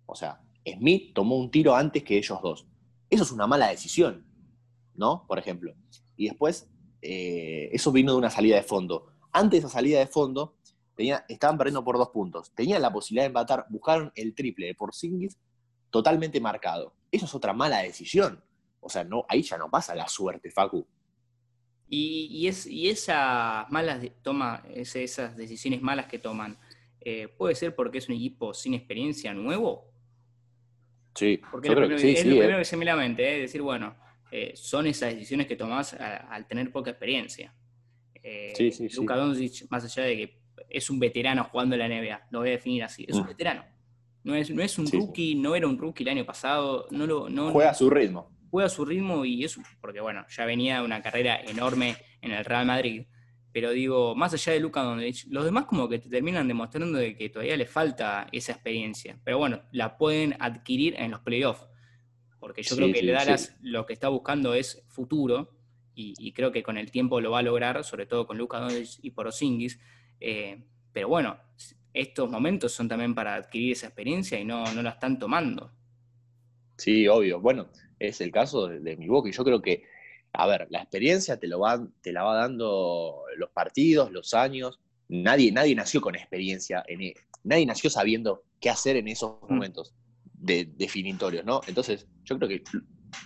O 0.04 0.14
sea, 0.14 0.42
Smith 0.66 1.14
tomó 1.14 1.38
un 1.38 1.50
tiro 1.50 1.74
antes 1.74 2.04
que 2.04 2.18
ellos 2.18 2.38
dos. 2.42 2.66
Eso 3.08 3.22
es 3.22 3.32
una 3.32 3.46
mala 3.46 3.68
decisión, 3.68 4.26
¿no? 5.02 5.26
Por 5.26 5.40
ejemplo. 5.40 5.74
Y 6.16 6.28
después 6.28 6.70
eh, 7.02 7.68
eso 7.72 7.90
vino 7.90 8.12
de 8.12 8.18
una 8.18 8.30
salida 8.30 8.54
de 8.54 8.62
fondo. 8.62 9.12
Antes 9.32 9.60
de 9.60 9.66
esa 9.66 9.76
salida 9.76 9.98
de 9.98 10.06
fondo, 10.06 10.54
tenía, 10.94 11.24
estaban 11.28 11.58
perdiendo 11.58 11.82
por 11.82 11.98
dos 11.98 12.10
puntos. 12.10 12.52
Tenían 12.54 12.80
la 12.80 12.92
posibilidad 12.92 13.24
de 13.24 13.26
empatar, 13.28 13.66
buscaron 13.68 14.12
el 14.14 14.32
triple 14.32 14.66
de 14.66 14.74
Porzingis 14.76 15.36
totalmente 15.90 16.40
marcado. 16.40 16.94
Eso 17.10 17.26
es 17.26 17.34
otra 17.34 17.52
mala 17.52 17.80
decisión. 17.80 18.42
O 18.80 18.88
sea, 18.88 19.02
no, 19.02 19.24
ahí 19.28 19.42
ya 19.42 19.58
no 19.58 19.68
pasa 19.68 19.92
la 19.96 20.06
suerte, 20.06 20.52
Facu. 20.52 20.86
Y, 21.88 22.46
es, 22.46 22.66
esas 22.70 23.68
malas 23.70 24.00
toma, 24.22 24.64
esas 24.72 25.36
decisiones 25.36 25.82
malas 25.82 26.06
que 26.06 26.20
toman, 26.20 26.58
eh, 27.00 27.26
¿puede 27.26 27.56
ser 27.56 27.74
porque 27.74 27.98
es 27.98 28.08
un 28.08 28.14
equipo 28.14 28.54
sin 28.54 28.74
experiencia 28.74 29.34
nuevo? 29.34 29.92
Sí, 31.14 31.40
porque 31.50 31.68
es 31.68 31.74
lo 31.74 31.80
primero 31.82 32.56
eh. 32.56 32.58
que 32.60 32.64
se 32.64 32.76
me 32.76 32.84
la 32.86 32.96
mente, 32.96 33.34
es 33.34 33.42
decir, 33.42 33.60
bueno, 33.60 33.94
eh, 34.34 34.52
son 34.56 34.86
esas 34.86 35.12
decisiones 35.12 35.46
que 35.46 35.56
tomás 35.56 35.92
al 35.92 36.46
tener 36.46 36.72
poca 36.72 36.90
experiencia. 36.90 37.54
Eh, 38.22 38.54
Luka 38.96 39.14
Doncic, 39.14 39.66
más 39.68 39.84
allá 39.84 40.04
de 40.04 40.16
que 40.16 40.42
es 40.70 40.88
un 40.88 40.98
veterano 40.98 41.44
jugando 41.44 41.76
en 41.76 41.80
la 41.80 41.88
NBA, 41.88 42.28
lo 42.30 42.38
voy 42.38 42.48
a 42.48 42.52
definir 42.52 42.82
así, 42.82 43.04
es 43.06 43.14
un 43.14 43.24
mm. 43.24 43.26
veterano. 43.26 43.64
No 44.24 44.34
es, 44.34 44.50
no 44.50 44.62
es 44.62 44.78
un 44.78 44.90
rookie, 44.90 45.34
no 45.34 45.54
era 45.54 45.66
un 45.66 45.76
rookie 45.76 46.04
el 46.04 46.08
año 46.08 46.24
pasado. 46.24 46.86
No 46.90 47.06
lo, 47.06 47.28
no, 47.28 47.50
juega 47.50 47.72
a 47.72 47.74
su 47.74 47.90
ritmo. 47.90 48.30
Juega 48.50 48.68
a 48.68 48.70
su 48.70 48.86
ritmo 48.86 49.24
y 49.26 49.44
eso, 49.44 49.60
porque 49.82 50.00
bueno, 50.00 50.24
ya 50.30 50.46
venía 50.46 50.82
una 50.82 51.02
carrera 51.02 51.38
enorme 51.42 51.96
en 52.22 52.32
el 52.32 52.44
Real 52.44 52.64
Madrid. 52.64 53.04
Pero 53.52 53.70
digo, 53.72 54.14
más 54.14 54.32
allá 54.32 54.54
de 54.54 54.60
Luka 54.60 54.82
Doncic, 54.82 55.26
los 55.28 55.44
demás 55.44 55.66
como 55.66 55.90
que 55.90 55.98
te 55.98 56.08
terminan 56.08 56.48
demostrando 56.48 56.96
de 56.96 57.14
que 57.16 57.28
todavía 57.28 57.56
le 57.58 57.66
falta 57.66 58.28
esa 58.32 58.52
experiencia. 58.52 59.18
Pero 59.24 59.36
bueno, 59.36 59.60
la 59.72 59.98
pueden 59.98 60.36
adquirir 60.38 60.94
en 60.96 61.10
los 61.10 61.20
playoffs 61.20 61.66
porque 62.42 62.64
yo 62.64 62.74
creo 62.74 62.92
que 62.92 63.02
le 63.04 63.12
Dallas 63.12 63.56
lo 63.62 63.86
que 63.86 63.92
está 63.92 64.08
buscando 64.08 64.52
es 64.52 64.82
futuro, 64.88 65.48
y, 65.94 66.32
creo 66.32 66.50
que 66.50 66.64
con 66.64 66.76
el 66.76 66.90
tiempo 66.90 67.20
lo 67.20 67.30
va 67.30 67.38
a 67.38 67.42
lograr, 67.42 67.84
sobre 67.84 68.04
todo 68.04 68.26
con 68.26 68.36
Luka 68.36 68.58
Doncic 68.58 68.98
y 69.04 69.12
Porosingis. 69.12 69.78
Eh, 70.18 70.60
pero 70.92 71.06
bueno, 71.06 71.38
estos 71.94 72.28
momentos 72.28 72.72
son 72.72 72.88
también 72.88 73.14
para 73.14 73.36
adquirir 73.36 73.72
esa 73.72 73.86
experiencia 73.86 74.40
y 74.40 74.44
no, 74.44 74.64
no 74.74 74.82
la 74.82 74.90
están 74.90 75.20
tomando. 75.20 75.70
Sí, 76.76 77.06
obvio. 77.06 77.40
Bueno, 77.40 77.68
es 78.00 78.20
el 78.20 78.32
caso 78.32 78.66
de, 78.66 78.96
mi 78.96 79.06
boca 79.06 79.28
y 79.28 79.32
yo 79.32 79.44
creo 79.44 79.62
que, 79.62 79.84
a 80.32 80.48
ver, 80.48 80.66
la 80.68 80.80
experiencia 80.80 81.38
te, 81.38 81.46
lo 81.46 81.60
va, 81.60 81.86
te 82.00 82.10
la 82.10 82.24
va 82.24 82.34
dando 82.34 83.22
los 83.36 83.50
partidos, 83.50 84.10
los 84.10 84.34
años. 84.34 84.80
Nadie, 85.08 85.52
nadie 85.52 85.76
nació 85.76 86.00
con 86.00 86.16
experiencia, 86.16 86.82
en, 86.88 87.02
e, 87.02 87.14
nadie 87.44 87.66
nació 87.66 87.88
sabiendo 87.88 88.42
qué 88.58 88.68
hacer 88.68 88.96
en 88.96 89.06
esos 89.06 89.40
mm. 89.42 89.54
momentos 89.54 89.94
de, 90.42 90.68
definitorios, 90.76 91.44
¿no? 91.44 91.60
Entonces, 91.66 92.06
yo 92.24 92.36
creo 92.38 92.48
que 92.48 92.62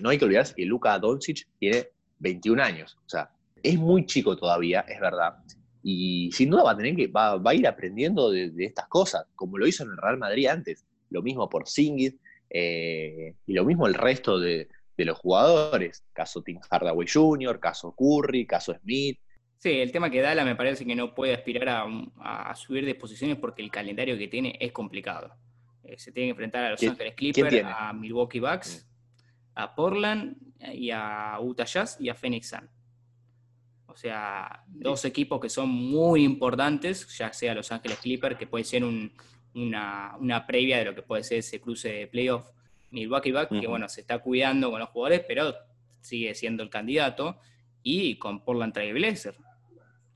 no 0.00 0.10
hay 0.10 0.18
que 0.18 0.24
olvidarse 0.24 0.54
que 0.54 0.64
Luka 0.64 0.98
Doncic 0.98 1.46
tiene 1.58 1.88
21 2.18 2.62
años, 2.62 2.96
o 3.04 3.08
sea, 3.08 3.30
es 3.62 3.78
muy 3.78 4.06
chico 4.06 4.36
todavía, 4.36 4.80
es 4.80 5.00
verdad, 5.00 5.36
y 5.82 6.30
sin 6.32 6.50
duda 6.50 6.64
va 6.64 6.72
a 6.72 6.76
tener 6.76 6.94
que, 6.96 7.06
va, 7.06 7.40
a 7.42 7.54
ir 7.54 7.66
aprendiendo 7.66 8.30
de, 8.30 8.52
estas 8.58 8.88
cosas, 8.88 9.24
como 9.34 9.58
lo 9.58 9.66
hizo 9.66 9.84
en 9.84 9.90
el 9.90 9.96
Real 9.96 10.18
Madrid 10.18 10.46
antes, 10.46 10.84
lo 11.10 11.22
mismo 11.22 11.48
por 11.48 11.68
Singit, 11.68 12.20
eh, 12.50 13.34
y 13.46 13.52
lo 13.52 13.64
mismo 13.64 13.86
el 13.86 13.94
resto 13.94 14.38
de, 14.38 14.68
los 14.98 15.18
jugadores, 15.18 16.04
caso 16.12 16.42
Tim 16.42 16.58
Hardaway 16.70 17.06
Jr., 17.06 17.60
caso 17.60 17.94
Curry, 17.94 18.46
caso 18.46 18.74
Smith, 18.82 19.18
Sí, 19.58 19.70
el 19.80 19.90
tema 19.90 20.10
que 20.10 20.20
Dala 20.20 20.44
me 20.44 20.54
parece 20.54 20.84
que 20.84 20.94
no 20.94 21.14
puede 21.14 21.32
aspirar 21.32 21.68
a, 21.68 21.86
a, 22.50 22.54
subir 22.54 22.84
de 22.84 22.94
posiciones 22.94 23.38
porque 23.38 23.62
el 23.62 23.70
calendario 23.70 24.18
que 24.18 24.28
tiene 24.28 24.56
es 24.60 24.70
complicado. 24.70 25.34
Eh, 25.86 25.98
se 25.98 26.10
tiene 26.10 26.28
que 26.28 26.30
enfrentar 26.30 26.64
a 26.64 26.70
Los 26.70 26.82
Ángeles 26.82 27.14
Clippers, 27.14 27.64
a 27.64 27.92
Milwaukee 27.92 28.40
Bucks, 28.40 28.86
a 29.54 29.74
Portland 29.74 30.36
y 30.72 30.90
a 30.90 31.38
Utah 31.40 31.64
Jazz 31.64 31.96
y 32.00 32.08
a 32.08 32.14
Phoenix 32.14 32.48
Sun. 32.48 32.68
O 33.86 33.96
sea, 33.96 34.64
dos 34.66 35.04
equipos 35.04 35.40
que 35.40 35.48
son 35.48 35.68
muy 35.68 36.24
importantes, 36.24 37.06
ya 37.16 37.32
sea 37.32 37.54
Los 37.54 37.70
Ángeles 37.70 37.98
Clippers, 37.98 38.36
que 38.36 38.46
puede 38.46 38.64
ser 38.64 38.84
una, 38.84 40.44
previa 40.46 40.78
de 40.78 40.86
lo 40.86 40.94
que 40.94 41.02
puede 41.02 41.22
ser 41.22 41.38
ese 41.38 41.60
cruce 41.60 41.90
de 41.90 42.06
playoff. 42.08 42.50
Milwaukee 42.90 43.32
Bucks, 43.32 43.60
que 43.60 43.66
bueno, 43.66 43.88
se 43.88 44.00
está 44.00 44.18
cuidando 44.18 44.70
con 44.70 44.80
los 44.80 44.88
jugadores, 44.90 45.24
pero 45.26 45.54
sigue 46.00 46.34
siendo 46.34 46.62
el 46.62 46.70
candidato. 46.70 47.38
Y 47.82 48.16
con 48.16 48.44
Portland 48.44 48.72
Trail 48.72 48.94
Blazer. 48.94 49.36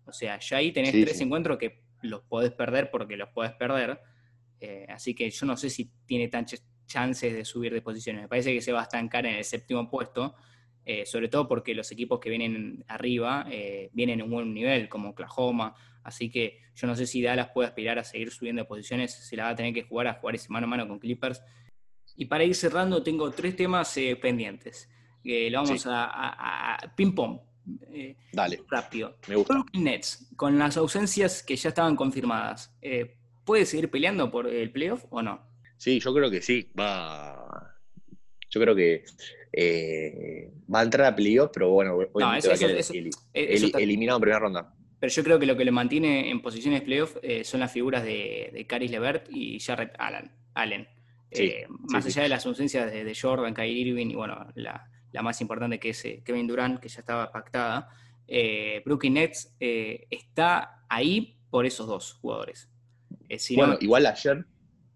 O 0.05 0.13
sea, 0.13 0.41
ya 0.41 0.57
ahí 0.57 0.73
tenés 0.73 0.91
tres 0.91 1.21
encuentros 1.21 1.57
que 1.57 1.83
los 2.03 2.23
podés 2.23 2.51
perder 2.51 2.91
porque 2.91 3.17
los 3.17 3.29
podés 3.29 3.53
perder 3.53 4.01
eh, 4.61 4.87
así 4.89 5.15
que 5.15 5.31
yo 5.31 5.47
no 5.47 5.57
sé 5.57 5.71
si 5.71 5.91
tiene 6.05 6.29
tantas 6.29 6.63
chances 6.87 7.33
de 7.33 7.45
subir 7.45 7.73
de 7.73 7.81
posiciones. 7.81 8.23
Me 8.23 8.29
parece 8.29 8.53
que 8.53 8.61
se 8.61 8.73
va 8.73 8.81
a 8.81 8.83
estancar 8.83 9.25
en 9.27 9.37
el 9.37 9.45
séptimo 9.45 9.89
puesto, 9.89 10.35
eh, 10.85 11.07
sobre 11.07 11.29
todo 11.29 11.49
porque 11.49 11.75
los 11.75 11.91
equipos 11.93 12.21
que 12.21 12.29
vienen 12.29 12.85
arriba 12.89 13.47
eh, 13.51 13.91
vienen 13.93 14.21
en 14.21 14.27
un 14.27 14.31
buen 14.31 14.53
nivel, 14.53 14.89
como 14.89 15.11
Oklahoma. 15.11 15.75
Así 16.03 16.31
que 16.31 16.59
yo 16.75 16.87
no 16.87 16.95
sé 16.95 17.07
si 17.07 17.23
Dallas 17.23 17.51
puede 17.55 17.69
aspirar 17.69 17.99
a 17.99 18.05
seguir 18.05 18.31
subiendo 18.31 18.63
de 18.63 18.69
posiciones, 18.69 19.15
si 19.15 19.37
la 19.37 19.45
va 19.45 19.51
a 19.51 19.55
tener 19.55 19.73
que 19.73 19.83
jugar 19.83 20.09
a 20.09 20.15
jugar 20.15 20.35
ese 20.35 20.49
mano 20.51 20.67
a 20.67 20.71
mano 20.71 20.89
con 20.89 20.99
Clippers. 20.99 21.43
Y 22.17 22.27
para 22.27 22.45
ir 22.45 22.55
cerrando, 22.55 23.03
tengo 23.03 23.31
tres 23.31 23.57
temas 23.57 23.97
pendientes. 24.21 24.91
lo 25.25 25.63
vamos 25.63 25.87
a, 25.87 26.93
ping-pong. 26.97 27.41
Dale. 28.33 28.63
Rápido. 28.69 29.17
Me 29.29 29.37
gusta. 29.37 29.65
Nets, 29.75 30.29
con 30.37 30.59
las 30.59 30.77
ausencias 30.77 31.43
que 31.43 31.57
ya 31.57 31.69
estaban 31.69 31.95
confirmadas. 31.95 32.75
¿Puede 33.51 33.67
seguir 33.67 33.91
peleando 33.91 34.31
por 34.31 34.47
el 34.47 34.71
playoff 34.71 35.07
o 35.11 35.23
no? 35.23 35.45
Sí, 35.77 35.99
yo 35.99 36.15
creo 36.15 36.31
que 36.31 36.41
sí. 36.41 36.71
Va. 36.79 37.75
Yo 38.49 38.61
creo 38.61 38.77
que 38.77 39.03
eh, 39.53 40.53
va 40.73 40.79
a 40.79 40.83
entrar 40.85 41.07
a 41.09 41.17
playoff, 41.17 41.51
pero 41.53 41.71
bueno, 41.71 41.97
obviamente 42.13 42.47
va 42.47 42.55
a 42.55 42.57
quedar 42.57 43.83
eliminado 43.83 44.19
en 44.19 44.21
primera 44.21 44.39
ronda. 44.39 44.73
Pero 45.01 45.13
yo 45.13 45.25
creo 45.25 45.41
que 45.41 45.47
lo 45.47 45.57
que 45.57 45.65
le 45.65 45.73
mantiene 45.73 46.31
en 46.31 46.41
posiciones 46.41 46.83
playoff 46.83 47.17
eh, 47.23 47.43
son 47.43 47.59
las 47.59 47.73
figuras 47.73 48.05
de, 48.05 48.65
Caris 48.69 48.93
Levert 48.93 49.27
y 49.29 49.59
Jarrett 49.59 49.97
Allen. 49.99 50.31
Allen. 50.55 50.87
Eh, 51.33 51.67
más 51.69 52.07
allá 52.07 52.23
de 52.23 52.29
las 52.29 52.47
ausencias 52.47 52.93
de, 52.93 53.19
Jordan, 53.21 53.53
Kyrie 53.53 53.81
Irving 53.81 54.11
y 54.11 54.15
bueno, 54.15 54.47
la, 54.55 54.89
más 55.25 55.41
importante 55.41 55.81
que 55.81 55.89
es 55.89 56.07
Kevin 56.25 56.47
Durant, 56.47 56.79
que 56.79 56.89
ya 56.89 57.01
estaba 57.01 57.33
pactada, 57.33 57.89
Brooklyn 58.85 59.15
Nets 59.15 59.57
está 59.59 60.85
ahí 60.89 61.37
por 61.51 61.67
esos 61.67 61.89
dos 61.89 62.13
jugadores. 62.13 62.71
Eh, 63.31 63.39
bueno, 63.55 63.79
igual 63.81 64.07
ayer, 64.07 64.45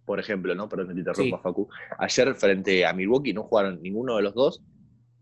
por 0.04 0.18
ejemplo, 0.18 0.54
¿no? 0.54 0.68
Perdón, 0.68 0.88
te 0.88 0.98
interrumpa, 0.98 1.38
Facu. 1.38 1.68
Ayer 1.98 2.34
frente 2.34 2.84
a 2.84 2.92
Milwaukee 2.92 3.32
no 3.32 3.44
jugaron 3.44 3.80
ninguno 3.80 4.16
de 4.16 4.22
los 4.22 4.34
dos, 4.34 4.60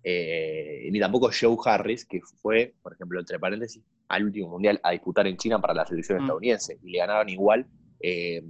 eh, 0.02 0.88
ni 0.90 0.98
tampoco 0.98 1.30
Joe 1.38 1.56
Harris, 1.64 2.06
que 2.06 2.20
fue, 2.40 2.74
por 2.82 2.94
ejemplo, 2.94 3.20
entre 3.20 3.38
paréntesis, 3.38 3.84
al 4.08 4.24
último 4.24 4.48
mundial 4.48 4.80
a 4.82 4.92
disputar 4.92 5.26
en 5.26 5.36
China 5.36 5.60
para 5.60 5.74
la 5.74 5.86
selección 5.86 6.18
mm. 6.18 6.22
estadounidense. 6.22 6.78
Y 6.82 6.90
le 6.90 6.98
ganaron 6.98 7.28
igual 7.28 7.66
eh, 8.00 8.42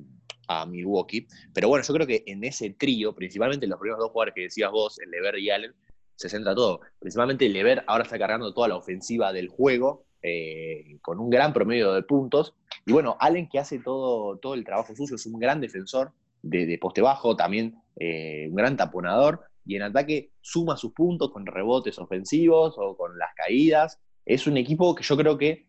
a 0.47 0.65
Milwaukee. 0.65 1.27
Pero 1.53 1.69
bueno, 1.69 1.85
yo 1.85 1.93
creo 1.95 2.07
que 2.07 2.23
en 2.27 2.45
ese 2.45 2.71
trío, 2.71 3.15
principalmente 3.15 3.67
los 3.67 3.81
primeros 3.81 3.99
dos 3.99 4.13
jugadores 4.13 4.35
que 4.35 4.43
decías 4.43 4.71
vos, 4.71 4.99
el 5.01 5.11
Lever 5.11 5.39
y 5.41 5.51
Allen, 5.51 5.75
se 6.15 6.29
centra 6.29 6.55
todo. 6.55 6.81
Principalmente 7.01 7.47
el 7.47 7.53
Lever 7.53 7.83
ahora 7.89 8.05
está 8.05 8.17
cargando 8.17 8.55
toda 8.55 8.69
la 8.69 8.77
ofensiva 8.77 9.33
del 9.33 9.49
juego, 9.49 10.05
eh, 10.23 10.99
con 11.03 11.19
un 11.19 11.31
gran 11.31 11.53
promedio 11.53 11.93
de 11.95 12.03
puntos. 12.03 12.55
Y 12.87 12.93
bueno, 12.93 13.17
Allen 13.21 13.49
que 13.49 13.59
hace 13.59 13.79
todo, 13.79 14.39
todo 14.39 14.55
el 14.55 14.65
trabajo 14.65 14.95
sucio, 14.95 15.17
es 15.17 15.27
un 15.27 15.39
gran 15.39 15.61
defensor 15.61 16.13
de, 16.43 16.79
poste 16.81 17.01
bajo, 17.01 17.37
también 17.37 17.77
eh, 17.97 18.47
un 18.49 18.57
gran 18.57 18.77
taponador, 18.77 19.45
y 19.65 19.77
en 19.77 19.83
ataque 19.83 20.33
suma 20.41 20.77
sus 20.77 20.93
puntos 20.93 21.31
con 21.31 21.47
rebotes 21.47 21.99
ofensivos 21.99 22.75
o 22.79 22.97
con 22.97 23.17
las 23.17 23.33
caídas. 23.35 24.01
Es 24.25 24.47
un 24.47 24.57
equipo 24.57 24.95
que 24.95 25.05
yo 25.05 25.17
creo 25.17 25.39
que 25.39 25.67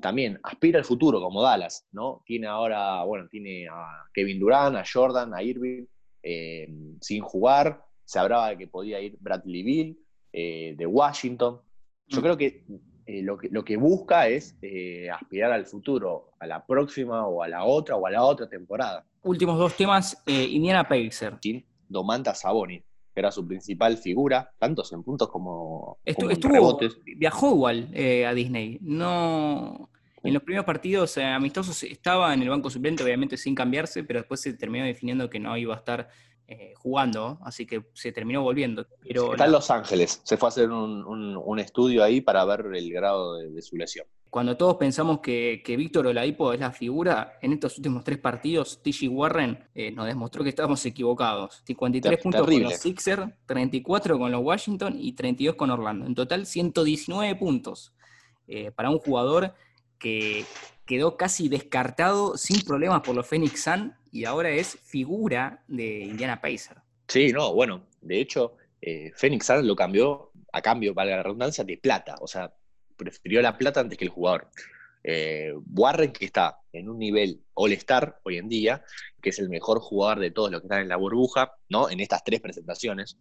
también 0.00 0.38
aspira 0.42 0.78
al 0.78 0.84
futuro, 0.84 1.20
como 1.20 1.42
Dallas, 1.42 1.86
¿no? 1.92 2.22
Tiene 2.26 2.46
ahora, 2.46 3.04
bueno, 3.04 3.28
tiene 3.28 3.68
a 3.68 4.04
Kevin 4.12 4.40
Durant, 4.40 4.76
a 4.76 4.84
Jordan, 4.90 5.32
a 5.34 5.42
Irving, 5.42 5.86
eh, 6.22 6.68
sin 7.00 7.22
jugar. 7.22 7.84
Se 8.04 8.18
hablaba 8.18 8.50
de 8.50 8.58
que 8.58 8.66
podía 8.66 9.00
ir 9.00 9.16
Bradley 9.20 9.62
Bill, 9.62 9.98
eh, 10.32 10.74
de 10.76 10.86
Washington. 10.86 11.60
Yo 12.08 12.18
mm. 12.18 12.22
creo 12.22 12.36
que, 12.36 12.64
eh, 13.06 13.22
lo 13.22 13.36
que 13.36 13.48
lo 13.50 13.64
que 13.64 13.76
busca 13.76 14.28
es 14.28 14.56
aspirar 15.12 15.52
al 15.52 15.66
futuro, 15.66 16.30
a 16.38 16.46
la 16.46 16.64
próxima 16.64 17.26
o 17.26 17.42
a 17.42 17.48
la 17.48 17.64
otra 17.64 17.96
o 17.96 18.06
a 18.06 18.10
la 18.10 18.22
otra 18.22 18.48
temporada. 18.48 19.04
Últimos 19.22 19.58
dos 19.58 19.76
temas, 19.76 20.22
Indiana 20.26 20.88
Pacers. 20.88 21.38
Domanta 21.88 22.34
Sabonis 22.34 22.82
era 23.14 23.30
su 23.30 23.46
principal 23.46 23.96
figura, 23.98 24.52
tantos 24.58 24.92
en 24.92 25.02
puntos 25.02 25.28
como, 25.28 25.98
estuvo, 26.04 26.30
rebotes. 26.48 26.98
Viajó 27.04 27.50
igual 27.50 27.88
eh, 27.92 28.26
a 28.26 28.34
Disney. 28.34 28.78
No. 28.80 29.90
En 30.22 30.32
los 30.32 30.42
primeros 30.42 30.64
partidos 30.64 31.16
eh, 31.16 31.24
amistosos 31.24 31.82
estaba 31.82 32.32
en 32.32 32.42
el 32.42 32.48
banco 32.48 32.70
suplente, 32.70 33.02
obviamente 33.02 33.36
sin 33.36 33.54
cambiarse, 33.54 34.04
pero 34.04 34.20
después 34.20 34.40
se 34.40 34.54
terminó 34.54 34.84
definiendo 34.84 35.28
que 35.28 35.40
no 35.40 35.56
iba 35.56 35.74
a 35.74 35.78
estar 35.78 36.08
eh, 36.52 36.74
jugando, 36.76 37.38
así 37.42 37.66
que 37.66 37.84
se 37.94 38.12
terminó 38.12 38.42
volviendo. 38.42 38.86
Pero 39.00 39.32
Está 39.32 39.46
en 39.46 39.52
Los 39.52 39.70
Ángeles, 39.70 40.20
se 40.24 40.36
fue 40.36 40.48
a 40.48 40.50
hacer 40.50 40.70
un, 40.70 41.58
estudio 41.58 42.02
ahí 42.02 42.20
para 42.20 42.44
ver 42.44 42.66
el 42.74 42.92
grado 42.92 43.36
de 43.36 43.62
su 43.62 43.76
lesión 43.76 44.06
cuando 44.32 44.56
todos 44.56 44.76
pensamos 44.76 45.20
que, 45.20 45.62
Víctor 45.76 46.06
Oladipo 46.06 46.54
es 46.54 46.60
la 46.60 46.72
figura, 46.72 47.36
en 47.42 47.52
estos 47.52 47.76
últimos 47.76 48.02
tres 48.02 48.16
partidos, 48.16 48.82
T.J. 48.82 49.10
Warren 49.10 49.62
eh, 49.74 49.90
nos 49.90 50.06
demostró 50.06 50.42
que 50.42 50.48
estábamos 50.48 50.86
equivocados. 50.86 51.60
53 51.66 52.18
puntos 52.18 52.46
con 52.46 52.62
los 52.62 52.72
Sixers, 52.76 53.30
34 53.44 54.18
con 54.18 54.32
los 54.32 54.40
Washington 54.42 54.96
y 54.98 55.12
32 55.12 55.54
con 55.54 55.70
Orlando. 55.70 56.06
En 56.06 56.14
total, 56.14 56.46
119 56.46 57.36
puntos 57.36 57.92
eh, 58.48 58.70
para 58.70 58.88
un 58.88 59.00
jugador 59.00 59.52
que 59.98 60.46
quedó 60.86 61.18
casi 61.18 61.50
descartado 61.50 62.38
sin 62.38 62.62
problemas 62.62 63.02
por 63.02 63.14
los 63.14 63.26
Phoenix 63.26 63.62
Sun 63.62 63.92
y 64.12 64.26
ahora 64.26 64.50
es 64.50 64.78
figura 64.84 65.64
de 65.66 66.00
Indiana 66.00 66.40
Pacers. 66.40 66.80
Sí, 67.08 67.32
no, 67.32 67.52
bueno, 67.54 67.88
de 68.02 68.20
hecho, 68.20 68.56
eh, 68.80 69.10
Phoenix 69.16 69.46
Sun 69.46 69.66
lo 69.66 69.74
cambió 69.74 70.30
a 70.52 70.60
cambio, 70.60 70.94
valga 70.94 71.16
la 71.16 71.22
redundancia, 71.22 71.64
de 71.64 71.78
plata. 71.78 72.16
O 72.20 72.28
sea, 72.28 72.54
prefirió 72.96 73.40
la 73.40 73.56
plata 73.56 73.80
antes 73.80 73.98
que 73.98 74.04
el 74.04 74.10
jugador. 74.10 74.50
Eh, 75.04 75.52
Warren, 75.74 76.12
que 76.12 76.26
está 76.26 76.60
en 76.72 76.88
un 76.88 76.98
nivel 76.98 77.42
all-star 77.54 78.20
hoy 78.22 78.36
en 78.36 78.48
día, 78.48 78.84
que 79.20 79.30
es 79.30 79.38
el 79.40 79.48
mejor 79.48 79.80
jugador 79.80 80.20
de 80.20 80.30
todos 80.30 80.50
los 80.50 80.60
que 80.60 80.66
están 80.66 80.82
en 80.82 80.88
la 80.88 80.96
burbuja, 80.96 81.54
¿no? 81.68 81.90
En 81.90 81.98
estas 82.00 82.22
tres 82.22 82.40
presentaciones, 82.40 83.18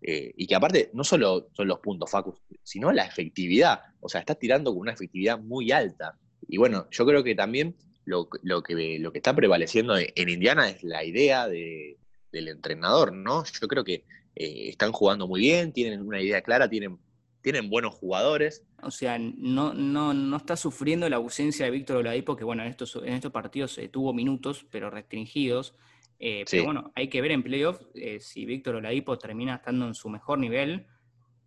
eh, 0.00 0.32
y 0.36 0.46
que 0.46 0.54
aparte 0.54 0.90
no 0.92 1.02
solo 1.02 1.48
son 1.52 1.66
los 1.66 1.80
puntos, 1.80 2.10
Facus, 2.10 2.40
sino 2.62 2.92
la 2.92 3.04
efectividad. 3.04 3.80
O 4.00 4.08
sea, 4.08 4.20
está 4.20 4.34
tirando 4.34 4.70
con 4.72 4.80
una 4.80 4.92
efectividad 4.92 5.38
muy 5.38 5.72
alta. 5.72 6.18
Y 6.46 6.58
bueno, 6.58 6.86
yo 6.90 7.04
creo 7.06 7.24
que 7.24 7.34
también 7.34 7.74
lo, 8.04 8.28
que, 8.28 8.98
lo 8.98 9.12
que 9.12 9.18
está 9.18 9.34
prevaleciendo 9.34 9.96
en 9.98 10.28
Indiana 10.28 10.68
es 10.68 10.82
la 10.82 11.04
idea 11.04 11.48
del 11.48 12.48
entrenador, 12.48 13.12
¿no? 13.12 13.44
Yo 13.44 13.68
creo 13.68 13.84
que 13.84 14.04
eh, 14.34 14.68
están 14.68 14.92
jugando 14.92 15.26
muy 15.26 15.40
bien, 15.40 15.72
tienen 15.72 16.02
una 16.02 16.20
idea 16.20 16.42
clara, 16.42 16.68
tienen 16.68 16.98
tienen 17.44 17.68
buenos 17.68 17.94
jugadores. 17.94 18.64
O 18.82 18.90
sea, 18.90 19.18
no, 19.18 19.74
no, 19.74 20.14
no 20.14 20.36
está 20.38 20.56
sufriendo 20.56 21.06
la 21.10 21.16
ausencia 21.16 21.66
de 21.66 21.70
Víctor 21.70 21.98
Oladipo, 21.98 22.36
que 22.36 22.42
bueno, 22.42 22.62
en 22.62 22.70
estos, 22.70 22.96
en 22.96 23.12
estos 23.12 23.30
partidos 23.30 23.76
eh, 23.76 23.88
tuvo 23.88 24.14
minutos, 24.14 24.66
pero 24.70 24.88
restringidos. 24.88 25.76
Eh, 26.18 26.46
pero 26.50 26.64
bueno, 26.64 26.90
hay 26.94 27.08
que 27.08 27.20
ver 27.20 27.32
en 27.32 27.42
playoff 27.42 27.82
eh, 27.94 28.18
si 28.18 28.46
Víctor 28.46 28.76
Oladipo 28.76 29.18
termina 29.18 29.56
estando 29.56 29.86
en 29.86 29.94
su 29.94 30.08
mejor 30.08 30.38
nivel 30.38 30.86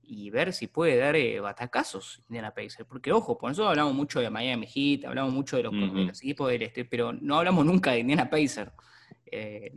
y 0.08 0.30
ver 0.30 0.54
si 0.54 0.68
puede 0.68 0.98
dar 0.98 1.16
batacazos 1.42 2.24
en 2.30 2.42
la 2.42 2.54
Pacers. 2.54 2.86
Porque 2.88 3.12
ojo, 3.12 3.38
por 3.38 3.52
eso 3.52 3.68
hablamos 3.68 3.94
mucho 3.94 4.20
de 4.20 4.30
Miami 4.30 4.66
Heat, 4.66 5.06
hablamos 5.06 5.34
mucho 5.34 5.58
de 5.58 5.64
los, 5.64 5.74
equipos 6.22 6.50
del 6.50 6.64
este, 6.64 6.86
pero 6.86 7.14
no 7.14 7.38
hablamos 7.38 7.66
nunca 7.66 7.92
de 7.92 8.00
Indiana 8.00 8.30
Pacers. 8.30 8.72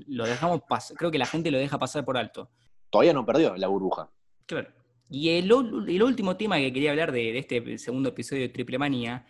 lo 0.07 0.27
dejamos 0.27 0.63
pasar, 0.69 0.97
creo 0.97 1.11
que 1.11 1.19
la 1.19 1.27
gente 1.27 1.51
lo 1.51 1.59
deja 1.59 1.79
pasar 1.79 2.05
por 2.05 2.17
alto. 2.17 2.51
Todavía 2.91 3.13
no 3.13 3.27
perdió 3.27 3.57
la 3.57 3.69
burbuja. 3.69 4.11
Claro. 4.47 4.71
Y 5.11 5.31
el, 5.31 5.53
último 5.53 6.37
tema 6.37 6.59
que 6.59 6.73
quería 6.73 6.91
hablar 6.91 7.11
de, 7.11 7.37
este 7.37 7.79
segundo 7.79 8.11
episodio 8.11 8.43
de 8.43 8.49
Triple 8.49 8.79
Manía, 8.79 9.27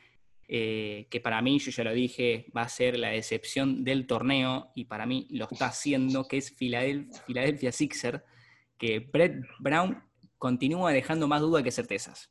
eh, 0.47 1.07
que 1.11 1.21
para 1.21 1.41
mí, 1.41 1.59
yo 1.59 1.71
ya 1.71 1.85
lo 1.85 1.93
dije, 1.93 2.47
va 2.55 2.63
a 2.63 2.69
ser 2.69 2.99
la 2.99 3.09
decepción 3.09 3.83
del 3.83 4.07
torneo, 4.07 4.73
y 4.75 4.85
para 4.85 5.07
mí 5.07 5.27
lo 5.31 5.49
está 5.51 5.67
haciendo, 5.67 6.29
que 6.29 6.37
es 6.37 6.51
Philadelphia, 6.51 7.73
Sixer, 7.73 8.23
que 8.77 8.99
Brett 8.99 9.37
Brown 9.59 10.03
continúa 10.41 10.91
dejando 10.91 11.28
más 11.28 11.43
dudas 11.43 11.62
que 11.62 11.70
certezas. 11.70 12.30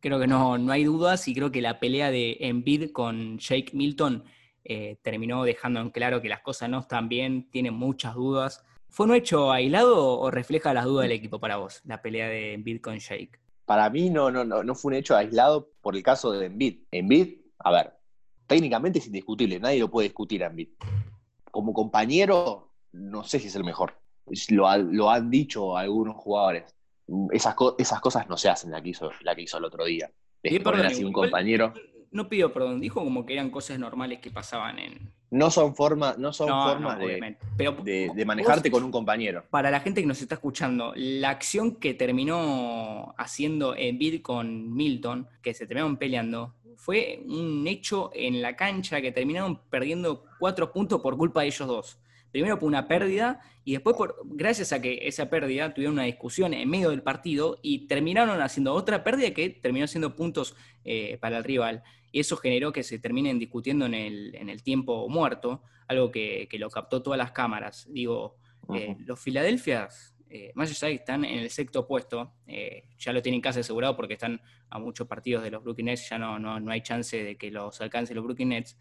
Creo 0.00 0.18
que 0.18 0.26
no, 0.26 0.56
no 0.56 0.72
hay 0.72 0.84
dudas 0.84 1.28
y 1.28 1.34
creo 1.34 1.52
que 1.52 1.60
la 1.60 1.78
pelea 1.78 2.10
de 2.10 2.38
Embiid 2.40 2.92
con 2.92 3.38
Jake 3.38 3.72
Milton 3.74 4.24
eh, 4.64 4.96
terminó 5.02 5.44
dejando 5.44 5.80
en 5.80 5.90
claro 5.90 6.22
que 6.22 6.30
las 6.30 6.40
cosas 6.40 6.70
no 6.70 6.80
están 6.80 7.10
bien, 7.10 7.50
tiene 7.50 7.70
muchas 7.70 8.14
dudas. 8.14 8.64
¿Fue 8.88 9.04
un 9.04 9.14
hecho 9.14 9.52
aislado 9.52 10.18
o 10.18 10.30
refleja 10.30 10.72
las 10.72 10.86
dudas 10.86 11.04
del 11.04 11.12
equipo 11.12 11.38
para 11.40 11.58
vos, 11.58 11.82
la 11.84 12.00
pelea 12.00 12.26
de 12.26 12.54
Embiid 12.54 12.80
con 12.80 12.96
Shake? 12.96 13.38
Para 13.66 13.90
mí 13.90 14.08
no, 14.08 14.30
no, 14.30 14.44
no, 14.44 14.64
no 14.64 14.74
fue 14.74 14.92
un 14.92 14.98
hecho 14.98 15.14
aislado 15.14 15.72
por 15.82 15.94
el 15.94 16.02
caso 16.02 16.32
de 16.32 16.46
Embiid. 16.46 16.84
Embiid, 16.90 17.36
a 17.58 17.70
ver, 17.70 17.92
técnicamente 18.46 18.98
es 18.98 19.06
indiscutible, 19.06 19.60
nadie 19.60 19.78
lo 19.78 19.90
puede 19.90 20.08
discutir 20.08 20.42
a 20.42 20.46
Embiid. 20.46 20.68
Como 21.50 21.74
compañero, 21.74 22.70
no 22.92 23.24
sé 23.24 23.38
si 23.38 23.48
es 23.48 23.56
el 23.56 23.64
mejor. 23.64 23.94
Lo, 24.48 24.74
lo 24.78 25.10
han 25.10 25.30
dicho 25.30 25.76
algunos 25.76 26.16
jugadores. 26.16 26.74
Esas, 27.30 27.54
esas 27.78 28.00
cosas 28.00 28.28
no 28.28 28.36
se 28.36 28.48
hacen 28.48 28.70
la 28.70 28.82
que 28.82 28.90
hizo, 28.90 29.10
la 29.22 29.34
que 29.34 29.42
hizo 29.42 29.58
el 29.58 29.64
otro 29.64 29.84
día. 29.84 30.10
De 30.42 30.60
poner 30.60 30.86
así 30.86 31.04
un 31.04 31.12
compañero 31.12 31.72
no 32.12 32.28
pido 32.28 32.52
perdón, 32.52 32.80
dijo 32.80 33.02
como 33.02 33.26
que 33.26 33.32
eran 33.32 33.50
cosas 33.50 33.78
normales 33.78 34.20
que 34.20 34.30
pasaban 34.30 34.78
en... 34.78 35.12
No 35.30 35.50
son, 35.50 35.74
forma, 35.74 36.14
no 36.18 36.30
son 36.30 36.48
formas 36.48 36.98
de, 36.98 38.24
manejarte 38.26 38.70
con 38.70 38.84
un 38.84 38.90
compañero. 38.90 39.44
Para 39.48 39.70
la 39.70 39.80
gente 39.80 40.02
que 40.02 40.06
nos 40.06 40.20
está 40.20 40.34
escuchando, 40.34 40.92
la 40.94 41.30
acción 41.30 41.76
que 41.76 41.94
terminó 41.94 43.14
haciendo 43.16 43.74
Embiid 43.74 44.20
con 44.20 44.74
Milton, 44.74 45.26
que 45.40 45.54
se 45.54 45.66
terminaron 45.66 45.96
peleando, 45.96 46.54
fue 46.76 47.22
un 47.24 47.66
hecho 47.66 48.10
en 48.12 48.42
la 48.42 48.56
cancha 48.56 49.00
que 49.00 49.10
terminaron 49.10 49.58
perdiendo 49.70 50.26
cuatro 50.38 50.70
puntos 50.70 51.00
por 51.00 51.16
culpa 51.16 51.40
de 51.40 51.46
ellos 51.46 51.66
dos 51.66 51.98
primero 52.32 52.58
por 52.58 52.66
una 52.66 52.88
pérdida 52.88 53.40
y 53.64 53.72
después 53.72 53.94
por, 53.96 54.16
gracias 54.24 54.72
a 54.72 54.80
que 54.80 55.06
esa 55.06 55.30
pérdida 55.30 55.72
tuvieron 55.72 55.94
una 55.94 56.04
discusión 56.04 56.52
en 56.54 56.68
medio 56.68 56.90
del 56.90 57.02
partido 57.02 57.58
y 57.62 57.86
terminaron 57.86 58.40
haciendo 58.40 58.74
otra 58.74 59.04
pérdida 59.04 59.32
que 59.32 59.50
terminó 59.50 59.86
siendo 59.86 60.16
puntos 60.16 60.56
eh, 60.84 61.18
para 61.20 61.38
el 61.38 61.44
rival. 61.44 61.82
Y 62.10 62.20
eso 62.20 62.36
generó 62.36 62.72
que 62.72 62.82
se 62.82 62.98
terminen 62.98 63.38
discutiendo 63.38 63.86
en 63.86 63.94
el, 63.94 64.34
en 64.34 64.48
el 64.48 64.62
tiempo 64.62 65.08
muerto, 65.08 65.62
algo 65.86 66.10
que, 66.10 66.48
lo 66.58 66.70
captó 66.70 67.02
todas 67.02 67.18
las 67.18 67.32
cámaras. 67.32 67.86
Digo, 67.90 68.36
eh, 68.74 68.96
los 69.06 69.20
Filadelfias, 69.20 70.14
eh, 70.28 70.50
más 70.54 70.70
allá 70.70 70.88
de 70.88 70.94
que 70.94 71.00
están 71.00 71.24
en 71.24 71.38
el 71.38 71.50
sexto 71.50 71.80
opuesto, 71.80 72.34
ya 72.98 73.12
lo 73.12 73.22
tienen 73.22 73.40
casi 73.40 73.60
asegurado 73.60 73.96
porque 73.96 74.14
están 74.14 74.40
a 74.70 74.78
muchos 74.78 75.06
partidos 75.06 75.42
de 75.44 75.50
los 75.50 75.62
Brooklyn 75.62 75.86
Nets, 75.86 76.08
ya 76.08 76.18
no, 76.18 76.38
no, 76.38 76.58
no 76.58 76.72
hay 76.72 76.82
chance 76.82 77.22
de 77.22 77.36
que 77.36 77.50
los 77.50 77.80
alcance 77.80 78.14
los 78.14 78.24
Brooklyn 78.24 78.50
Nets. 78.50 78.78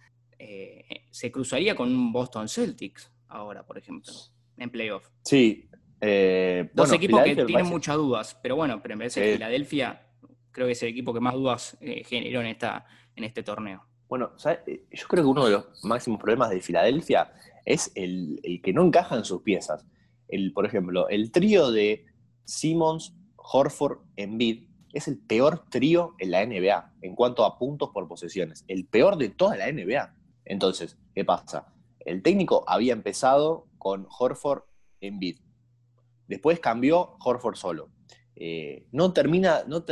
se 1.12 1.32
cruzaría 1.32 1.76
con 1.76 1.93
un 1.93 2.12
Boston 2.12 2.49
Celtics 2.49 3.12
ahora, 3.32 3.66
por 3.66 3.78
ejemplo, 3.78 4.12
en 4.58 4.70
playoff. 4.70 5.08
Sí. 5.24 5.70
Eh, 6.00 6.70
Dos 6.74 6.92
equipos 6.94 7.22
que 7.24 7.46
tienen 7.46 7.68
muchas 7.68 7.96
dudas, 7.96 8.38
pero 8.42 8.56
bueno, 8.56 8.82
pero 8.82 8.94
en 8.94 9.00
vez 9.00 9.16
de 9.16 9.34
Filadelfia 9.34 10.08
creo 10.52 10.68
que 10.68 10.74
es 10.74 10.84
el 10.84 10.90
equipo 10.90 11.14
que 11.14 11.20
más 11.20 11.34
dudas 11.34 11.78
eh, 11.80 12.04
generó 12.04 12.42
en, 12.42 12.48
esta, 12.48 12.86
en 13.16 13.24
este 13.24 13.44
torneo. 13.44 13.84
Bueno, 14.10 14.32
eh, 14.66 14.86
yo 14.92 15.08
creo 15.08 15.24
que 15.24 15.30
uno 15.30 15.46
de 15.46 15.52
los 15.52 15.66
máximos 15.84 16.20
problemas 16.20 16.50
de 16.50 16.60
Filadelfia 16.60 17.32
es 17.66 17.92
el, 17.96 18.42
que 18.64 18.74
no 18.74 18.84
encajan 18.84 19.24
sus 19.24 19.42
piezas. 19.42 19.86
El, 20.28 20.52
por 20.54 20.66
ejemplo, 20.66 21.08
el 21.10 21.32
trío 21.32 21.72
de 21.72 22.06
Simmons, 22.44 23.16
Horford, 23.36 24.00
Embiid 24.16 24.68
es 24.94 25.08
el 25.08 25.18
peor 25.20 25.70
trío 25.70 26.16
en 26.20 26.32
la 26.32 26.46
NBA 26.46 26.94
en 27.02 27.16
cuanto 27.16 27.46
a 27.46 27.58
puntos 27.58 27.92
por 27.94 28.08
posesiones. 28.08 28.66
El 28.68 28.86
peor 28.86 29.18
de 29.18 29.30
toda 29.30 29.56
la 29.56 29.72
NBA. 29.72 30.14
Entonces, 30.44 30.98
¿qué 31.14 31.24
pasa? 31.24 31.74
El 32.06 32.22
técnico 32.22 32.64
había 32.68 32.93
empezado 32.93 33.68
con 33.78 34.08
Horford 34.18 34.64
en 35.02 35.20
bid. 35.20 35.39
Después 36.28 36.60
cambió 36.60 37.18
Horford 37.20 37.56
solo. 37.56 37.89
Eh, 38.36 38.88
no 38.91 39.14
termina, 39.14 39.64
no, 39.68 39.84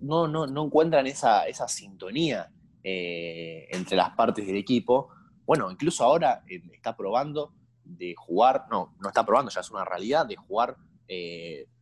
no, 0.00 0.46
no, 0.46 0.64
encuentran 0.64 1.06
esa, 1.06 1.46
esa 1.46 1.68
sintonía 1.68 2.50
eh, 2.82 3.66
entre 3.70 3.96
las 3.96 4.10
partes 4.10 4.46
del 4.46 4.56
equipo, 4.56 5.08
bueno, 5.46 5.70
incluso 5.70 6.04
ahora 6.04 6.42
eh, 6.48 6.62
está 6.72 6.96
probando 6.96 7.54
de 7.84 8.14
jugar, 8.14 8.66
no, 8.70 8.94
no 9.00 9.08
está 9.08 9.24
probando, 9.24 9.50
ya 9.50 9.60
es 9.60 9.70
una 9.70 9.84
realidad, 9.84 10.26
de 10.26 10.36
jugar 10.36 10.76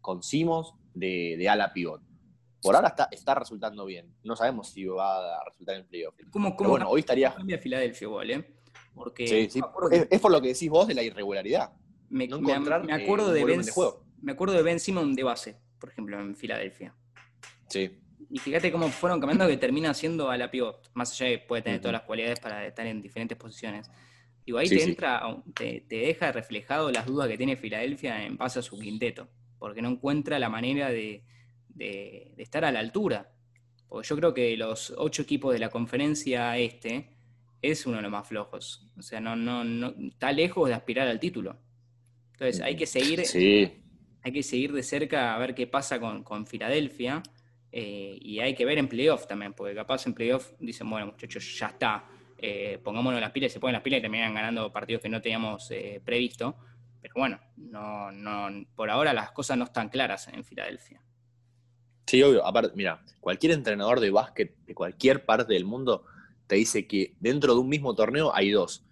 con 0.01 0.23
Simos 0.23 0.75
de, 0.95 1.49
ala 1.49 1.73
pivot. 1.73 2.03
Por 2.61 2.77
ahora 2.77 2.89
está, 2.89 3.09
está 3.11 3.35
resultando 3.35 3.85
bien. 3.85 4.15
No 4.23 4.37
sabemos 4.37 4.69
si 4.69 4.85
va 4.85 5.39
a 5.39 5.45
resultar 5.45 5.77
en 5.77 5.87
playoff. 5.87 6.15
¿Cómo, 6.31 6.55
cómo 6.55 6.71
bueno, 6.71 6.89
hoy 6.89 7.01
estaría. 7.01 7.35
Cambia 7.35 7.59
Filadelfia 7.59 8.07
igual, 8.07 8.31
¿eh? 8.31 8.62
Porque 8.95 9.27
sí, 9.27 9.51
sí. 9.51 9.61
Es, 10.11 10.21
por 10.21 10.31
lo 10.31 10.41
que 10.41 10.49
decís 10.49 10.69
vos 10.69 10.87
de 10.87 10.95
la 10.95 11.03
irregularidad. 11.03 11.73
Me, 12.09 12.29
me, 12.29 12.53
acuerdo 12.93 13.33
de 13.33 13.45
ben, 13.45 13.63
me 14.21 14.33
acuerdo 14.33 14.55
de 14.55 14.63
Ben 14.63 14.79
Simon 14.79 15.15
de 15.15 15.23
base, 15.23 15.57
por 15.79 15.91
ejemplo, 15.91 16.21
en 16.21 16.37
Filadelfia. 16.37 16.95
Sí. 17.69 17.99
Y 18.31 18.39
fíjate 18.39 18.71
cómo 18.71 18.89
fueron 18.89 19.21
cambiando 19.21 19.47
que 19.47 19.57
termina 19.57 19.93
siendo 19.93 20.31
a 20.31 20.37
la 20.37 20.51
pivot, 20.51 20.91
más 20.95 21.13
allá 21.13 21.27
de 21.27 21.41
que 21.41 21.47
puede 21.47 21.63
tener 21.63 21.81
todas 21.81 21.93
las 21.93 22.03
cualidades 22.03 22.41
para 22.41 22.67
estar 22.67 22.87
en 22.87 23.03
diferentes 23.03 23.37
posiciones. 23.37 23.91
Digo, 24.47 24.59
ahí 24.59 24.69
te 24.69 24.83
entra, 24.83 25.23
te, 25.55 25.85
deja 25.89 26.33
reflejado 26.33 26.91
las 26.91 27.07
dudas 27.07 27.29
que 27.29 27.37
tiene 27.37 27.57
Filadelfia 27.57 28.25
en 28.25 28.37
base 28.37 28.59
a 28.59 28.63
su 28.63 28.79
quinteto, 28.79 29.29
porque 29.59 29.83
no 29.83 29.91
encuentra 29.91 30.39
la 30.39 30.49
manera 30.49 30.91
de, 30.91 31.25
estar 32.39 32.65
a 32.65 32.73
la 32.73 32.81
altura. 32.81 33.33
Porque 33.89 34.09
yo 34.09 34.17
creo 34.17 34.35
que 34.35 34.57
los 34.57 34.95
ocho 34.97 35.23
equipos 35.23 35.53
de 35.53 35.59
la 35.59 35.69
conferencia 35.69 36.57
este 36.57 37.11
es 37.63 37.87
uno 37.87 37.97
de 37.97 38.03
los 38.03 38.11
más 38.11 38.29
flojos. 38.29 38.89
O 38.99 39.03
sea, 39.03 39.21
no, 39.21 39.37
no, 39.37 39.65
no 39.65 39.95
está 40.09 40.33
lejos 40.33 40.69
de 40.69 40.75
aspirar 40.75 41.09
al 41.09 41.21
título. 41.21 41.57
Entonces 42.33 42.61
hay 42.61 42.75
que 42.75 42.87
seguir, 42.87 43.23
hay 44.23 44.33
que 44.33 44.43
seguir 44.43 44.73
de 44.73 44.83
cerca 44.83 45.35
a 45.35 45.39
ver 45.39 45.55
qué 45.55 45.69
pasa 45.69 46.01
con, 46.01 46.25
con 46.25 46.47
Filadelfia. 46.47 47.23
Eh, 47.71 48.19
y 48.21 48.41
hay 48.41 48.55
que 48.55 48.67
ver 48.67 48.79
en 48.79 48.89
playoff 48.89 49.27
también, 49.27 49.55
porque 49.55 49.75
capaz 49.75 50.07
en 50.07 50.13
playoff 50.13 50.53
dicen, 50.59 50.91
bueno, 50.91 51.07
muchachos, 51.07 51.59
ya 51.59 51.69
está, 51.69 52.05
eh, 52.37 52.79
pongámonos 52.85 53.19
las 53.19 53.31
pilas, 53.31 53.51
se 53.51 53.61
ponen 53.61 53.73
las 53.73 53.83
pilas 53.83 53.99
y 53.99 54.03
terminan 54.03 54.35
ganando 54.35 54.71
partidos 54.71 55.01
que 55.01 55.09
no 55.09 55.23
teníamos 55.23 55.71
eh, 55.71 56.03
previsto. 56.05 56.57
Pero 57.01 57.15
bueno, 57.17 57.41
no, 57.57 58.13
no, 58.13 58.67
por 58.77 58.91
ahora 58.91 59.15
las 59.15 59.33
cosas 59.33 59.57
no 59.57 59.65
están 59.65 59.89
claras 59.89 60.29
en 60.29 60.45
Filadelfia. 60.45 61.01
Sí, 62.07 62.23
obvio. 62.23 62.45
Aparte, 62.45 62.73
mira, 62.75 63.03
cualquier 63.21 63.53
entrenador 63.53 64.01
de 64.01 64.11
básquet 64.11 64.57
de 64.67 64.75
cualquier 64.75 65.25
parte 65.25 65.55
del 65.55 65.65
mundo 65.65 66.05
te 66.53 66.59
dice 66.59 66.87
que 66.87 67.15
dentro 67.19 67.55
de 67.55 67.61
un 67.61 67.69
mismo 67.71 67.95
torneo 67.95 68.31
hay 68.35 68.51
dos. 68.51 68.85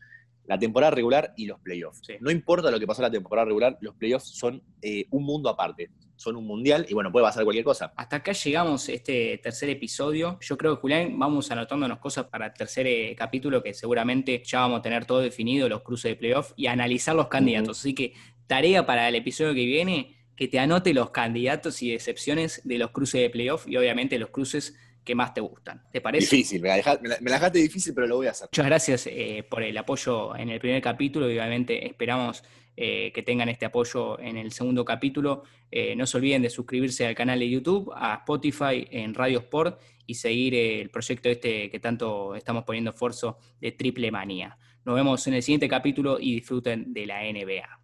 La 0.47 0.59
temporada 0.59 0.93
regular 0.93 1.35
y 1.37 1.45
los 1.45 1.61
playoffs. 1.61 2.01
No 2.19 2.31
importa 2.31 2.71
lo 2.71 2.81
que 2.81 2.87
pasó 2.87 3.03
en 3.03 3.09
la 3.09 3.11
temporada 3.11 3.45
regular, 3.45 3.77
los 3.83 3.95
playoffs 3.97 4.31
son 4.31 4.63
un 5.11 5.25
mundo 5.25 5.51
aparte 5.51 5.91
son 6.17 6.37
un 6.37 6.47
mundial 6.47 6.87
y 6.89 6.93
bueno, 6.93 7.13
puede 7.13 7.25
pasar 7.25 7.45
cualquier 7.45 7.65
cosa. 7.65 7.93
Hasta 7.97 8.17
acá 8.17 8.33
llegamos 8.33 8.89
este 8.89 9.39
tercer 9.43 9.71
episodio. 9.71 10.39
Yo 10.41 10.57
creo 10.57 10.75
que 10.77 10.81
Julián, 10.81 11.19
vamos 11.19 11.51
anotándonos 11.51 11.99
cosas 11.99 12.27
para 12.27 12.47
el 12.47 12.53
tercer 12.53 12.87
eh, 12.87 13.15
capítulo 13.17 13.63
que 13.63 13.73
seguramente 13.73 14.43
ya 14.45 14.61
vamos 14.61 14.81
a 14.81 14.83
tener 14.83 15.07
todo 15.07 15.21
definido, 15.21 15.67
los 15.69 15.83
cruces 15.83 16.11
de 16.11 16.17
playoff 16.17 16.53
y 16.57 16.67
analizar 16.67 17.15
los 17.15 17.29
candidatos. 17.29 17.79
Así 17.79 17.95
que 17.95 18.13
tarea 18.47 18.85
para 18.85 19.09
el 19.09 19.15
episodio 19.15 19.55
que 19.55 19.65
viene, 19.65 20.17
que 20.37 20.47
te 20.49 20.59
anote 20.59 20.93
los 20.93 21.11
candidatos 21.11 21.83
y 21.83 21.93
excepciones 21.93 22.61
de 22.65 22.79
los 22.79 22.91
cruces 22.91 23.21
de 23.21 23.31
playoff 23.31 23.67
y 23.67 23.79
obviamente 23.79 24.19
los 24.19 24.29
cruces 24.29 24.77
que 25.05 25.15
más 25.15 25.35
te 25.35 25.41
gustan. 25.41 25.83
¿Te 25.91 26.01
parece? 26.01 26.37
Difícil, 26.37 26.61
me 26.61 26.69
la, 26.69 26.77
dejaste, 26.77 27.59
difícil, 27.59 27.95
pero 27.95 28.07
lo 28.07 28.17
voy 28.17 28.27
a 28.27 28.31
hacer. 28.31 28.49
Muchas 28.53 28.67
gracias 28.67 29.07
eh, 29.07 29.45
por 29.49 29.63
el 29.63 29.77
apoyo 29.77 30.37
en 30.37 30.51
el 30.51 30.61
primer 30.61 30.83
capítulo 30.83 31.31
y 31.31 31.35
obviamente 31.35 31.87
esperamos 31.87 32.43
eh, 32.77 33.13
que 33.13 33.23
tengan 33.23 33.49
este 33.49 33.67
apoyo 33.67 34.19
en 34.21 34.37
el 34.37 34.53
segundo 34.53 34.85
capítulo. 34.85 35.43
Eh, 35.71 35.95
no 35.97 36.07
se 36.07 36.17
olviden 36.17 36.43
de 36.43 36.51
suscribirse 36.51 37.07
al 37.07 37.15
canal 37.15 37.39
de 37.39 37.49
YouTube, 37.49 37.93
a 37.95 38.15
Spotify, 38.17 38.87
en 38.91 39.15
Radio 39.15 39.39
Sport 39.41 39.81
y 40.07 40.15
seguir 40.15 40.55
el 40.55 40.91
proyecto 40.91 41.29
este 41.29 41.71
que 41.71 41.81
tanto 41.81 42.35
estamos 42.35 42.65
poniendo 42.65 42.91
esfuerzo 42.91 43.39
de 43.61 43.73
Triple 43.73 44.11
Manía. 44.11 44.57
Nos 44.85 44.95
vemos 44.95 45.27
en 45.27 45.35
el 45.35 45.43
siguiente 45.43 45.69
capítulo 45.69 46.19
y 46.19 46.35
disfruten 46.37 46.93
de 46.93 47.07
la 47.07 47.23
NBA. 47.23 47.80